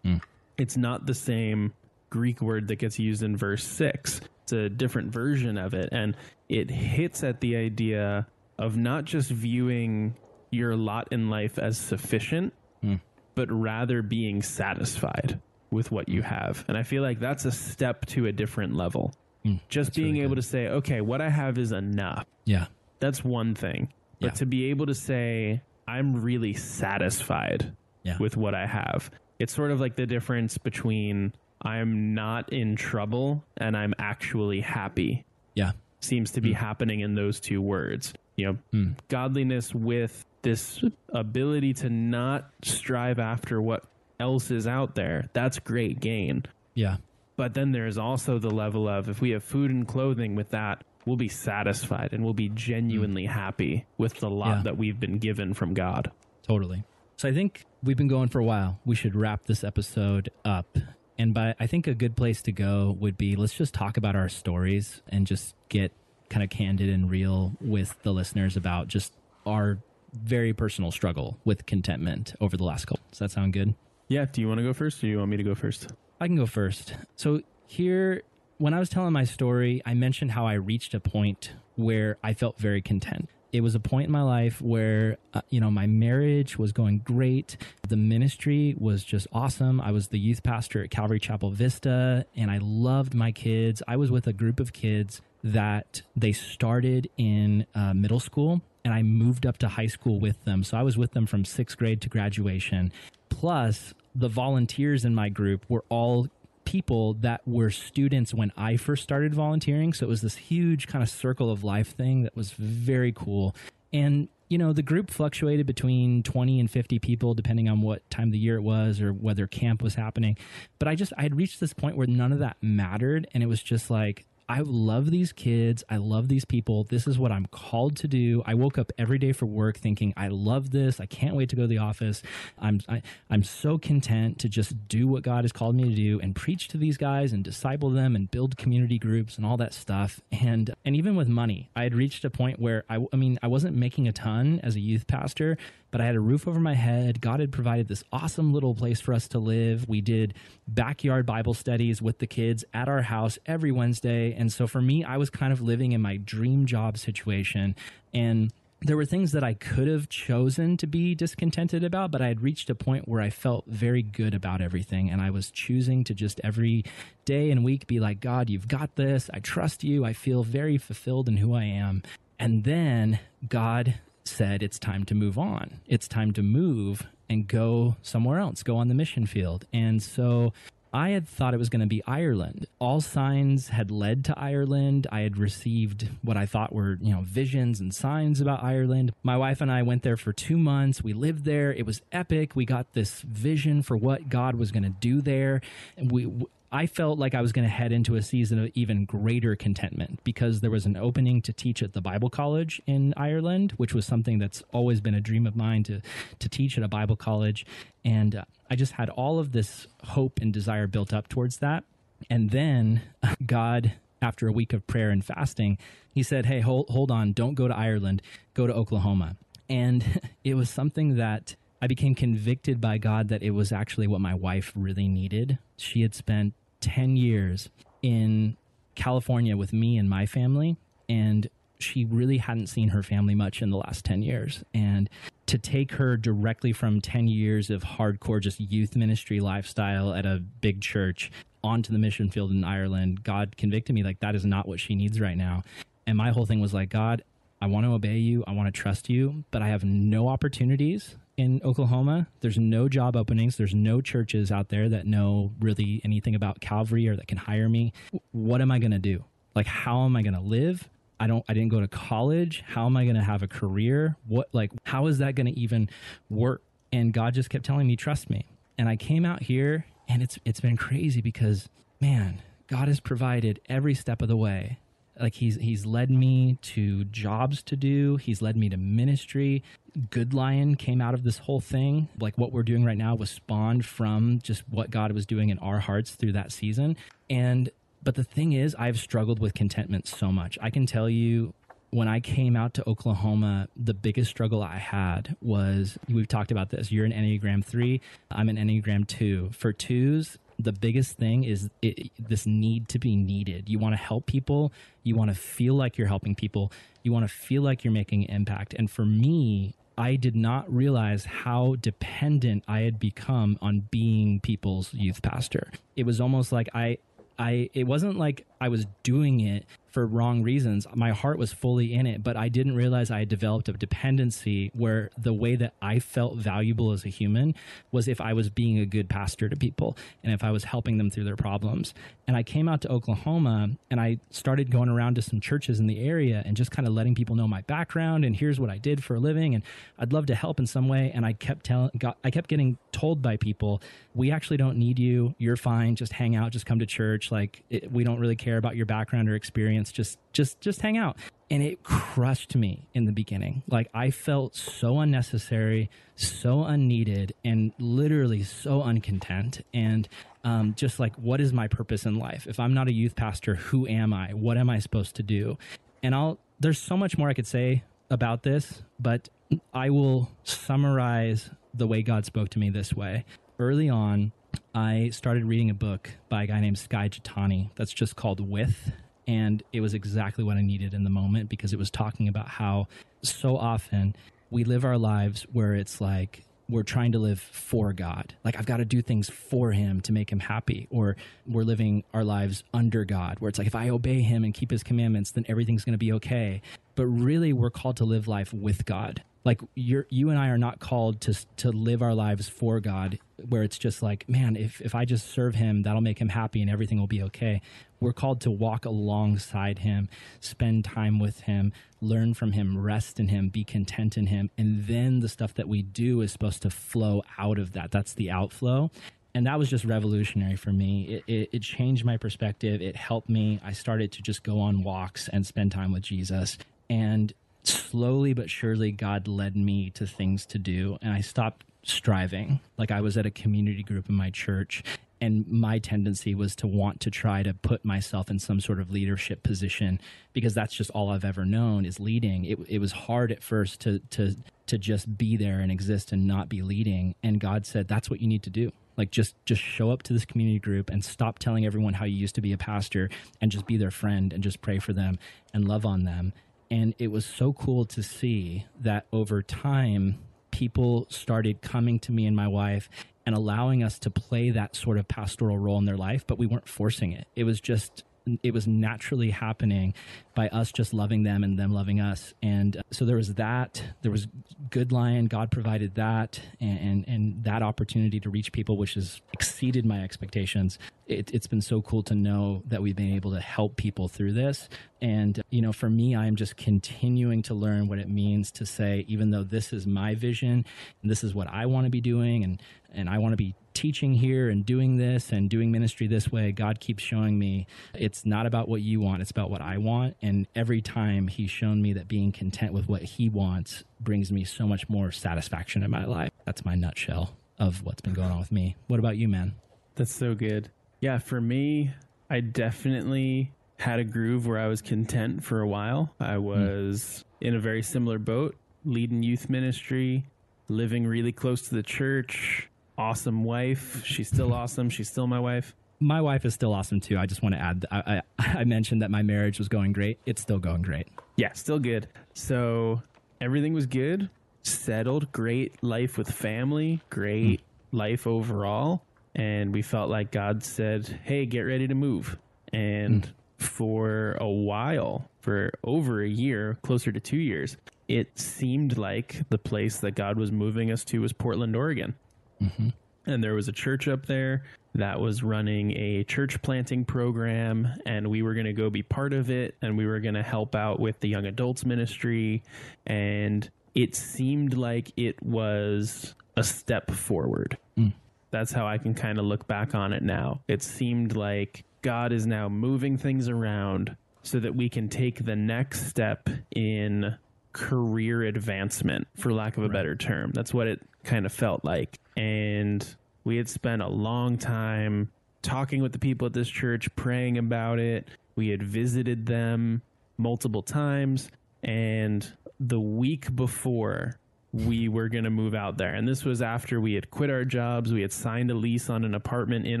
It's 0.56 0.76
not 0.76 1.06
the 1.06 1.14
same 1.14 1.72
Greek 2.10 2.40
word 2.40 2.68
that 2.68 2.76
gets 2.76 2.98
used 2.98 3.22
in 3.24 3.36
verse 3.36 3.64
6. 3.64 4.20
It's 4.44 4.52
a 4.52 4.68
different 4.68 5.10
version 5.10 5.58
of 5.58 5.74
it. 5.74 5.88
And 5.90 6.16
it 6.48 6.70
hits 6.70 7.24
at 7.24 7.40
the 7.40 7.56
idea 7.56 8.26
of 8.58 8.76
not 8.76 9.04
just 9.04 9.30
viewing 9.30 10.14
your 10.52 10.76
lot 10.76 11.08
in 11.10 11.30
life 11.30 11.58
as 11.58 11.78
sufficient, 11.78 12.52
hmm. 12.80 12.96
but 13.34 13.50
rather 13.50 14.02
being 14.02 14.42
satisfied 14.42 15.40
with 15.70 15.90
what 15.90 16.08
you 16.08 16.22
have. 16.22 16.64
And 16.68 16.76
I 16.76 16.82
feel 16.82 17.02
like 17.02 17.18
that's 17.18 17.44
a 17.46 17.52
step 17.52 18.04
to 18.06 18.26
a 18.26 18.32
different 18.32 18.74
level. 18.76 19.14
Hmm. 19.44 19.56
just 19.68 19.94
being 19.96 20.12
really 20.12 20.24
able 20.24 20.36
to 20.36 20.42
say, 20.42 20.68
okay, 20.68 21.00
what 21.00 21.20
I 21.20 21.28
have 21.28 21.58
is 21.58 21.72
enough. 21.72 22.26
yeah. 22.44 22.66
That's 23.00 23.24
one 23.24 23.56
thing. 23.56 23.92
But 24.20 24.26
Yeah. 24.28 24.34
to 24.34 24.46
be 24.46 24.66
able 24.66 24.86
to 24.86 24.94
say, 24.94 25.60
I'm 25.88 26.22
really 26.22 26.52
satisfied 26.52 27.72
Yeah. 28.04 28.18
with 28.18 28.36
what 28.36 28.54
I 28.54 28.66
have, 28.66 29.10
it's 29.40 29.52
sort 29.52 29.72
of 29.72 29.80
like 29.80 29.96
the 29.96 30.06
difference 30.06 30.58
between 30.58 31.32
I'm 31.62 32.14
not 32.14 32.52
in 32.52 32.76
trouble 32.76 33.42
and 33.56 33.76
I'm 33.76 33.94
actually 33.98 34.60
happy 34.60 35.24
Yeah. 35.56 35.72
seems 35.98 36.30
to 36.32 36.40
be 36.40 36.50
hmm. 36.52 36.58
happening 36.58 37.00
in 37.00 37.16
those 37.16 37.40
two 37.40 37.60
words. 37.60 38.12
You 38.36 38.58
know, 38.72 38.94
godliness 39.08 39.74
with 39.74 40.24
this 40.42 40.82
ability 41.08 41.74
to 41.74 41.90
not 41.90 42.50
strive 42.62 43.18
after 43.18 43.60
what 43.60 43.84
else 44.20 44.50
is 44.50 44.66
out 44.66 44.94
there. 44.94 45.28
That's 45.32 45.58
great 45.58 46.00
gain. 46.00 46.44
Yeah. 46.74 46.96
But 47.36 47.54
then 47.54 47.72
there's 47.72 47.98
also 47.98 48.38
the 48.38 48.50
level 48.50 48.88
of 48.88 49.08
if 49.08 49.20
we 49.20 49.30
have 49.30 49.42
food 49.42 49.70
and 49.70 49.86
clothing 49.86 50.34
with 50.34 50.50
that, 50.50 50.84
we'll 51.06 51.16
be 51.16 51.28
satisfied 51.28 52.12
and 52.12 52.24
we'll 52.24 52.34
be 52.34 52.48
genuinely 52.50 53.24
mm. 53.24 53.30
happy 53.30 53.86
with 53.98 54.14
the 54.14 54.30
lot 54.30 54.58
Yeah. 54.58 54.62
that 54.64 54.76
we've 54.76 55.00
been 55.00 55.18
given 55.18 55.54
from 55.54 55.74
God. 55.74 56.10
Totally. 56.42 56.84
So 57.16 57.28
I 57.28 57.32
think 57.32 57.64
we've 57.82 57.96
been 57.96 58.08
going 58.08 58.28
for 58.28 58.38
a 58.38 58.44
while. 58.44 58.80
We 58.84 58.94
should 58.94 59.14
wrap 59.14 59.44
this 59.46 59.64
episode 59.64 60.30
up. 60.44 60.76
And 61.18 61.34
by 61.34 61.54
I 61.60 61.66
think 61.66 61.86
a 61.86 61.94
good 61.94 62.16
place 62.16 62.42
to 62.42 62.52
go 62.52 62.96
would 62.98 63.16
be 63.16 63.36
let's 63.36 63.54
just 63.54 63.74
talk 63.74 63.96
about 63.96 64.16
our 64.16 64.28
stories 64.28 65.02
and 65.08 65.26
just 65.26 65.54
get 65.68 65.92
kind 66.30 66.42
of 66.42 66.50
candid 66.50 66.88
and 66.88 67.10
real 67.10 67.52
with 67.60 67.96
the 68.02 68.12
listeners 68.12 68.56
about 68.56 68.88
just 68.88 69.12
our 69.46 69.78
very 70.12 70.52
personal 70.52 70.90
struggle 70.90 71.38
with 71.44 71.66
contentment 71.66 72.34
over 72.40 72.56
the 72.56 72.64
last 72.64 72.86
couple. 72.86 73.04
Does 73.10 73.18
that 73.20 73.30
sound 73.30 73.52
good? 73.52 73.74
Yeah. 74.08 74.26
Do 74.30 74.40
you 74.40 74.48
want 74.48 74.58
to 74.58 74.64
go 74.64 74.72
first 74.72 74.98
or 74.98 75.02
do 75.02 75.06
you 75.08 75.18
want 75.18 75.30
me 75.30 75.36
to 75.38 75.42
go 75.42 75.54
first? 75.54 75.92
I 76.20 76.26
can 76.26 76.36
go 76.36 76.46
first. 76.46 76.94
So 77.16 77.42
here, 77.66 78.22
when 78.58 78.74
I 78.74 78.78
was 78.78 78.88
telling 78.88 79.12
my 79.12 79.24
story, 79.24 79.82
I 79.86 79.94
mentioned 79.94 80.32
how 80.32 80.46
I 80.46 80.54
reached 80.54 80.94
a 80.94 81.00
point 81.00 81.52
where 81.76 82.18
I 82.22 82.34
felt 82.34 82.58
very 82.58 82.82
content. 82.82 83.28
It 83.52 83.60
was 83.60 83.74
a 83.74 83.80
point 83.80 84.06
in 84.06 84.12
my 84.12 84.22
life 84.22 84.62
where, 84.62 85.18
uh, 85.34 85.42
you 85.50 85.60
know, 85.60 85.70
my 85.70 85.86
marriage 85.86 86.58
was 86.58 86.72
going 86.72 86.98
great. 87.00 87.56
The 87.86 87.96
ministry 87.96 88.74
was 88.78 89.04
just 89.04 89.26
awesome. 89.32 89.80
I 89.80 89.90
was 89.92 90.08
the 90.08 90.18
youth 90.18 90.42
pastor 90.42 90.82
at 90.84 90.90
Calvary 90.90 91.20
Chapel 91.20 91.50
Vista 91.50 92.24
and 92.34 92.50
I 92.50 92.58
loved 92.62 93.14
my 93.14 93.30
kids. 93.30 93.82
I 93.86 93.96
was 93.96 94.10
with 94.10 94.26
a 94.26 94.32
group 94.32 94.58
of 94.58 94.72
kids 94.72 95.20
that 95.44 96.02
they 96.16 96.32
started 96.32 97.10
in 97.18 97.66
uh, 97.74 97.92
middle 97.92 98.20
school 98.20 98.62
and 98.84 98.92
I 98.92 99.02
moved 99.02 99.46
up 99.46 99.58
to 99.58 99.68
high 99.68 99.86
school 99.86 100.18
with 100.18 100.44
them. 100.44 100.64
So 100.64 100.76
I 100.76 100.82
was 100.82 100.96
with 100.96 101.12
them 101.12 101.26
from 101.26 101.44
sixth 101.44 101.78
grade 101.78 102.00
to 102.02 102.08
graduation. 102.08 102.92
Plus, 103.28 103.94
the 104.14 104.28
volunteers 104.28 105.04
in 105.04 105.14
my 105.14 105.28
group 105.28 105.64
were 105.68 105.84
all 105.88 106.28
people 106.64 107.14
that 107.14 107.46
were 107.46 107.70
students 107.70 108.32
when 108.32 108.52
I 108.56 108.76
first 108.76 109.02
started 109.02 109.34
volunteering. 109.34 109.92
So 109.92 110.06
it 110.06 110.08
was 110.08 110.22
this 110.22 110.36
huge 110.36 110.86
kind 110.86 111.02
of 111.02 111.08
circle 111.10 111.50
of 111.50 111.64
life 111.64 111.96
thing 111.96 112.22
that 112.22 112.36
was 112.36 112.52
very 112.52 113.12
cool. 113.12 113.54
And, 113.92 114.28
you 114.48 114.58
know, 114.58 114.72
the 114.72 114.82
group 114.82 115.10
fluctuated 115.10 115.66
between 115.66 116.22
20 116.22 116.60
and 116.60 116.70
50 116.70 116.98
people, 116.98 117.34
depending 117.34 117.68
on 117.68 117.82
what 117.82 118.08
time 118.10 118.28
of 118.28 118.32
the 118.32 118.38
year 118.38 118.56
it 118.56 118.62
was 118.62 119.00
or 119.00 119.12
whether 119.12 119.46
camp 119.46 119.82
was 119.82 119.94
happening. 119.94 120.36
But 120.78 120.88
I 120.88 120.94
just, 120.94 121.12
I 121.18 121.22
had 121.22 121.36
reached 121.36 121.60
this 121.60 121.72
point 121.72 121.96
where 121.96 122.06
none 122.06 122.32
of 122.32 122.38
that 122.38 122.56
mattered. 122.62 123.26
And 123.34 123.42
it 123.42 123.46
was 123.46 123.62
just 123.62 123.90
like, 123.90 124.24
I 124.52 124.60
love 124.66 125.10
these 125.10 125.32
kids. 125.32 125.82
I 125.88 125.96
love 125.96 126.28
these 126.28 126.44
people. 126.44 126.84
This 126.84 127.06
is 127.06 127.18
what 127.18 127.32
I'm 127.32 127.46
called 127.46 127.96
to 127.96 128.06
do. 128.06 128.42
I 128.44 128.52
woke 128.52 128.76
up 128.76 128.92
every 128.98 129.16
day 129.16 129.32
for 129.32 129.46
work 129.46 129.78
thinking, 129.78 130.12
I 130.14 130.28
love 130.28 130.72
this. 130.72 131.00
I 131.00 131.06
can't 131.06 131.34
wait 131.34 131.48
to 131.48 131.56
go 131.56 131.62
to 131.62 131.68
the 131.68 131.78
office. 131.78 132.22
I'm 132.58 132.82
I, 132.86 133.00
I'm 133.30 133.44
so 133.44 133.78
content 133.78 134.38
to 134.40 134.50
just 134.50 134.88
do 134.88 135.08
what 135.08 135.22
God 135.22 135.44
has 135.44 135.52
called 135.52 135.74
me 135.74 135.84
to 135.84 135.94
do 135.94 136.20
and 136.20 136.36
preach 136.36 136.68
to 136.68 136.76
these 136.76 136.98
guys 136.98 137.32
and 137.32 137.42
disciple 137.42 137.88
them 137.88 138.14
and 138.14 138.30
build 138.30 138.58
community 138.58 138.98
groups 138.98 139.38
and 139.38 139.46
all 139.46 139.56
that 139.56 139.72
stuff. 139.72 140.20
And 140.30 140.74
and 140.84 140.94
even 140.96 141.16
with 141.16 141.28
money, 141.28 141.70
I 141.74 141.84
had 141.84 141.94
reached 141.94 142.22
a 142.26 142.30
point 142.30 142.60
where 142.60 142.84
I 142.90 143.02
I 143.10 143.16
mean, 143.16 143.38
I 143.42 143.46
wasn't 143.46 143.74
making 143.74 144.06
a 144.06 144.12
ton 144.12 144.60
as 144.62 144.76
a 144.76 144.80
youth 144.80 145.06
pastor, 145.06 145.56
but 145.92 146.00
I 146.00 146.06
had 146.06 146.16
a 146.16 146.20
roof 146.20 146.48
over 146.48 146.58
my 146.58 146.74
head. 146.74 147.20
God 147.20 147.38
had 147.38 147.52
provided 147.52 147.86
this 147.86 148.02
awesome 148.12 148.52
little 148.52 148.74
place 148.74 149.00
for 149.00 149.14
us 149.14 149.28
to 149.28 149.38
live. 149.38 149.88
We 149.88 150.00
did 150.00 150.34
backyard 150.66 151.26
Bible 151.26 151.54
studies 151.54 152.02
with 152.02 152.18
the 152.18 152.26
kids 152.26 152.64
at 152.74 152.88
our 152.88 153.02
house 153.02 153.38
every 153.46 153.70
Wednesday. 153.70 154.32
And 154.32 154.50
so 154.52 154.66
for 154.66 154.80
me, 154.80 155.04
I 155.04 155.18
was 155.18 155.30
kind 155.30 155.52
of 155.52 155.60
living 155.60 155.92
in 155.92 156.00
my 156.00 156.16
dream 156.16 156.66
job 156.66 156.96
situation. 156.98 157.76
And 158.12 158.50
there 158.80 158.96
were 158.96 159.04
things 159.04 159.32
that 159.32 159.44
I 159.44 159.54
could 159.54 159.86
have 159.86 160.08
chosen 160.08 160.76
to 160.78 160.86
be 160.86 161.14
discontented 161.14 161.84
about, 161.84 162.10
but 162.10 162.22
I 162.22 162.28
had 162.28 162.40
reached 162.40 162.70
a 162.70 162.74
point 162.74 163.06
where 163.06 163.20
I 163.20 163.30
felt 163.30 163.64
very 163.66 164.02
good 164.02 164.34
about 164.34 164.60
everything. 164.62 165.10
And 165.10 165.20
I 165.20 165.30
was 165.30 165.50
choosing 165.50 166.04
to 166.04 166.14
just 166.14 166.40
every 166.42 166.84
day 167.26 167.50
and 167.50 167.64
week 167.64 167.86
be 167.86 168.00
like, 168.00 168.18
God, 168.20 168.48
you've 168.50 168.66
got 168.66 168.96
this. 168.96 169.28
I 169.32 169.40
trust 169.40 169.84
you. 169.84 170.06
I 170.06 170.14
feel 170.14 170.42
very 170.42 170.78
fulfilled 170.78 171.28
in 171.28 171.36
who 171.36 171.54
I 171.54 171.64
am. 171.64 172.02
And 172.38 172.64
then 172.64 173.20
God 173.46 173.94
said, 174.24 174.62
it's 174.62 174.78
time 174.78 175.04
to 175.04 175.14
move 175.14 175.38
on. 175.38 175.80
It's 175.86 176.08
time 176.08 176.32
to 176.32 176.42
move 176.42 177.06
and 177.28 177.46
go 177.46 177.96
somewhere 178.02 178.38
else, 178.38 178.62
go 178.62 178.76
on 178.76 178.88
the 178.88 178.94
mission 178.94 179.26
field. 179.26 179.66
And 179.72 180.02
so 180.02 180.52
I 180.94 181.10
had 181.10 181.26
thought 181.26 181.54
it 181.54 181.58
was 181.58 181.70
going 181.70 181.80
to 181.80 181.86
be 181.86 182.02
Ireland. 182.06 182.66
All 182.78 183.00
signs 183.00 183.68
had 183.68 183.90
led 183.90 184.26
to 184.26 184.38
Ireland. 184.38 185.06
I 185.10 185.20
had 185.20 185.38
received 185.38 186.10
what 186.20 186.36
I 186.36 186.44
thought 186.44 186.74
were, 186.74 186.98
you 187.00 187.14
know, 187.14 187.22
visions 187.22 187.80
and 187.80 187.94
signs 187.94 188.42
about 188.42 188.62
Ireland. 188.62 189.12
My 189.22 189.38
wife 189.38 189.62
and 189.62 189.72
I 189.72 189.82
went 189.82 190.02
there 190.02 190.18
for 190.18 190.34
2 190.34 190.58
months. 190.58 191.02
We 191.02 191.14
lived 191.14 191.46
there. 191.46 191.72
It 191.72 191.86
was 191.86 192.02
epic. 192.12 192.54
We 192.54 192.66
got 192.66 192.92
this 192.92 193.22
vision 193.22 193.82
for 193.82 193.96
what 193.96 194.28
God 194.28 194.56
was 194.56 194.70
going 194.70 194.82
to 194.82 194.90
do 194.90 195.22
there. 195.22 195.62
And 195.96 196.12
we 196.12 196.30
I 196.74 196.86
felt 196.86 197.18
like 197.18 197.34
I 197.34 197.42
was 197.42 197.52
going 197.52 197.66
to 197.66 197.70
head 197.70 197.92
into 197.92 198.14
a 198.14 198.22
season 198.22 198.58
of 198.58 198.70
even 198.74 199.04
greater 199.04 199.54
contentment 199.54 200.24
because 200.24 200.62
there 200.62 200.70
was 200.70 200.86
an 200.86 200.96
opening 200.96 201.42
to 201.42 201.52
teach 201.52 201.82
at 201.82 201.92
the 201.92 202.00
Bible 202.00 202.30
College 202.30 202.80
in 202.86 203.12
Ireland, 203.14 203.74
which 203.76 203.92
was 203.92 204.06
something 204.06 204.38
that's 204.38 204.62
always 204.72 205.02
been 205.02 205.14
a 205.14 205.20
dream 205.20 205.46
of 205.46 205.54
mine 205.54 205.82
to 205.84 206.00
to 206.38 206.48
teach 206.48 206.78
at 206.78 206.84
a 206.84 206.88
Bible 206.88 207.14
college, 207.14 207.66
and 208.06 208.34
uh, 208.36 208.44
I 208.70 208.76
just 208.76 208.92
had 208.92 209.10
all 209.10 209.38
of 209.38 209.52
this 209.52 209.86
hope 210.02 210.40
and 210.40 210.50
desire 210.50 210.86
built 210.86 211.12
up 211.12 211.28
towards 211.28 211.58
that. 211.58 211.84
And 212.30 212.50
then 212.50 213.02
God, 213.46 213.92
after 214.22 214.48
a 214.48 214.52
week 214.52 214.72
of 214.72 214.86
prayer 214.86 215.10
and 215.10 215.22
fasting, 215.22 215.76
He 216.14 216.22
said, 216.22 216.46
"Hey, 216.46 216.60
hold 216.60 216.88
hold 216.88 217.10
on, 217.10 217.32
don't 217.32 217.54
go 217.54 217.68
to 217.68 217.76
Ireland, 217.76 218.22
go 218.54 218.66
to 218.66 218.72
Oklahoma." 218.72 219.36
And 219.68 220.22
it 220.44 220.54
was 220.54 220.70
something 220.70 221.16
that 221.16 221.54
I 221.82 221.86
became 221.86 222.14
convicted 222.14 222.80
by 222.80 222.96
God 222.96 223.28
that 223.28 223.42
it 223.42 223.50
was 223.50 223.72
actually 223.72 224.06
what 224.06 224.22
my 224.22 224.34
wife 224.34 224.72
really 224.74 225.08
needed. 225.08 225.58
She 225.76 226.00
had 226.00 226.14
spent 226.14 226.54
10 226.82 227.16
years 227.16 227.70
in 228.02 228.56
California 228.94 229.56
with 229.56 229.72
me 229.72 229.96
and 229.96 230.08
my 230.10 230.26
family, 230.26 230.76
and 231.08 231.48
she 231.78 232.04
really 232.04 232.38
hadn't 232.38 232.68
seen 232.68 232.90
her 232.90 233.02
family 233.02 233.34
much 233.34 233.62
in 233.62 233.70
the 233.70 233.76
last 233.76 234.04
10 234.04 234.22
years. 234.22 234.62
And 234.74 235.08
to 235.46 235.58
take 235.58 235.92
her 235.92 236.16
directly 236.16 236.72
from 236.72 237.00
10 237.00 237.28
years 237.28 237.70
of 237.70 237.82
hardcore, 237.82 238.40
just 238.40 238.60
youth 238.60 238.94
ministry 238.94 239.40
lifestyle 239.40 240.14
at 240.14 240.26
a 240.26 240.42
big 240.60 240.80
church 240.80 241.32
onto 241.64 241.92
the 241.92 241.98
mission 241.98 242.30
field 242.30 242.50
in 242.50 242.64
Ireland, 242.64 243.24
God 243.24 243.56
convicted 243.56 243.94
me 243.94 244.02
like 244.02 244.20
that 244.20 244.34
is 244.34 244.44
not 244.44 244.68
what 244.68 244.80
she 244.80 244.94
needs 244.94 245.20
right 245.20 245.36
now. 245.36 245.62
And 246.06 246.16
my 246.16 246.30
whole 246.30 246.46
thing 246.46 246.60
was 246.60 246.74
like, 246.74 246.90
God, 246.90 247.22
I 247.60 247.66
want 247.66 247.86
to 247.86 247.92
obey 247.92 248.18
you. 248.18 248.44
I 248.46 248.52
want 248.52 248.72
to 248.72 248.80
trust 248.80 249.08
you, 249.08 249.44
but 249.50 249.62
I 249.62 249.68
have 249.68 249.84
no 249.84 250.28
opportunities 250.28 251.16
in 251.36 251.60
Oklahoma. 251.64 252.28
There's 252.40 252.58
no 252.58 252.88
job 252.88 253.16
openings. 253.16 253.56
There's 253.56 253.74
no 253.74 254.00
churches 254.00 254.52
out 254.52 254.68
there 254.68 254.88
that 254.88 255.06
know 255.06 255.52
really 255.60 256.00
anything 256.04 256.34
about 256.34 256.60
Calvary 256.60 257.08
or 257.08 257.16
that 257.16 257.26
can 257.26 257.38
hire 257.38 257.68
me. 257.68 257.92
What 258.32 258.60
am 258.60 258.70
I 258.70 258.78
going 258.78 258.92
to 258.92 258.98
do? 258.98 259.24
Like, 259.54 259.66
how 259.66 260.04
am 260.04 260.16
I 260.16 260.22
going 260.22 260.34
to 260.34 260.40
live? 260.40 260.88
I 261.20 261.26
don't, 261.26 261.44
I 261.48 261.54
didn't 261.54 261.70
go 261.70 261.80
to 261.80 261.88
college. 261.88 262.64
How 262.66 262.86
am 262.86 262.96
I 262.96 263.04
going 263.04 263.16
to 263.16 263.22
have 263.22 263.42
a 263.42 263.48
career? 263.48 264.16
What, 264.26 264.48
like, 264.52 264.72
how 264.84 265.06
is 265.06 265.18
that 265.18 265.34
going 265.34 265.46
to 265.46 265.58
even 265.58 265.88
work? 266.28 266.62
And 266.92 267.12
God 267.12 267.34
just 267.34 267.48
kept 267.48 267.64
telling 267.64 267.86
me, 267.86 267.96
trust 267.96 268.28
me. 268.28 268.46
And 268.76 268.88
I 268.88 268.96
came 268.96 269.24
out 269.24 269.42
here 269.42 269.86
and 270.08 270.22
it's 270.22 270.38
it's 270.44 270.60
been 270.60 270.76
crazy 270.76 271.20
because 271.20 271.68
man, 272.00 272.42
God 272.66 272.88
has 272.88 273.00
provided 273.00 273.60
every 273.68 273.94
step 273.94 274.22
of 274.22 274.28
the 274.28 274.36
way. 274.36 274.78
Like 275.18 275.34
he's 275.34 275.56
he's 275.56 275.84
led 275.84 276.10
me 276.10 276.58
to 276.62 277.04
jobs 277.04 277.62
to 277.64 277.76
do, 277.76 278.16
he's 278.16 278.40
led 278.40 278.56
me 278.56 278.68
to 278.70 278.76
ministry. 278.76 279.62
Good 280.10 280.32
Lion 280.32 280.76
came 280.76 281.02
out 281.02 281.12
of 281.12 281.22
this 281.22 281.38
whole 281.38 281.60
thing. 281.60 282.08
Like 282.18 282.38
what 282.38 282.52
we're 282.52 282.62
doing 282.62 282.84
right 282.84 282.96
now 282.96 283.14
was 283.14 283.30
spawned 283.30 283.84
from 283.84 284.40
just 284.42 284.62
what 284.70 284.90
God 284.90 285.12
was 285.12 285.26
doing 285.26 285.50
in 285.50 285.58
our 285.58 285.80
hearts 285.80 286.12
through 286.12 286.32
that 286.32 286.50
season. 286.50 286.96
And 287.28 287.70
but 288.02 288.14
the 288.14 288.24
thing 288.24 288.52
is, 288.52 288.74
I've 288.76 288.98
struggled 288.98 289.38
with 289.38 289.54
contentment 289.54 290.08
so 290.08 290.32
much. 290.32 290.58
I 290.60 290.70
can 290.70 290.86
tell 290.86 291.08
you 291.08 291.54
when 291.92 292.08
I 292.08 292.20
came 292.20 292.56
out 292.56 292.72
to 292.74 292.88
Oklahoma, 292.88 293.68
the 293.76 293.92
biggest 293.92 294.30
struggle 294.30 294.62
I 294.62 294.78
had 294.78 295.36
was 295.42 295.98
we've 296.08 296.26
talked 296.26 296.50
about 296.50 296.70
this. 296.70 296.90
You're 296.90 297.04
an 297.04 297.12
Enneagram 297.12 297.62
3, 297.62 298.00
I'm 298.30 298.48
an 298.48 298.56
Enneagram 298.56 299.06
2. 299.06 299.50
For 299.52 299.74
twos, 299.74 300.38
the 300.62 300.72
biggest 300.72 301.16
thing 301.16 301.44
is 301.44 301.70
it, 301.80 302.10
this 302.18 302.46
need 302.46 302.88
to 302.88 302.98
be 302.98 303.16
needed. 303.16 303.68
You 303.68 303.78
want 303.78 303.94
to 303.94 303.96
help 303.96 304.26
people, 304.26 304.72
you 305.02 305.14
want 305.14 305.30
to 305.30 305.36
feel 305.36 305.74
like 305.74 305.98
you're 305.98 306.08
helping 306.08 306.34
people, 306.34 306.72
you 307.02 307.12
want 307.12 307.28
to 307.28 307.34
feel 307.34 307.62
like 307.62 307.84
you're 307.84 307.92
making 307.92 308.24
an 308.24 308.34
impact. 308.34 308.74
And 308.74 308.90
for 308.90 309.04
me, 309.04 309.74
I 309.98 310.16
did 310.16 310.34
not 310.34 310.72
realize 310.72 311.24
how 311.24 311.76
dependent 311.80 312.64
I 312.66 312.80
had 312.80 312.98
become 312.98 313.58
on 313.60 313.88
being 313.90 314.40
people's 314.40 314.92
youth 314.94 315.22
pastor. 315.22 315.70
It 315.96 316.06
was 316.06 316.20
almost 316.20 316.52
like 316.52 316.68
I 316.74 316.98
I 317.38 317.70
it 317.74 317.84
wasn't 317.84 318.18
like 318.18 318.46
I 318.60 318.68
was 318.68 318.86
doing 319.02 319.40
it 319.40 319.66
for 319.92 320.06
wrong 320.06 320.42
reasons. 320.42 320.86
My 320.94 321.10
heart 321.10 321.38
was 321.38 321.52
fully 321.52 321.92
in 321.92 322.06
it, 322.06 322.22
but 322.22 322.36
I 322.36 322.48
didn't 322.48 322.74
realize 322.74 323.10
I 323.10 323.20
had 323.20 323.28
developed 323.28 323.68
a 323.68 323.72
dependency 323.74 324.70
where 324.74 325.10
the 325.18 325.32
way 325.32 325.54
that 325.56 325.74
I 325.82 325.98
felt 325.98 326.36
valuable 326.36 326.92
as 326.92 327.04
a 327.04 327.08
human 327.08 327.54
was 327.90 328.08
if 328.08 328.20
I 328.20 328.32
was 328.32 328.48
being 328.48 328.78
a 328.78 328.86
good 328.86 329.08
pastor 329.08 329.48
to 329.48 329.56
people 329.56 329.96
and 330.24 330.32
if 330.32 330.42
I 330.42 330.50
was 330.50 330.64
helping 330.64 330.98
them 330.98 331.10
through 331.10 331.24
their 331.24 331.36
problems. 331.36 331.92
And 332.26 332.36
I 332.36 332.42
came 332.42 332.68
out 332.68 332.80
to 332.82 332.90
Oklahoma 332.90 333.70
and 333.90 334.00
I 334.00 334.18
started 334.30 334.70
going 334.70 334.88
around 334.88 335.16
to 335.16 335.22
some 335.22 335.40
churches 335.40 335.78
in 335.78 335.86
the 335.86 336.00
area 336.06 336.42
and 336.46 336.56
just 336.56 336.70
kind 336.70 336.86
of 336.88 336.94
letting 336.94 337.14
people 337.14 337.36
know 337.36 337.48
my 337.48 337.60
background 337.62 338.24
and 338.24 338.34
here's 338.34 338.58
what 338.58 338.70
I 338.70 338.78
did 338.78 339.04
for 339.04 339.16
a 339.16 339.20
living 339.20 339.54
and 339.54 339.62
I'd 339.98 340.12
love 340.12 340.26
to 340.26 340.34
help 340.34 340.58
in 340.58 340.66
some 340.66 340.88
way. 340.88 341.10
And 341.14 341.26
I 341.26 341.34
kept 341.34 341.66
telling, 341.66 341.90
I 342.24 342.30
kept 342.30 342.48
getting 342.48 342.78
told 342.92 343.20
by 343.20 343.36
people, 343.36 343.82
we 344.14 344.30
actually 344.30 344.56
don't 344.56 344.76
need 344.76 344.98
you. 344.98 345.34
You're 345.38 345.56
fine. 345.56 345.96
Just 345.96 346.12
hang 346.12 346.36
out. 346.36 346.52
Just 346.52 346.66
come 346.66 346.78
to 346.78 346.86
church. 346.86 347.30
Like 347.30 347.62
it, 347.70 347.90
we 347.90 348.04
don't 348.04 348.20
really 348.20 348.36
care 348.36 348.56
about 348.56 348.76
your 348.76 348.86
background 348.86 349.28
or 349.28 349.34
experience. 349.34 349.81
Just, 349.90 350.18
just, 350.32 350.60
just 350.60 350.82
hang 350.82 350.96
out. 350.98 351.16
And 351.50 351.62
it 351.62 351.82
crushed 351.82 352.54
me 352.54 352.88
in 352.94 353.04
the 353.04 353.12
beginning. 353.12 353.62
Like 353.66 353.88
I 353.92 354.10
felt 354.10 354.54
so 354.54 355.00
unnecessary, 355.00 355.90
so 356.14 356.64
unneeded, 356.64 357.34
and 357.44 357.72
literally 357.78 358.42
so 358.42 358.82
uncontent. 358.82 359.64
And 359.74 360.08
um, 360.44 360.74
just 360.74 361.00
like, 361.00 361.14
what 361.16 361.40
is 361.40 361.52
my 361.52 361.68
purpose 361.68 362.06
in 362.06 362.14
life? 362.14 362.46
If 362.46 362.60
I'm 362.60 362.74
not 362.74 362.88
a 362.88 362.92
youth 362.92 363.16
pastor, 363.16 363.56
who 363.56 363.86
am 363.86 364.12
I? 364.12 364.32
What 364.32 364.56
am 364.56 364.70
I 364.70 364.78
supposed 364.78 365.16
to 365.16 365.22
do? 365.22 365.58
And 366.02 366.14
I'll, 366.14 366.38
there's 366.60 366.78
so 366.78 366.96
much 366.96 367.18
more 367.18 367.28
I 367.28 367.34
could 367.34 367.46
say 367.46 367.82
about 368.10 368.42
this, 368.42 368.82
but 369.00 369.28
I 369.72 369.90
will 369.90 370.30
summarize 370.44 371.50
the 371.74 371.86
way 371.86 372.02
God 372.02 372.26
spoke 372.26 372.48
to 372.50 372.58
me 372.58 372.70
this 372.70 372.94
way. 372.94 373.24
Early 373.58 373.88
on, 373.88 374.32
I 374.74 375.10
started 375.10 375.44
reading 375.44 375.70
a 375.70 375.74
book 375.74 376.10
by 376.28 376.44
a 376.44 376.46
guy 376.46 376.60
named 376.60 376.78
Skye 376.78 377.08
Jethani 377.08 377.70
that's 377.76 377.92
just 377.92 378.16
called 378.16 378.40
With. 378.40 378.92
And 379.26 379.62
it 379.72 379.80
was 379.80 379.94
exactly 379.94 380.44
what 380.44 380.56
I 380.56 380.62
needed 380.62 380.94
in 380.94 381.04
the 381.04 381.10
moment 381.10 381.48
because 381.48 381.72
it 381.72 381.78
was 381.78 381.90
talking 381.90 382.28
about 382.28 382.48
how 382.48 382.88
so 383.22 383.56
often 383.56 384.16
we 384.50 384.64
live 384.64 384.84
our 384.84 384.98
lives 384.98 385.46
where 385.52 385.74
it's 385.74 386.00
like 386.00 386.44
we're 386.68 386.82
trying 386.82 387.12
to 387.12 387.18
live 387.18 387.40
for 387.40 387.92
God. 387.92 388.34
Like 388.44 388.58
I've 388.58 388.66
got 388.66 388.78
to 388.78 388.84
do 388.84 389.02
things 389.02 389.28
for 389.28 389.72
him 389.72 390.00
to 390.02 390.12
make 390.12 390.30
him 390.30 390.40
happy 390.40 390.88
or 390.90 391.16
we're 391.46 391.64
living 391.64 392.04
our 392.14 392.24
lives 392.24 392.64
under 392.72 393.04
God 393.04 393.38
where 393.40 393.48
it's 393.48 393.58
like 393.58 393.66
if 393.66 393.74
I 393.74 393.90
obey 393.90 394.22
him 394.22 394.42
and 394.44 394.54
keep 394.54 394.70
his 394.70 394.82
commandments 394.82 395.32
then 395.32 395.44
everything's 395.48 395.84
going 395.84 395.92
to 395.92 395.98
be 395.98 396.12
okay. 396.14 396.62
But 396.94 397.06
really 397.06 397.52
we're 397.52 397.70
called 397.70 397.96
to 397.98 398.04
live 398.04 398.26
life 398.26 398.52
with 398.52 398.84
God 398.84 399.22
like 399.44 399.60
you're 399.74 400.06
you 400.08 400.30
and 400.30 400.38
I 400.38 400.48
are 400.48 400.58
not 400.58 400.78
called 400.78 401.20
to 401.22 401.34
to 401.56 401.70
live 401.70 402.02
our 402.02 402.14
lives 402.14 402.48
for 402.48 402.80
God 402.80 403.18
where 403.48 403.62
it's 403.62 403.78
just 403.78 404.02
like 404.02 404.28
man 404.28 404.56
if 404.56 404.80
if 404.80 404.94
I 404.94 405.04
just 405.04 405.28
serve 405.30 405.54
him 405.54 405.82
that'll 405.82 406.00
make 406.00 406.20
him 406.20 406.28
happy 406.28 406.62
and 406.62 406.70
everything 406.70 406.98
will 406.98 407.06
be 407.06 407.22
okay 407.24 407.60
we're 408.02 408.12
called 408.12 408.40
to 408.40 408.50
walk 408.50 408.84
alongside 408.84 409.80
him 409.80 410.08
spend 410.40 410.84
time 410.84 411.18
with 411.18 411.40
him 411.42 411.72
learn 412.00 412.34
from 412.34 412.52
him 412.52 412.78
rest 412.78 413.18
in 413.20 413.28
him 413.28 413.48
be 413.48 413.64
content 413.64 414.16
in 414.16 414.26
him 414.26 414.50
and 414.58 414.86
then 414.86 415.20
the 415.20 415.28
stuff 415.28 415.54
that 415.54 415.68
we 415.68 415.82
do 415.82 416.20
is 416.20 416.32
supposed 416.32 416.62
to 416.62 416.70
flow 416.70 417.22
out 417.38 417.58
of 417.58 417.72
that 417.72 417.90
that's 417.90 418.14
the 418.14 418.30
outflow 418.30 418.90
and 419.34 419.46
that 419.46 419.58
was 419.58 419.70
just 419.70 419.86
revolutionary 419.86 420.56
for 420.56 420.72
me. 420.72 421.22
It, 421.26 421.32
it, 421.32 421.48
it, 421.52 421.62
changed 421.62 422.04
my 422.04 422.18
perspective. 422.18 422.82
It 422.82 422.96
helped 422.96 423.30
me. 423.30 423.60
I 423.64 423.72
started 423.72 424.12
to 424.12 424.20
just 424.20 424.42
go 424.42 424.60
on 424.60 424.82
walks 424.82 425.26
and 425.28 425.46
spend 425.46 425.72
time 425.72 425.90
with 425.90 426.02
Jesus. 426.02 426.58
And 426.90 427.32
slowly 427.64 428.32
but 428.34 428.50
surely 428.50 428.92
God 428.92 429.28
led 429.28 429.56
me 429.56 429.90
to 429.90 430.06
things 430.06 430.46
to 430.46 430.58
do 430.58 430.98
and 431.00 431.12
I 431.12 431.20
stopped 431.20 431.64
striving. 431.84 432.60
Like 432.76 432.90
I 432.90 433.00
was 433.00 433.16
at 433.16 433.26
a 433.26 433.30
community 433.30 433.82
group 433.82 434.08
in 434.08 434.14
my 434.14 434.30
church 434.30 434.82
and 435.22 435.46
my 435.46 435.78
tendency 435.78 436.34
was 436.34 436.56
to 436.56 436.66
want 436.66 436.98
to 437.00 437.10
try 437.10 437.44
to 437.44 437.54
put 437.54 437.84
myself 437.84 438.28
in 438.28 438.40
some 438.40 438.60
sort 438.60 438.80
of 438.80 438.90
leadership 438.90 439.44
position 439.44 440.00
because 440.32 440.52
that's 440.52 440.74
just 440.74 440.90
all 440.90 441.10
I've 441.10 441.24
ever 441.24 441.44
known 441.44 441.86
is 441.86 442.00
leading. 442.00 442.44
It, 442.44 442.58
it 442.68 442.78
was 442.80 442.90
hard 442.90 443.30
at 443.30 443.40
first 443.40 443.80
to 443.82 444.00
to 444.10 444.34
to 444.66 444.78
just 444.78 445.16
be 445.16 445.36
there 445.36 445.60
and 445.60 445.70
exist 445.70 446.10
and 446.10 446.26
not 446.26 446.48
be 446.48 446.60
leading. 446.60 447.14
And 447.22 447.38
God 447.38 447.64
said 447.66 447.86
that's 447.86 448.10
what 448.10 448.20
you 448.20 448.26
need 448.26 448.42
to 448.42 448.50
do. 448.50 448.72
Like 448.96 449.12
just 449.12 449.36
just 449.46 449.62
show 449.62 449.92
up 449.92 450.02
to 450.04 450.12
this 450.12 450.24
community 450.24 450.58
group 450.58 450.90
and 450.90 451.04
stop 451.04 451.38
telling 451.38 451.64
everyone 451.64 451.94
how 451.94 452.04
you 452.04 452.16
used 452.16 452.34
to 452.34 452.40
be 452.40 452.52
a 452.52 452.58
pastor 452.58 453.08
and 453.40 453.52
just 453.52 453.64
be 453.64 453.76
their 453.76 453.92
friend 453.92 454.32
and 454.32 454.42
just 454.42 454.60
pray 454.60 454.80
for 454.80 454.92
them 454.92 455.20
and 455.54 455.68
love 455.68 455.86
on 455.86 456.02
them 456.02 456.32
and 456.68 456.94
it 456.98 457.08
was 457.08 457.26
so 457.26 457.52
cool 457.52 457.84
to 457.84 458.02
see 458.02 458.64
that 458.80 459.04
over 459.12 459.42
time, 459.42 460.18
people 460.52 461.06
started 461.10 461.60
coming 461.60 461.98
to 461.98 462.12
me 462.12 462.24
and 462.24 462.34
my 462.34 462.48
wife 462.48 462.88
and 463.24 463.34
allowing 463.34 463.82
us 463.82 463.98
to 464.00 464.10
play 464.10 464.50
that 464.50 464.76
sort 464.76 464.98
of 464.98 465.06
pastoral 465.08 465.58
role 465.58 465.78
in 465.78 465.84
their 465.84 465.96
life, 465.96 466.26
but 466.26 466.38
we 466.38 466.46
weren't 466.46 466.68
forcing 466.68 467.12
it. 467.12 467.26
It 467.36 467.44
was 467.44 467.60
just 467.60 468.04
it 468.42 468.52
was 468.52 468.66
naturally 468.66 469.30
happening 469.30 469.94
by 470.34 470.48
us 470.48 470.72
just 470.72 470.94
loving 470.94 471.22
them 471.22 471.44
and 471.44 471.58
them 471.58 471.70
loving 471.70 472.00
us. 472.00 472.34
And 472.42 472.76
uh, 472.76 472.82
so 472.90 473.04
there 473.04 473.16
was 473.16 473.34
that. 473.34 473.82
There 474.02 474.10
was 474.10 474.26
Good 474.70 474.92
Lion. 474.92 475.26
God 475.26 475.50
provided 475.50 475.94
that, 475.96 476.40
and 476.60 476.78
and, 476.78 477.08
and 477.08 477.44
that 477.44 477.62
opportunity 477.62 478.20
to 478.20 478.30
reach 478.30 478.52
people, 478.52 478.76
which 478.76 478.94
has 478.94 479.20
exceeded 479.32 479.84
my 479.84 480.02
expectations. 480.02 480.78
It, 481.06 481.30
it's 481.34 481.46
been 481.46 481.60
so 481.60 481.82
cool 481.82 482.02
to 482.04 482.14
know 482.14 482.62
that 482.66 482.80
we've 482.80 482.96
been 482.96 483.14
able 483.14 483.32
to 483.32 483.40
help 483.40 483.76
people 483.76 484.08
through 484.08 484.32
this. 484.32 484.68
And 485.00 485.42
you 485.50 485.60
know, 485.60 485.72
for 485.72 485.90
me, 485.90 486.14
I 486.14 486.26
am 486.26 486.36
just 486.36 486.56
continuing 486.56 487.42
to 487.42 487.54
learn 487.54 487.88
what 487.88 487.98
it 487.98 488.08
means 488.08 488.50
to 488.52 488.66
say, 488.66 489.04
even 489.08 489.30
though 489.30 489.42
this 489.44 489.72
is 489.72 489.86
my 489.86 490.14
vision 490.14 490.64
and 491.02 491.10
this 491.10 491.24
is 491.24 491.34
what 491.34 491.48
I 491.48 491.66
want 491.66 491.86
to 491.86 491.90
be 491.90 492.00
doing, 492.00 492.44
and 492.44 492.62
and 492.92 493.08
I 493.08 493.18
want 493.18 493.32
to 493.32 493.36
be 493.36 493.54
teaching 493.74 494.14
here 494.14 494.48
and 494.48 494.64
doing 494.64 494.96
this 494.96 495.32
and 495.32 495.48
doing 495.48 495.70
ministry 495.70 496.06
this 496.06 496.30
way, 496.30 496.52
God 496.52 496.80
keeps 496.80 497.02
showing 497.02 497.38
me 497.38 497.66
it's 497.94 498.24
not 498.24 498.46
about 498.46 498.68
what 498.68 498.82
you 498.82 499.00
want, 499.00 499.22
it's 499.22 499.30
about 499.30 499.50
what 499.50 499.60
I 499.60 499.78
want. 499.78 500.16
And 500.22 500.46
every 500.54 500.80
time 500.80 501.28
He's 501.28 501.50
shown 501.50 501.82
me 501.82 501.92
that 501.94 502.08
being 502.08 502.32
content 502.32 502.72
with 502.72 502.88
what 502.88 503.02
He 503.02 503.28
wants 503.28 503.84
brings 504.00 504.32
me 504.32 504.44
so 504.44 504.66
much 504.66 504.88
more 504.88 505.12
satisfaction 505.12 505.82
in 505.82 505.90
my 505.90 506.04
life. 506.04 506.30
That's 506.44 506.64
my 506.64 506.74
nutshell 506.74 507.36
of 507.58 507.84
what's 507.84 508.00
been 508.00 508.14
going 508.14 508.30
on 508.30 508.38
with 508.38 508.52
me. 508.52 508.76
What 508.88 508.98
about 508.98 509.16
you, 509.16 509.28
man? 509.28 509.54
That's 509.94 510.14
so 510.14 510.34
good. 510.34 510.70
Yeah, 511.00 511.18
for 511.18 511.40
me, 511.40 511.92
I 512.30 512.40
definitely 512.40 513.52
had 513.78 513.98
a 513.98 514.04
groove 514.04 514.46
where 514.46 514.58
I 514.58 514.68
was 514.68 514.80
content 514.80 515.44
for 515.44 515.60
a 515.60 515.68
while. 515.68 516.14
I 516.20 516.36
hmm. 516.36 516.44
was 516.44 517.24
mm. 517.40 517.48
in 517.48 517.54
a 517.54 517.60
very 517.60 517.82
similar 517.82 518.18
boat, 518.18 518.56
leading 518.84 519.22
youth 519.22 519.50
ministry, 519.50 520.24
living 520.68 521.06
really 521.06 521.32
close 521.32 521.62
to 521.68 521.74
the 521.74 521.82
church, 521.82 522.68
awesome 523.02 523.42
wife. 523.42 524.04
She's 524.04 524.28
still 524.28 524.52
awesome. 524.52 524.88
She's 524.88 525.08
still 525.08 525.26
my 525.26 525.40
wife. 525.40 525.74
My 525.98 526.20
wife 526.20 526.44
is 526.44 526.54
still 526.54 526.72
awesome 526.72 527.00
too. 527.00 527.18
I 527.18 527.26
just 527.26 527.42
want 527.42 527.54
to 527.56 527.60
add, 527.60 527.86
I, 527.90 528.22
I, 528.38 528.58
I 528.60 528.64
mentioned 528.64 529.02
that 529.02 529.10
my 529.10 529.22
marriage 529.22 529.58
was 529.58 529.68
going 529.68 529.92
great. 529.92 530.18
It's 530.24 530.40
still 530.40 530.58
going 530.58 530.82
great. 530.82 531.08
Yeah, 531.36 531.52
still 531.52 531.80
good. 531.80 532.08
So 532.34 533.02
everything 533.40 533.72
was 533.72 533.86
good, 533.86 534.30
settled, 534.62 535.32
great 535.32 535.82
life 535.82 536.16
with 536.16 536.30
family, 536.30 537.00
great 537.10 537.60
mm. 537.60 537.64
life 537.90 538.26
overall. 538.26 539.02
And 539.34 539.72
we 539.72 539.82
felt 539.82 540.08
like 540.08 540.30
God 540.30 540.62
said, 540.62 541.20
hey, 541.24 541.44
get 541.46 541.62
ready 541.62 541.88
to 541.88 541.94
move. 541.94 542.38
And 542.72 543.22
mm. 543.22 543.30
for 543.64 544.36
a 544.40 544.48
while, 544.48 545.28
for 545.40 545.72
over 545.82 546.22
a 546.22 546.28
year, 546.28 546.78
closer 546.82 547.10
to 547.10 547.18
two 547.18 547.38
years, 547.38 547.76
it 548.06 548.38
seemed 548.38 548.96
like 548.96 549.42
the 549.48 549.58
place 549.58 549.98
that 549.98 550.14
God 550.14 550.36
was 550.36 550.52
moving 550.52 550.92
us 550.92 551.04
to 551.06 551.20
was 551.20 551.32
Portland, 551.32 551.74
Oregon. 551.74 552.14
Mm-hmm. 552.62 552.88
And 553.26 553.44
there 553.44 553.54
was 553.54 553.68
a 553.68 553.72
church 553.72 554.08
up 554.08 554.26
there 554.26 554.64
that 554.94 555.20
was 555.20 555.42
running 555.42 555.96
a 555.96 556.24
church 556.24 556.60
planting 556.60 557.04
program, 557.04 557.88
and 558.04 558.28
we 558.28 558.42
were 558.42 558.54
going 558.54 558.66
to 558.66 558.72
go 558.72 558.90
be 558.90 559.02
part 559.02 559.32
of 559.32 559.50
it, 559.50 559.76
and 559.80 559.96
we 559.96 560.06
were 560.06 560.20
going 560.20 560.34
to 560.34 560.42
help 560.42 560.74
out 560.74 561.00
with 561.00 561.20
the 561.20 561.28
young 561.28 561.46
adults 561.46 561.86
ministry. 561.86 562.62
And 563.06 563.70
it 563.94 564.14
seemed 564.14 564.74
like 564.74 565.12
it 565.16 565.42
was 565.42 566.34
a 566.56 566.64
step 566.64 567.10
forward. 567.10 567.78
Mm. 567.96 568.12
That's 568.50 568.72
how 568.72 568.86
I 568.86 568.98
can 568.98 569.14
kind 569.14 569.38
of 569.38 569.44
look 569.44 569.66
back 569.66 569.94
on 569.94 570.12
it 570.12 570.22
now. 570.22 570.60
It 570.68 570.82
seemed 570.82 571.36
like 571.36 571.84
God 572.02 572.32
is 572.32 572.46
now 572.46 572.68
moving 572.68 573.16
things 573.16 573.48
around 573.48 574.16
so 574.42 574.58
that 574.58 574.74
we 574.74 574.88
can 574.88 575.08
take 575.08 575.44
the 575.44 575.56
next 575.56 576.08
step 576.08 576.50
in 576.74 577.36
career 577.72 578.42
advancement, 578.42 579.26
for 579.36 579.52
lack 579.52 579.78
of 579.78 579.84
a 579.84 579.88
better 579.88 580.16
term. 580.16 580.50
That's 580.52 580.74
what 580.74 580.86
it 580.86 581.00
kind 581.24 581.46
of 581.46 581.52
felt 581.52 581.84
like. 581.84 582.18
And 582.36 583.06
we 583.44 583.56
had 583.56 583.68
spent 583.68 584.02
a 584.02 584.08
long 584.08 584.58
time 584.58 585.30
talking 585.62 586.02
with 586.02 586.12
the 586.12 586.18
people 586.18 586.46
at 586.46 586.52
this 586.52 586.68
church, 586.68 587.14
praying 587.16 587.58
about 587.58 587.98
it. 587.98 588.28
We 588.56 588.68
had 588.68 588.82
visited 588.82 589.46
them 589.46 590.02
multiple 590.38 590.82
times. 590.82 591.48
And 591.82 592.46
the 592.80 593.00
week 593.00 593.54
before, 593.54 594.38
we 594.72 595.08
were 595.08 595.28
going 595.28 595.44
to 595.44 595.50
move 595.50 595.74
out 595.74 595.98
there. 595.98 596.14
And 596.14 596.26
this 596.26 596.44
was 596.44 596.62
after 596.62 597.00
we 597.00 597.14
had 597.14 597.30
quit 597.30 597.50
our 597.50 597.64
jobs. 597.64 598.12
We 598.12 598.22
had 598.22 598.32
signed 598.32 598.70
a 598.70 598.74
lease 598.74 599.10
on 599.10 599.24
an 599.24 599.34
apartment 599.34 599.86
in 599.86 600.00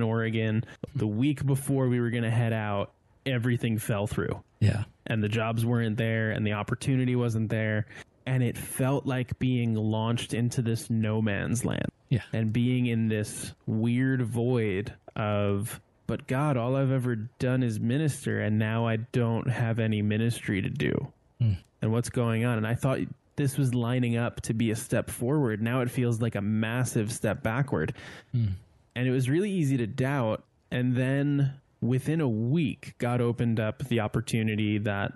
Oregon. 0.00 0.64
The 0.96 1.06
week 1.06 1.44
before 1.44 1.88
we 1.88 2.00
were 2.00 2.10
going 2.10 2.22
to 2.22 2.30
head 2.30 2.52
out, 2.52 2.92
everything 3.26 3.78
fell 3.78 4.06
through 4.08 4.42
Yeah. 4.60 4.82
and 5.06 5.22
the 5.22 5.28
jobs 5.28 5.64
weren't 5.64 5.96
there 5.96 6.32
and 6.32 6.44
the 6.44 6.54
opportunity 6.54 7.14
wasn't 7.14 7.50
there 7.50 7.86
and 8.26 8.42
it 8.42 8.56
felt 8.56 9.06
like 9.06 9.38
being 9.38 9.74
launched 9.74 10.34
into 10.34 10.62
this 10.62 10.90
no 10.90 11.20
man's 11.22 11.64
land. 11.64 11.86
Yeah. 12.08 12.20
and 12.34 12.52
being 12.52 12.84
in 12.86 13.08
this 13.08 13.54
weird 13.66 14.20
void 14.20 14.92
of 15.16 15.80
but 16.06 16.26
god 16.26 16.58
all 16.58 16.76
i've 16.76 16.90
ever 16.90 17.16
done 17.38 17.62
is 17.62 17.80
minister 17.80 18.38
and 18.38 18.58
now 18.58 18.86
i 18.86 18.96
don't 18.96 19.48
have 19.48 19.78
any 19.78 20.02
ministry 20.02 20.60
to 20.60 20.68
do. 20.68 20.92
Hmm. 21.40 21.52
And 21.80 21.90
what's 21.90 22.10
going 22.10 22.44
on? 22.44 22.58
And 22.58 22.66
i 22.66 22.74
thought 22.74 22.98
this 23.36 23.56
was 23.56 23.74
lining 23.74 24.18
up 24.18 24.42
to 24.42 24.52
be 24.52 24.70
a 24.70 24.76
step 24.76 25.08
forward. 25.08 25.62
Now 25.62 25.80
it 25.80 25.90
feels 25.90 26.20
like 26.20 26.34
a 26.34 26.42
massive 26.42 27.10
step 27.10 27.42
backward. 27.42 27.94
Hmm. 28.32 28.48
And 28.94 29.08
it 29.08 29.10
was 29.10 29.30
really 29.30 29.50
easy 29.50 29.78
to 29.78 29.86
doubt. 29.86 30.44
And 30.70 30.94
then 30.94 31.54
within 31.80 32.20
a 32.20 32.28
week 32.28 32.94
god 32.98 33.20
opened 33.22 33.58
up 33.58 33.78
the 33.88 34.00
opportunity 34.00 34.78
that 34.78 35.12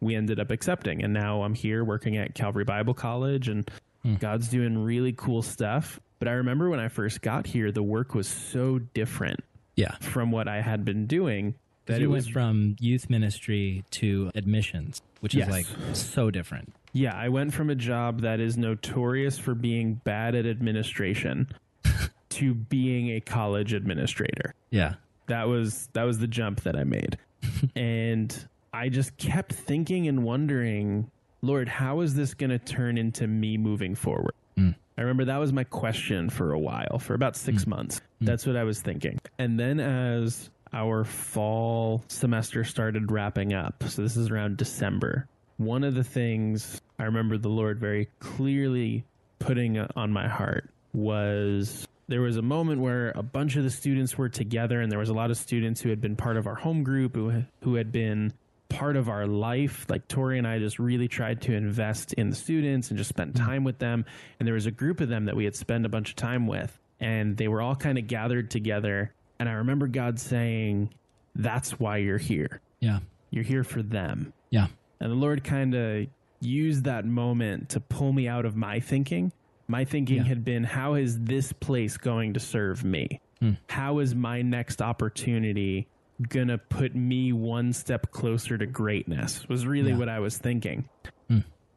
we 0.00 0.14
ended 0.14 0.38
up 0.40 0.50
accepting 0.50 1.02
and 1.02 1.12
now 1.12 1.42
i'm 1.42 1.54
here 1.54 1.84
working 1.84 2.16
at 2.16 2.34
calvary 2.34 2.64
bible 2.64 2.94
college 2.94 3.48
and 3.48 3.70
hmm. 4.02 4.14
god's 4.16 4.48
doing 4.48 4.78
really 4.78 5.12
cool 5.12 5.42
stuff 5.42 6.00
but 6.18 6.28
i 6.28 6.32
remember 6.32 6.68
when 6.70 6.80
i 6.80 6.88
first 6.88 7.22
got 7.22 7.46
here 7.46 7.70
the 7.72 7.82
work 7.82 8.14
was 8.14 8.28
so 8.28 8.78
different 8.78 9.40
Yeah. 9.76 9.94
from 10.00 10.30
what 10.30 10.48
i 10.48 10.60
had 10.60 10.84
been 10.84 11.06
doing 11.06 11.54
that 11.86 12.00
you 12.00 12.06
it 12.06 12.10
went 12.10 12.24
was 12.24 12.28
from 12.28 12.76
youth 12.80 13.08
ministry 13.08 13.82
to 13.92 14.30
admissions, 14.34 15.00
which 15.20 15.34
Yes. 15.34 15.48
is 15.48 15.52
like 15.52 15.66
so 15.94 16.30
different. 16.30 16.74
yeah 16.92 17.14
i 17.16 17.28
went 17.28 17.54
from 17.54 17.70
a 17.70 17.74
job 17.74 18.20
that 18.20 18.40
is 18.40 18.56
notorious 18.58 19.38
for 19.38 19.54
being 19.54 19.94
bad 20.04 20.34
at 20.34 20.44
administration 20.46 21.48
to 22.28 22.52
being 22.54 23.08
a 23.10 23.20
college 23.20 23.72
administrator 23.72 24.54
Yeah. 24.70 24.94
that 25.28 25.48
was 25.48 25.88
that 25.94 26.02
was 26.04 26.18
the 26.18 26.26
jump 26.28 26.60
that 26.62 26.76
I 26.76 26.84
made. 26.84 27.16
and 27.76 28.48
I 28.72 28.88
just 28.88 29.16
kept 29.16 29.52
thinking 29.52 30.08
and 30.08 30.24
wondering, 30.24 31.10
Lord, 31.42 31.68
how 31.68 32.00
is 32.00 32.14
this 32.14 32.34
going 32.34 32.50
to 32.50 32.58
turn 32.58 32.98
into 32.98 33.26
me 33.26 33.56
moving 33.56 33.94
forward? 33.94 34.34
Mm. 34.56 34.74
I 34.96 35.00
remember 35.02 35.26
that 35.26 35.38
was 35.38 35.52
my 35.52 35.64
question 35.64 36.28
for 36.28 36.52
a 36.52 36.58
while, 36.58 36.98
for 36.98 37.14
about 37.14 37.36
6 37.36 37.64
mm. 37.64 37.66
months. 37.68 38.00
Mm. 38.20 38.26
That's 38.26 38.46
what 38.46 38.56
I 38.56 38.64
was 38.64 38.80
thinking. 38.80 39.18
And 39.38 39.58
then 39.58 39.80
as 39.80 40.50
our 40.72 41.04
fall 41.04 42.04
semester 42.08 42.64
started 42.64 43.10
wrapping 43.10 43.54
up, 43.54 43.82
so 43.86 44.02
this 44.02 44.16
is 44.16 44.30
around 44.30 44.56
December, 44.56 45.26
one 45.56 45.84
of 45.84 45.94
the 45.94 46.04
things 46.04 46.80
I 46.98 47.04
remember 47.04 47.38
the 47.38 47.48
Lord 47.48 47.78
very 47.78 48.08
clearly 48.18 49.04
putting 49.38 49.78
on 49.78 50.12
my 50.12 50.28
heart 50.28 50.68
was 50.92 51.86
there 52.08 52.20
was 52.20 52.36
a 52.36 52.42
moment 52.42 52.80
where 52.80 53.12
a 53.14 53.22
bunch 53.22 53.56
of 53.56 53.64
the 53.64 53.70
students 53.70 54.16
were 54.16 54.28
together 54.28 54.80
and 54.80 54.90
there 54.90 54.98
was 54.98 55.10
a 55.10 55.14
lot 55.14 55.30
of 55.30 55.36
students 55.36 55.80
who 55.80 55.90
had 55.90 56.00
been 56.00 56.16
part 56.16 56.36
of 56.36 56.46
our 56.46 56.54
home 56.54 56.82
group 56.82 57.14
who, 57.14 57.44
who 57.62 57.74
had 57.74 57.92
been 57.92 58.32
part 58.68 58.96
of 58.96 59.08
our 59.08 59.26
life 59.26 59.86
like 59.88 60.06
tori 60.08 60.38
and 60.38 60.46
i 60.46 60.58
just 60.58 60.78
really 60.78 61.08
tried 61.08 61.40
to 61.40 61.54
invest 61.54 62.12
in 62.14 62.30
the 62.30 62.36
students 62.36 62.90
and 62.90 62.98
just 62.98 63.08
spend 63.08 63.32
mm-hmm. 63.32 63.46
time 63.46 63.64
with 63.64 63.78
them 63.78 64.04
and 64.38 64.46
there 64.46 64.54
was 64.54 64.66
a 64.66 64.70
group 64.70 65.00
of 65.00 65.08
them 65.08 65.24
that 65.24 65.34
we 65.36 65.44
had 65.44 65.56
spent 65.56 65.86
a 65.86 65.88
bunch 65.88 66.10
of 66.10 66.16
time 66.16 66.46
with 66.46 66.78
and 67.00 67.36
they 67.36 67.48
were 67.48 67.62
all 67.62 67.74
kind 67.74 67.96
of 67.98 68.06
gathered 68.06 68.50
together 68.50 69.12
and 69.38 69.48
i 69.48 69.52
remember 69.52 69.86
god 69.86 70.18
saying 70.20 70.90
that's 71.34 71.78
why 71.80 71.96
you're 71.98 72.18
here 72.18 72.60
Yeah. 72.80 72.98
you're 73.30 73.44
here 73.44 73.64
for 73.64 73.82
them 73.82 74.32
Yeah. 74.50 74.66
and 75.00 75.10
the 75.10 75.16
Lord 75.16 75.44
kind 75.44 75.74
of 75.74 76.06
used 76.40 76.84
that 76.84 77.04
moment 77.04 77.70
to 77.70 77.80
pull 77.80 78.12
me 78.12 78.28
out 78.28 78.44
of 78.44 78.54
my 78.56 78.80
thinking. 78.80 79.32
My 79.66 79.84
thinking 79.84 80.18
Yeah. 80.18 80.24
had 80.24 80.44
been, 80.44 80.64
how 80.64 80.94
is 80.94 81.18
this 81.20 81.52
place 81.52 81.96
going 81.96 82.34
to 82.34 82.40
serve 82.40 82.84
me? 82.84 83.20
Hmm. 83.40 83.52
How 83.68 83.98
is 83.98 84.14
my 84.14 84.42
next 84.42 84.80
opportunity 84.80 85.88
to 86.30 86.58
put 86.58 86.94
me 86.94 87.32
one 87.32 87.72
step 87.72 88.10
closer 88.10 88.58
to 88.58 88.66
greatness? 88.66 89.48
Was 89.48 89.66
really 89.66 89.90
Yeah. 89.90 89.98
what 89.98 90.08
I 90.08 90.18
was 90.20 90.36
thinking. 90.38 90.88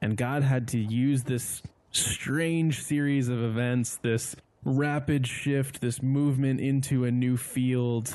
And 0.03 0.17
God 0.17 0.41
had 0.41 0.67
to 0.69 0.79
use 0.79 1.21
this 1.23 1.61
strange 1.91 2.81
series 2.81 3.29
of 3.29 3.37
events, 3.43 3.97
this 3.97 4.35
rapid 4.65 5.27
shift, 5.27 5.79
this 5.79 6.01
movement 6.01 6.59
into 6.59 7.05
a 7.05 7.11
new 7.11 7.37
field, 7.37 8.11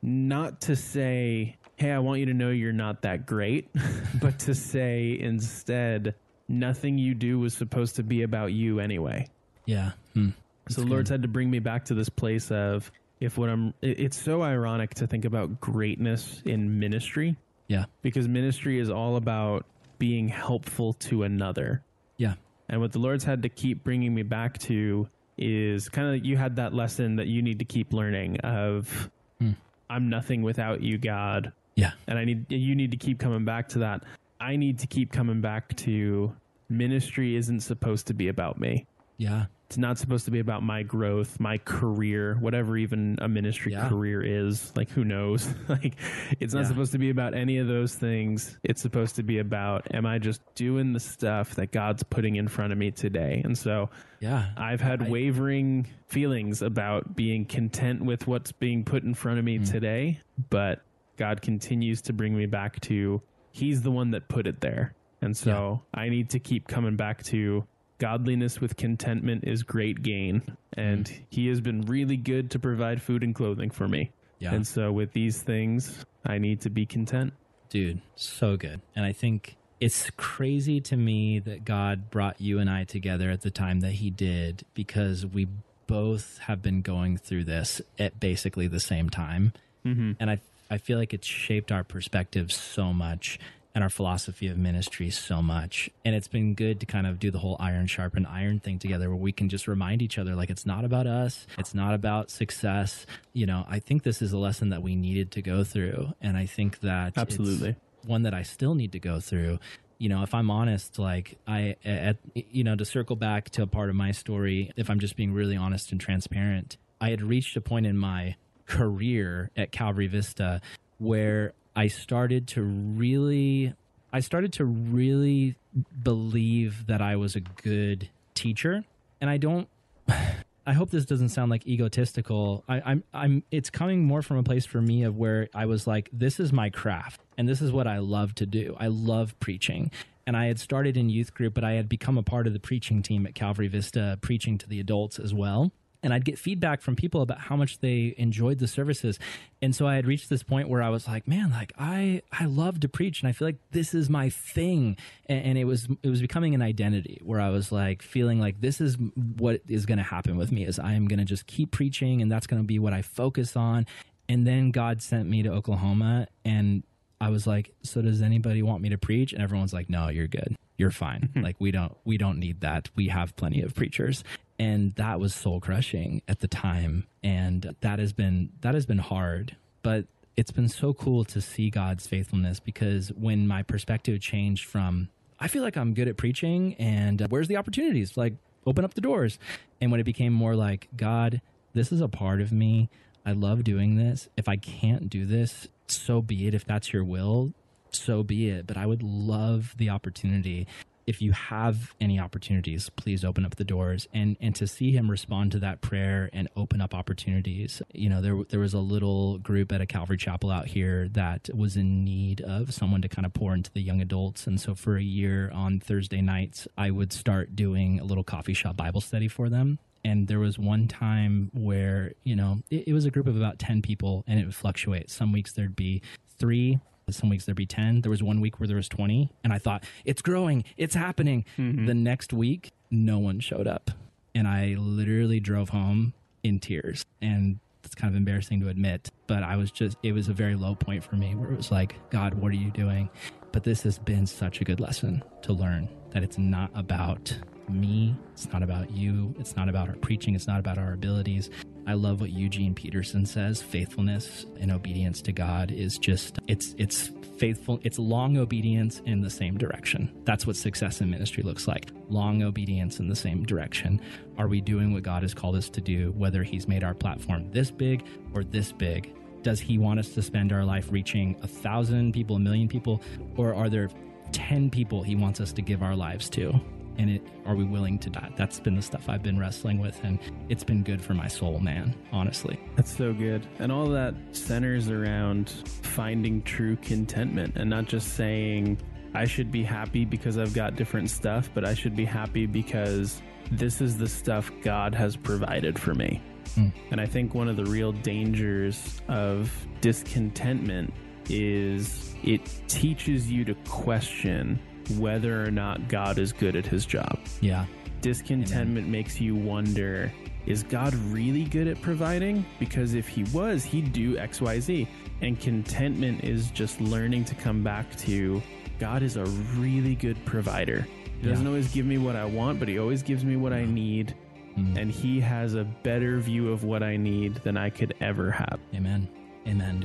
not 0.00 0.60
to 0.62 0.76
say, 0.76 1.56
hey, 1.74 1.90
I 1.90 1.98
want 1.98 2.20
you 2.20 2.26
to 2.26 2.34
know 2.34 2.50
you're 2.50 2.72
not 2.72 3.02
that 3.02 3.26
great, 3.26 3.68
but 4.20 4.38
to 4.40 4.54
say 4.54 5.18
instead, 5.18 6.14
nothing 6.48 6.98
you 6.98 7.14
do 7.14 7.40
was 7.40 7.52
supposed 7.54 7.96
to 7.96 8.04
be 8.04 8.22
about 8.22 8.52
you 8.52 8.78
anyway. 8.78 9.26
Yeah. 9.66 9.92
Hmm. 10.14 10.30
So 10.68 10.82
the 10.82 10.86
Lord's 10.86 11.10
had 11.10 11.22
to 11.22 11.28
bring 11.28 11.50
me 11.50 11.58
back 11.58 11.86
to 11.86 11.94
this 11.94 12.08
place 12.08 12.50
of 12.52 12.92
if 13.22 13.38
what 13.38 13.48
I'm, 13.48 13.72
it- 13.80 14.00
it's 14.00 14.20
so 14.20 14.42
ironic 14.42 14.94
to 14.94 15.06
think 15.06 15.24
about 15.24 15.60
greatness 15.60 16.42
in 16.44 16.78
ministry 16.78 17.36
Yeah. 17.68 17.84
because 18.02 18.26
ministry 18.28 18.78
is 18.78 18.90
all 18.90 19.16
about 19.16 19.64
being 19.98 20.28
helpful 20.28 20.94
to 20.94 21.22
another. 21.22 21.82
Yeah. 22.16 22.34
And 22.68 22.80
what 22.80 22.92
the 22.92 22.98
Lord's 22.98 23.24
had 23.24 23.42
to 23.42 23.48
keep 23.48 23.84
bringing 23.84 24.14
me 24.14 24.22
back 24.22 24.58
to 24.60 25.08
is 25.38 25.88
kind 25.88 26.14
of 26.14 26.24
you 26.26 26.36
had 26.36 26.56
that 26.56 26.74
lesson 26.74 27.16
that 27.16 27.26
you 27.26 27.42
need 27.42 27.58
to 27.60 27.64
keep 27.64 27.92
learning 27.92 28.38
of 28.40 29.10
hmm. 29.40 29.52
I'm 29.88 30.08
nothing 30.08 30.42
without 30.42 30.82
you, 30.82 30.98
God. 30.98 31.52
Yeah. 31.74 31.92
And 32.06 32.18
I 32.18 32.24
need 32.24 32.50
you 32.50 32.74
need 32.74 32.90
to 32.90 32.96
keep 32.96 33.18
coming 33.18 33.44
back 33.44 33.68
to 33.70 33.78
that. 33.80 34.02
I 34.40 34.56
need 34.56 34.80
to 34.80 34.86
keep 34.86 35.12
coming 35.12 35.40
back 35.40 35.74
to 35.76 36.34
ministry 36.68 37.36
isn't 37.36 37.60
supposed 37.60 38.06
to 38.08 38.14
be 38.14 38.28
about 38.28 38.58
me. 38.58 38.86
Yeah. 39.16 39.46
It's 39.72 39.78
not 39.78 39.96
supposed 39.96 40.26
to 40.26 40.30
be 40.30 40.38
about 40.38 40.62
my 40.62 40.82
growth, 40.82 41.40
my 41.40 41.56
career, 41.56 42.36
whatever 42.38 42.76
even 42.76 43.16
a 43.22 43.26
ministry 43.26 43.72
Yeah. 43.72 43.88
career 43.88 44.22
is. 44.22 44.70
Like 44.76 44.90
who 44.90 45.02
knows? 45.02 45.48
like 45.68 45.94
it's 46.40 46.52
not 46.52 46.64
Yeah. 46.64 46.66
supposed 46.66 46.92
to 46.92 46.98
be 46.98 47.08
about 47.08 47.32
any 47.32 47.56
of 47.56 47.68
those 47.68 47.94
things. 47.94 48.58
It's 48.62 48.82
supposed 48.82 49.16
to 49.16 49.22
be 49.22 49.38
about 49.38 49.94
am 49.94 50.04
I 50.04 50.18
just 50.18 50.42
doing 50.54 50.92
the 50.92 51.00
stuff 51.00 51.54
that 51.54 51.72
God's 51.72 52.02
putting 52.02 52.36
in 52.36 52.48
front 52.48 52.74
of 52.74 52.78
me 52.78 52.90
today? 52.90 53.40
And 53.42 53.56
so 53.56 53.88
Yeah. 54.20 54.50
I've 54.58 54.82
had 54.82 55.04
I- 55.04 55.08
wavering 55.08 55.86
feelings 56.06 56.60
about 56.60 57.16
being 57.16 57.46
content 57.46 58.04
with 58.04 58.26
what's 58.26 58.52
being 58.52 58.84
put 58.84 59.04
in 59.04 59.14
front 59.14 59.38
of 59.38 59.44
me 59.46 59.58
mm. 59.58 59.70
today, 59.70 60.20
but 60.50 60.82
God 61.16 61.40
continues 61.40 62.02
to 62.02 62.12
bring 62.12 62.36
me 62.36 62.44
back 62.44 62.78
to 62.82 63.22
He's 63.52 63.80
the 63.80 63.90
one 63.90 64.10
that 64.10 64.28
put 64.28 64.46
it 64.46 64.60
there. 64.60 64.92
And 65.22 65.34
so 65.34 65.80
I 65.94 66.10
need 66.10 66.28
to 66.30 66.40
keep 66.40 66.68
coming 66.68 66.96
back 66.96 67.22
to 67.24 67.64
godliness 68.02 68.60
with 68.60 68.76
contentment 68.76 69.44
is 69.44 69.62
great 69.62 70.02
gain. 70.02 70.42
And 70.72 71.06
Hmm. 71.06 71.14
He 71.30 71.46
has 71.46 71.60
been 71.60 71.82
really 71.82 72.16
good 72.16 72.50
to 72.50 72.58
provide 72.58 73.00
food 73.00 73.22
and 73.22 73.32
clothing 73.32 73.70
for 73.70 73.86
me. 73.86 74.10
Yeah. 74.40 74.54
And 74.54 74.66
so 74.66 74.90
with 74.90 75.12
these 75.12 75.40
things, 75.40 76.04
I 76.26 76.38
need 76.38 76.62
to 76.62 76.70
be 76.70 76.84
content. 76.84 77.32
Dude, 77.70 78.00
so 78.16 78.56
good. 78.56 78.80
And 78.96 79.04
I 79.04 79.12
think 79.12 79.56
it's 79.80 80.10
crazy 80.16 80.80
to 80.80 80.96
me 80.96 81.38
that 81.38 81.64
God 81.64 82.10
brought 82.10 82.40
you 82.40 82.58
and 82.58 82.68
I 82.68 82.82
together 82.82 83.30
at 83.30 83.42
the 83.42 83.52
time 83.52 83.80
that 83.80 83.92
He 83.92 84.10
did 84.10 84.64
because 84.74 85.24
we 85.24 85.46
both 85.86 86.38
have 86.38 86.60
been 86.60 86.82
going 86.82 87.18
through 87.18 87.44
this 87.44 87.80
at 88.00 88.18
basically 88.18 88.66
the 88.66 88.80
same 88.80 89.10
time. 89.10 89.52
Mm-hmm. 89.86 90.12
And 90.18 90.28
I, 90.28 90.40
I 90.68 90.78
feel 90.78 90.98
like 90.98 91.14
it's 91.14 91.28
shaped 91.28 91.70
our 91.70 91.84
perspective 91.84 92.50
so 92.50 92.92
much 92.92 93.38
and 93.74 93.82
our 93.82 93.90
philosophy 93.90 94.48
of 94.48 94.58
ministry 94.58 95.10
so 95.10 95.40
much. 95.42 95.88
And 96.04 96.14
it's 96.14 96.28
been 96.28 96.54
good 96.54 96.80
to 96.80 96.86
kind 96.86 97.06
of 97.06 97.18
do 97.18 97.30
the 97.30 97.38
whole 97.38 97.56
iron 97.58 97.86
sharpen 97.86 98.26
iron 98.26 98.60
thing 98.60 98.78
together 98.78 99.08
where 99.08 99.16
we 99.16 99.32
can 99.32 99.48
just 99.48 99.66
remind 99.66 100.02
each 100.02 100.18
other 100.18 100.34
like 100.34 100.50
it's 100.50 100.66
not 100.66 100.84
about 100.84 101.06
us, 101.06 101.46
it's 101.58 101.74
not 101.74 101.94
about 101.94 102.30
success. 102.30 103.06
You 103.32 103.46
know, 103.46 103.64
I 103.68 103.78
think 103.78 104.02
this 104.02 104.20
is 104.20 104.32
a 104.32 104.38
lesson 104.38 104.70
that 104.70 104.82
we 104.82 104.94
needed 104.94 105.30
to 105.32 105.42
go 105.42 105.64
through. 105.64 106.12
And 106.20 106.36
I 106.36 106.46
think 106.46 106.80
that 106.80 107.16
Absolutely. 107.16 107.76
one 108.04 108.22
that 108.22 108.34
I 108.34 108.42
still 108.42 108.74
need 108.74 108.92
to 108.92 108.98
go 108.98 109.20
through. 109.20 109.58
You 109.98 110.08
know, 110.08 110.22
if 110.22 110.34
I'm 110.34 110.50
honest, 110.50 110.98
like 110.98 111.38
I, 111.46 111.76
at, 111.84 112.16
you 112.34 112.64
know, 112.64 112.74
to 112.74 112.84
circle 112.84 113.16
back 113.16 113.50
to 113.50 113.62
a 113.62 113.66
part 113.66 113.88
of 113.88 113.94
my 113.94 114.10
story, 114.10 114.72
if 114.76 114.90
I'm 114.90 114.98
just 114.98 115.16
being 115.16 115.32
really 115.32 115.56
honest 115.56 115.92
and 115.92 116.00
transparent, 116.00 116.76
I 117.00 117.10
had 117.10 117.22
reached 117.22 117.56
a 117.56 117.60
point 117.60 117.86
in 117.86 117.96
my 117.96 118.36
career 118.66 119.50
at 119.56 119.70
Calvary 119.70 120.08
Vista 120.08 120.60
where 120.98 121.52
I 121.74 121.86
started 121.86 122.48
to 122.48 122.62
really, 122.62 123.74
I 124.12 124.20
started 124.20 124.52
to 124.54 124.64
really 124.64 125.56
believe 126.02 126.86
that 126.86 127.00
I 127.00 127.16
was 127.16 127.34
a 127.34 127.40
good 127.40 128.10
teacher. 128.34 128.84
And 129.20 129.30
I 129.30 129.36
don't, 129.38 129.68
I 130.66 130.74
hope 130.74 130.90
this 130.90 131.04
doesn't 131.04 131.30
sound 131.30 131.50
like 131.50 131.66
egotistical. 131.66 132.62
I, 132.68 132.82
I'm, 132.84 133.04
I'm, 133.12 133.42
it's 133.50 133.70
coming 133.70 134.04
more 134.04 134.22
from 134.22 134.36
a 134.36 134.42
place 134.42 134.64
for 134.64 134.80
me 134.80 135.02
of 135.02 135.16
where 135.16 135.48
I 135.54 135.66
was 135.66 135.86
like, 135.86 136.08
this 136.12 136.38
is 136.38 136.52
my 136.52 136.70
craft 136.70 137.20
and 137.36 137.48
this 137.48 137.60
is 137.60 137.72
what 137.72 137.86
I 137.86 137.98
love 137.98 138.34
to 138.36 138.46
do. 138.46 138.76
I 138.78 138.86
love 138.86 139.38
preaching. 139.40 139.90
And 140.24 140.36
I 140.36 140.46
had 140.46 140.60
started 140.60 140.96
in 140.96 141.08
youth 141.10 141.34
group, 141.34 141.54
but 141.54 141.64
I 141.64 141.72
had 141.72 141.88
become 141.88 142.16
a 142.16 142.22
part 142.22 142.46
of 142.46 142.52
the 142.52 142.60
preaching 142.60 143.02
team 143.02 143.26
at 143.26 143.34
Calvary 143.34 143.66
Vista, 143.66 144.18
preaching 144.20 144.56
to 144.58 144.68
the 144.68 144.78
adults 144.78 145.18
as 145.18 145.34
well 145.34 145.72
and 146.02 146.12
I'd 146.12 146.24
get 146.24 146.38
feedback 146.38 146.80
from 146.80 146.96
people 146.96 147.22
about 147.22 147.38
how 147.38 147.56
much 147.56 147.78
they 147.78 148.14
enjoyed 148.18 148.58
the 148.58 148.66
services. 148.66 149.18
And 149.60 149.74
so 149.74 149.86
I 149.86 149.94
had 149.94 150.06
reached 150.06 150.28
this 150.28 150.42
point 150.42 150.68
where 150.68 150.82
I 150.82 150.88
was 150.88 151.06
like, 151.06 151.28
man, 151.28 151.50
like 151.50 151.72
I 151.78 152.22
I 152.32 152.46
love 152.46 152.80
to 152.80 152.88
preach 152.88 153.20
and 153.20 153.28
I 153.28 153.32
feel 153.32 153.48
like 153.48 153.58
this 153.70 153.94
is 153.94 154.10
my 154.10 154.28
thing. 154.28 154.96
And, 155.26 155.44
and 155.44 155.58
it 155.58 155.64
was 155.64 155.88
it 156.02 156.08
was 156.08 156.20
becoming 156.20 156.54
an 156.54 156.62
identity 156.62 157.20
where 157.22 157.40
I 157.40 157.50
was 157.50 157.70
like 157.70 158.02
feeling 158.02 158.40
like 158.40 158.60
this 158.60 158.80
is 158.80 158.96
what 159.36 159.60
is 159.68 159.86
going 159.86 159.98
to 159.98 160.04
happen 160.04 160.36
with 160.36 160.50
me 160.50 160.64
is 160.64 160.78
I 160.78 160.94
am 160.94 161.06
going 161.06 161.20
to 161.20 161.24
just 161.24 161.46
keep 161.46 161.70
preaching 161.70 162.20
and 162.20 162.30
that's 162.30 162.46
going 162.46 162.60
to 162.60 162.66
be 162.66 162.78
what 162.78 162.92
I 162.92 163.02
focus 163.02 163.56
on. 163.56 163.86
And 164.28 164.46
then 164.46 164.70
God 164.70 165.02
sent 165.02 165.28
me 165.28 165.42
to 165.42 165.50
Oklahoma 165.50 166.26
and 166.44 166.82
I 167.20 167.28
was 167.28 167.46
like, 167.46 167.72
so 167.84 168.02
does 168.02 168.20
anybody 168.20 168.62
want 168.62 168.82
me 168.82 168.88
to 168.88 168.98
preach? 168.98 169.32
And 169.32 169.40
everyone's 169.40 169.72
like, 169.72 169.88
no, 169.88 170.08
you're 170.08 170.26
good. 170.26 170.56
You're 170.76 170.90
fine. 170.90 171.30
like 171.36 171.56
we 171.60 171.70
don't 171.70 171.96
we 172.04 172.18
don't 172.18 172.38
need 172.38 172.62
that. 172.62 172.90
We 172.96 173.08
have 173.08 173.36
plenty 173.36 173.62
of 173.62 173.76
preachers 173.76 174.24
and 174.62 174.94
that 174.94 175.18
was 175.18 175.34
soul 175.34 175.60
crushing 175.60 176.22
at 176.28 176.40
the 176.40 176.48
time. 176.48 177.06
And 177.22 177.74
that 177.80 177.98
has 177.98 178.12
been 178.12 178.50
that 178.60 178.74
has 178.74 178.86
been 178.86 178.98
hard 178.98 179.56
but 179.82 180.06
it's 180.36 180.50
been 180.50 180.68
so 180.68 180.94
cool 180.94 181.24
to 181.26 181.40
see 181.40 181.68
God's 181.68 182.06
faithfulness 182.06 182.60
because 182.60 183.12
when 183.12 183.46
my 183.46 183.62
perspective 183.62 184.20
changed 184.20 184.64
from 184.66 185.08
I 185.38 185.48
feel 185.48 185.62
like 185.62 185.76
I'm 185.76 185.92
good 185.92 186.08
at 186.08 186.16
preaching 186.16 186.74
and 186.74 187.20
uh, 187.20 187.26
where's 187.28 187.48
the 187.48 187.56
opportunities? 187.56 188.16
Like 188.16 188.34
open 188.64 188.84
up 188.84 188.94
the 188.94 189.00
doors. 189.00 189.38
And 189.80 189.90
when 189.90 190.00
it 190.00 190.04
became 190.04 190.32
more 190.32 190.54
like 190.54 190.88
God 190.96 191.40
this 191.74 191.90
is 191.90 192.00
a 192.00 192.08
part 192.08 192.40
of 192.40 192.52
me. 192.52 192.90
I 193.24 193.32
love 193.32 193.64
doing 193.64 193.96
this. 193.96 194.28
If 194.36 194.48
I 194.48 194.56
can't 194.56 195.08
do 195.08 195.26
this 195.26 195.68
so 195.86 196.22
be 196.22 196.46
it. 196.46 196.54
If 196.54 196.64
that's 196.64 196.92
your 196.92 197.04
will 197.04 197.52
so 197.90 198.22
be 198.22 198.48
it. 198.48 198.66
But 198.66 198.76
I 198.76 198.86
would 198.86 199.02
love 199.02 199.74
the 199.76 199.90
opportunity 199.90 200.66
if 201.06 201.22
you 201.22 201.32
have 201.32 201.94
any 202.00 202.18
opportunities, 202.18 202.90
please 202.90 203.24
open 203.24 203.44
up 203.44 203.56
the 203.56 203.64
doors 203.64 204.08
and 204.12 204.36
and 204.40 204.54
to 204.56 204.66
see 204.66 204.92
him 204.92 205.10
respond 205.10 205.52
to 205.52 205.58
that 205.60 205.80
prayer 205.80 206.30
and 206.32 206.48
open 206.56 206.80
up 206.80 206.94
opportunities. 206.94 207.82
You 207.92 208.08
know, 208.08 208.20
there 208.20 208.42
there 208.48 208.60
was 208.60 208.74
a 208.74 208.78
little 208.80 209.38
group 209.38 209.72
at 209.72 209.80
a 209.80 209.86
Calvary 209.86 210.16
Chapel 210.16 210.50
out 210.50 210.66
here 210.66 211.08
that 211.12 211.48
was 211.54 211.76
in 211.76 212.04
need 212.04 212.40
of 212.40 212.72
someone 212.72 213.02
to 213.02 213.08
kind 213.08 213.26
of 213.26 213.32
pour 213.34 213.54
into 213.54 213.70
the 213.72 213.82
young 213.82 214.00
adults, 214.00 214.46
and 214.46 214.60
so 214.60 214.74
for 214.74 214.96
a 214.96 215.02
year 215.02 215.50
on 215.52 215.80
Thursday 215.80 216.20
nights, 216.20 216.66
I 216.76 216.90
would 216.90 217.12
start 217.12 217.54
doing 217.56 218.00
a 218.00 218.04
little 218.04 218.24
coffee 218.24 218.54
shop 218.54 218.76
Bible 218.76 219.00
study 219.00 219.28
for 219.28 219.48
them. 219.48 219.78
And 220.04 220.26
there 220.26 220.40
was 220.40 220.58
one 220.58 220.88
time 220.88 221.50
where, 221.54 222.12
you 222.24 222.34
know, 222.34 222.58
it, 222.70 222.88
it 222.88 222.92
was 222.92 223.04
a 223.04 223.10
group 223.10 223.28
of 223.28 223.36
about 223.36 223.58
10 223.60 223.82
people 223.82 224.24
and 224.26 224.40
it 224.40 224.44
would 224.44 224.54
fluctuate. 224.54 225.10
Some 225.10 225.32
weeks 225.32 225.52
there'd 225.52 225.76
be 225.76 226.02
three, 226.38 226.80
some 227.10 227.28
weeks 227.28 227.44
there'd 227.44 227.56
be 227.56 227.66
10 227.66 228.00
there 228.02 228.10
was 228.10 228.22
one 228.22 228.40
week 228.40 228.58
where 228.58 228.66
there 228.66 228.76
was 228.76 228.88
20 228.88 229.30
and 229.44 229.52
i 229.52 229.58
thought 229.58 229.84
it's 230.04 230.22
growing 230.22 230.64
it's 230.76 230.94
happening 230.94 231.44
mm-hmm. 231.58 231.86
the 231.86 231.94
next 231.94 232.32
week 232.32 232.72
no 232.90 233.18
one 233.18 233.40
showed 233.40 233.66
up 233.66 233.90
and 234.34 234.48
i 234.48 234.74
literally 234.78 235.40
drove 235.40 235.70
home 235.70 236.14
in 236.42 236.58
tears 236.58 237.04
and 237.20 237.58
it's 237.84 237.94
kind 237.94 238.12
of 238.12 238.16
embarrassing 238.16 238.60
to 238.60 238.68
admit 238.68 239.10
but 239.26 239.42
i 239.42 239.56
was 239.56 239.70
just 239.70 239.96
it 240.02 240.12
was 240.12 240.28
a 240.28 240.32
very 240.32 240.54
low 240.54 240.74
point 240.74 241.02
for 241.02 241.16
me 241.16 241.34
where 241.34 241.52
it 241.52 241.56
was 241.56 241.70
like 241.70 241.96
god 242.10 242.34
what 242.34 242.50
are 242.50 242.56
you 242.56 242.70
doing 242.70 243.10
but 243.52 243.64
this 243.64 243.82
has 243.82 243.98
been 243.98 244.26
such 244.26 244.60
a 244.60 244.64
good 244.64 244.80
lesson 244.80 245.22
to 245.42 245.52
learn 245.52 245.88
that 246.12 246.22
it's 246.22 246.38
not 246.38 246.70
about 246.74 247.34
me. 247.68 248.14
It's 248.32 248.50
not 248.52 248.62
about 248.62 248.90
you. 248.90 249.34
It's 249.38 249.56
not 249.56 249.68
about 249.68 249.88
our 249.88 249.96
preaching. 249.96 250.34
It's 250.34 250.46
not 250.46 250.58
about 250.58 250.78
our 250.78 250.92
abilities. 250.92 251.50
I 251.86 251.94
love 251.94 252.20
what 252.20 252.30
Eugene 252.30 252.74
Peterson 252.74 253.26
says. 253.26 253.60
Faithfulness 253.60 254.46
and 254.60 254.70
obedience 254.70 255.20
to 255.22 255.32
God 255.32 255.70
is 255.70 255.98
just 255.98 256.38
it's 256.46 256.74
it's 256.78 257.10
faithful. 257.36 257.80
It's 257.82 257.98
long 257.98 258.36
obedience 258.36 259.00
in 259.04 259.20
the 259.20 259.30
same 259.30 259.58
direction. 259.58 260.12
That's 260.24 260.46
what 260.46 260.54
success 260.54 261.00
in 261.00 261.10
ministry 261.10 261.42
looks 261.42 261.66
like. 261.66 261.90
Long 262.08 262.42
obedience 262.42 263.00
in 263.00 263.08
the 263.08 263.16
same 263.16 263.44
direction. 263.44 264.00
Are 264.38 264.46
we 264.46 264.60
doing 264.60 264.92
what 264.92 265.02
God 265.02 265.22
has 265.22 265.34
called 265.34 265.56
us 265.56 265.68
to 265.70 265.80
do, 265.80 266.12
whether 266.12 266.44
He's 266.44 266.68
made 266.68 266.84
our 266.84 266.94
platform 266.94 267.50
this 267.50 267.70
big 267.70 268.06
or 268.32 268.44
this 268.44 268.70
big? 268.70 269.12
Does 269.42 269.58
He 269.58 269.76
want 269.76 269.98
us 269.98 270.10
to 270.10 270.22
spend 270.22 270.52
our 270.52 270.64
life 270.64 270.92
reaching 270.92 271.36
a 271.42 271.48
thousand 271.48 272.12
people, 272.12 272.36
a 272.36 272.40
million 272.40 272.68
people, 272.68 273.02
or 273.36 273.54
are 273.54 273.68
there 273.68 273.90
10 274.30 274.70
people 274.70 275.02
He 275.02 275.16
wants 275.16 275.40
us 275.40 275.52
to 275.54 275.62
give 275.62 275.82
our 275.82 275.96
lives 275.96 276.30
to? 276.30 276.60
And 276.98 277.10
it 277.10 277.22
are 277.46 277.54
we 277.54 277.64
willing 277.64 277.98
to 278.00 278.10
die? 278.10 278.30
That's 278.36 278.60
been 278.60 278.74
the 278.76 278.82
stuff 278.82 279.08
i've 279.08 279.22
been 279.22 279.38
wrestling 279.38 279.78
with 279.78 280.02
and 280.04 280.18
it's 280.48 280.64
been 280.64 280.82
good 280.82 281.02
for 281.02 281.14
my 281.14 281.28
soul 281.28 281.58
man 281.60 281.94
honestly. 282.12 282.58
That's 282.76 282.96
so 282.96 283.12
good. 283.12 283.46
And 283.58 283.70
all 283.72 283.88
that 283.90 284.14
centers 284.32 284.88
around 284.88 285.50
finding 285.82 286.42
true 286.42 286.76
contentment 286.76 287.56
and 287.56 287.68
not 287.68 287.86
just 287.86 288.14
saying 288.14 288.78
i 289.14 289.24
should 289.24 289.50
be 289.50 289.62
happy 289.62 290.04
because 290.04 290.38
i've 290.38 290.54
got 290.54 290.74
different 290.76 291.10
stuff 291.10 291.50
but 291.54 291.64
i 291.64 291.74
should 291.74 291.94
be 291.94 292.04
happy 292.04 292.46
because 292.46 293.20
this 293.50 293.80
is 293.80 293.98
the 293.98 294.08
stuff 294.08 294.50
god 294.62 294.94
has 294.94 295.16
provided 295.16 295.78
for 295.78 295.94
me. 295.94 296.20
Mm. 296.56 296.72
and 296.90 297.00
i 297.00 297.06
think 297.06 297.34
one 297.34 297.48
of 297.48 297.56
the 297.56 297.64
real 297.66 297.92
dangers 297.92 299.00
of 299.08 299.52
discontentment 299.80 300.92
is 301.28 302.14
it 302.22 302.40
teaches 302.68 303.30
you 303.30 303.44
to 303.44 303.54
question 303.66 304.58
whether 304.98 305.44
or 305.44 305.50
not 305.50 305.88
God 305.88 306.18
is 306.18 306.32
good 306.32 306.56
at 306.56 306.66
his 306.66 306.86
job. 306.86 307.18
Yeah. 307.40 307.66
Discontentment 308.00 308.86
Amen. 308.86 308.90
makes 308.90 309.20
you 309.20 309.34
wonder 309.34 310.12
is 310.44 310.64
God 310.64 310.94
really 310.94 311.44
good 311.44 311.68
at 311.68 311.80
providing? 311.82 312.44
Because 312.58 312.94
if 312.94 313.06
he 313.06 313.24
was, 313.32 313.62
he'd 313.64 313.92
do 313.92 314.16
XYZ. 314.16 314.88
And 315.20 315.38
contentment 315.38 316.24
is 316.24 316.50
just 316.50 316.80
learning 316.80 317.24
to 317.26 317.34
come 317.36 317.62
back 317.62 317.94
to 317.98 318.42
God 318.80 319.04
is 319.04 319.16
a 319.16 319.24
really 319.56 319.94
good 319.94 320.22
provider. 320.24 320.86
He 321.20 321.28
doesn't 321.28 321.44
yeah. 321.44 321.50
always 321.50 321.72
give 321.72 321.86
me 321.86 321.98
what 321.98 322.16
I 322.16 322.24
want, 322.24 322.58
but 322.58 322.66
he 322.66 322.80
always 322.80 323.04
gives 323.04 323.24
me 323.24 323.36
what 323.36 323.52
I 323.52 323.64
need. 323.64 324.16
Mm-hmm. 324.58 324.76
And 324.76 324.90
he 324.90 325.20
has 325.20 325.54
a 325.54 325.62
better 325.62 326.18
view 326.18 326.50
of 326.50 326.64
what 326.64 326.82
I 326.82 326.96
need 326.96 327.36
than 327.36 327.56
I 327.56 327.70
could 327.70 327.94
ever 328.00 328.30
have. 328.32 328.58
Amen. 328.74 329.08
Amen, 329.46 329.78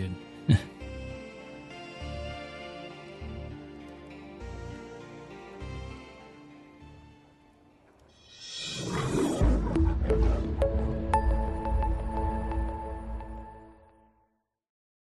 dude. 0.48 0.58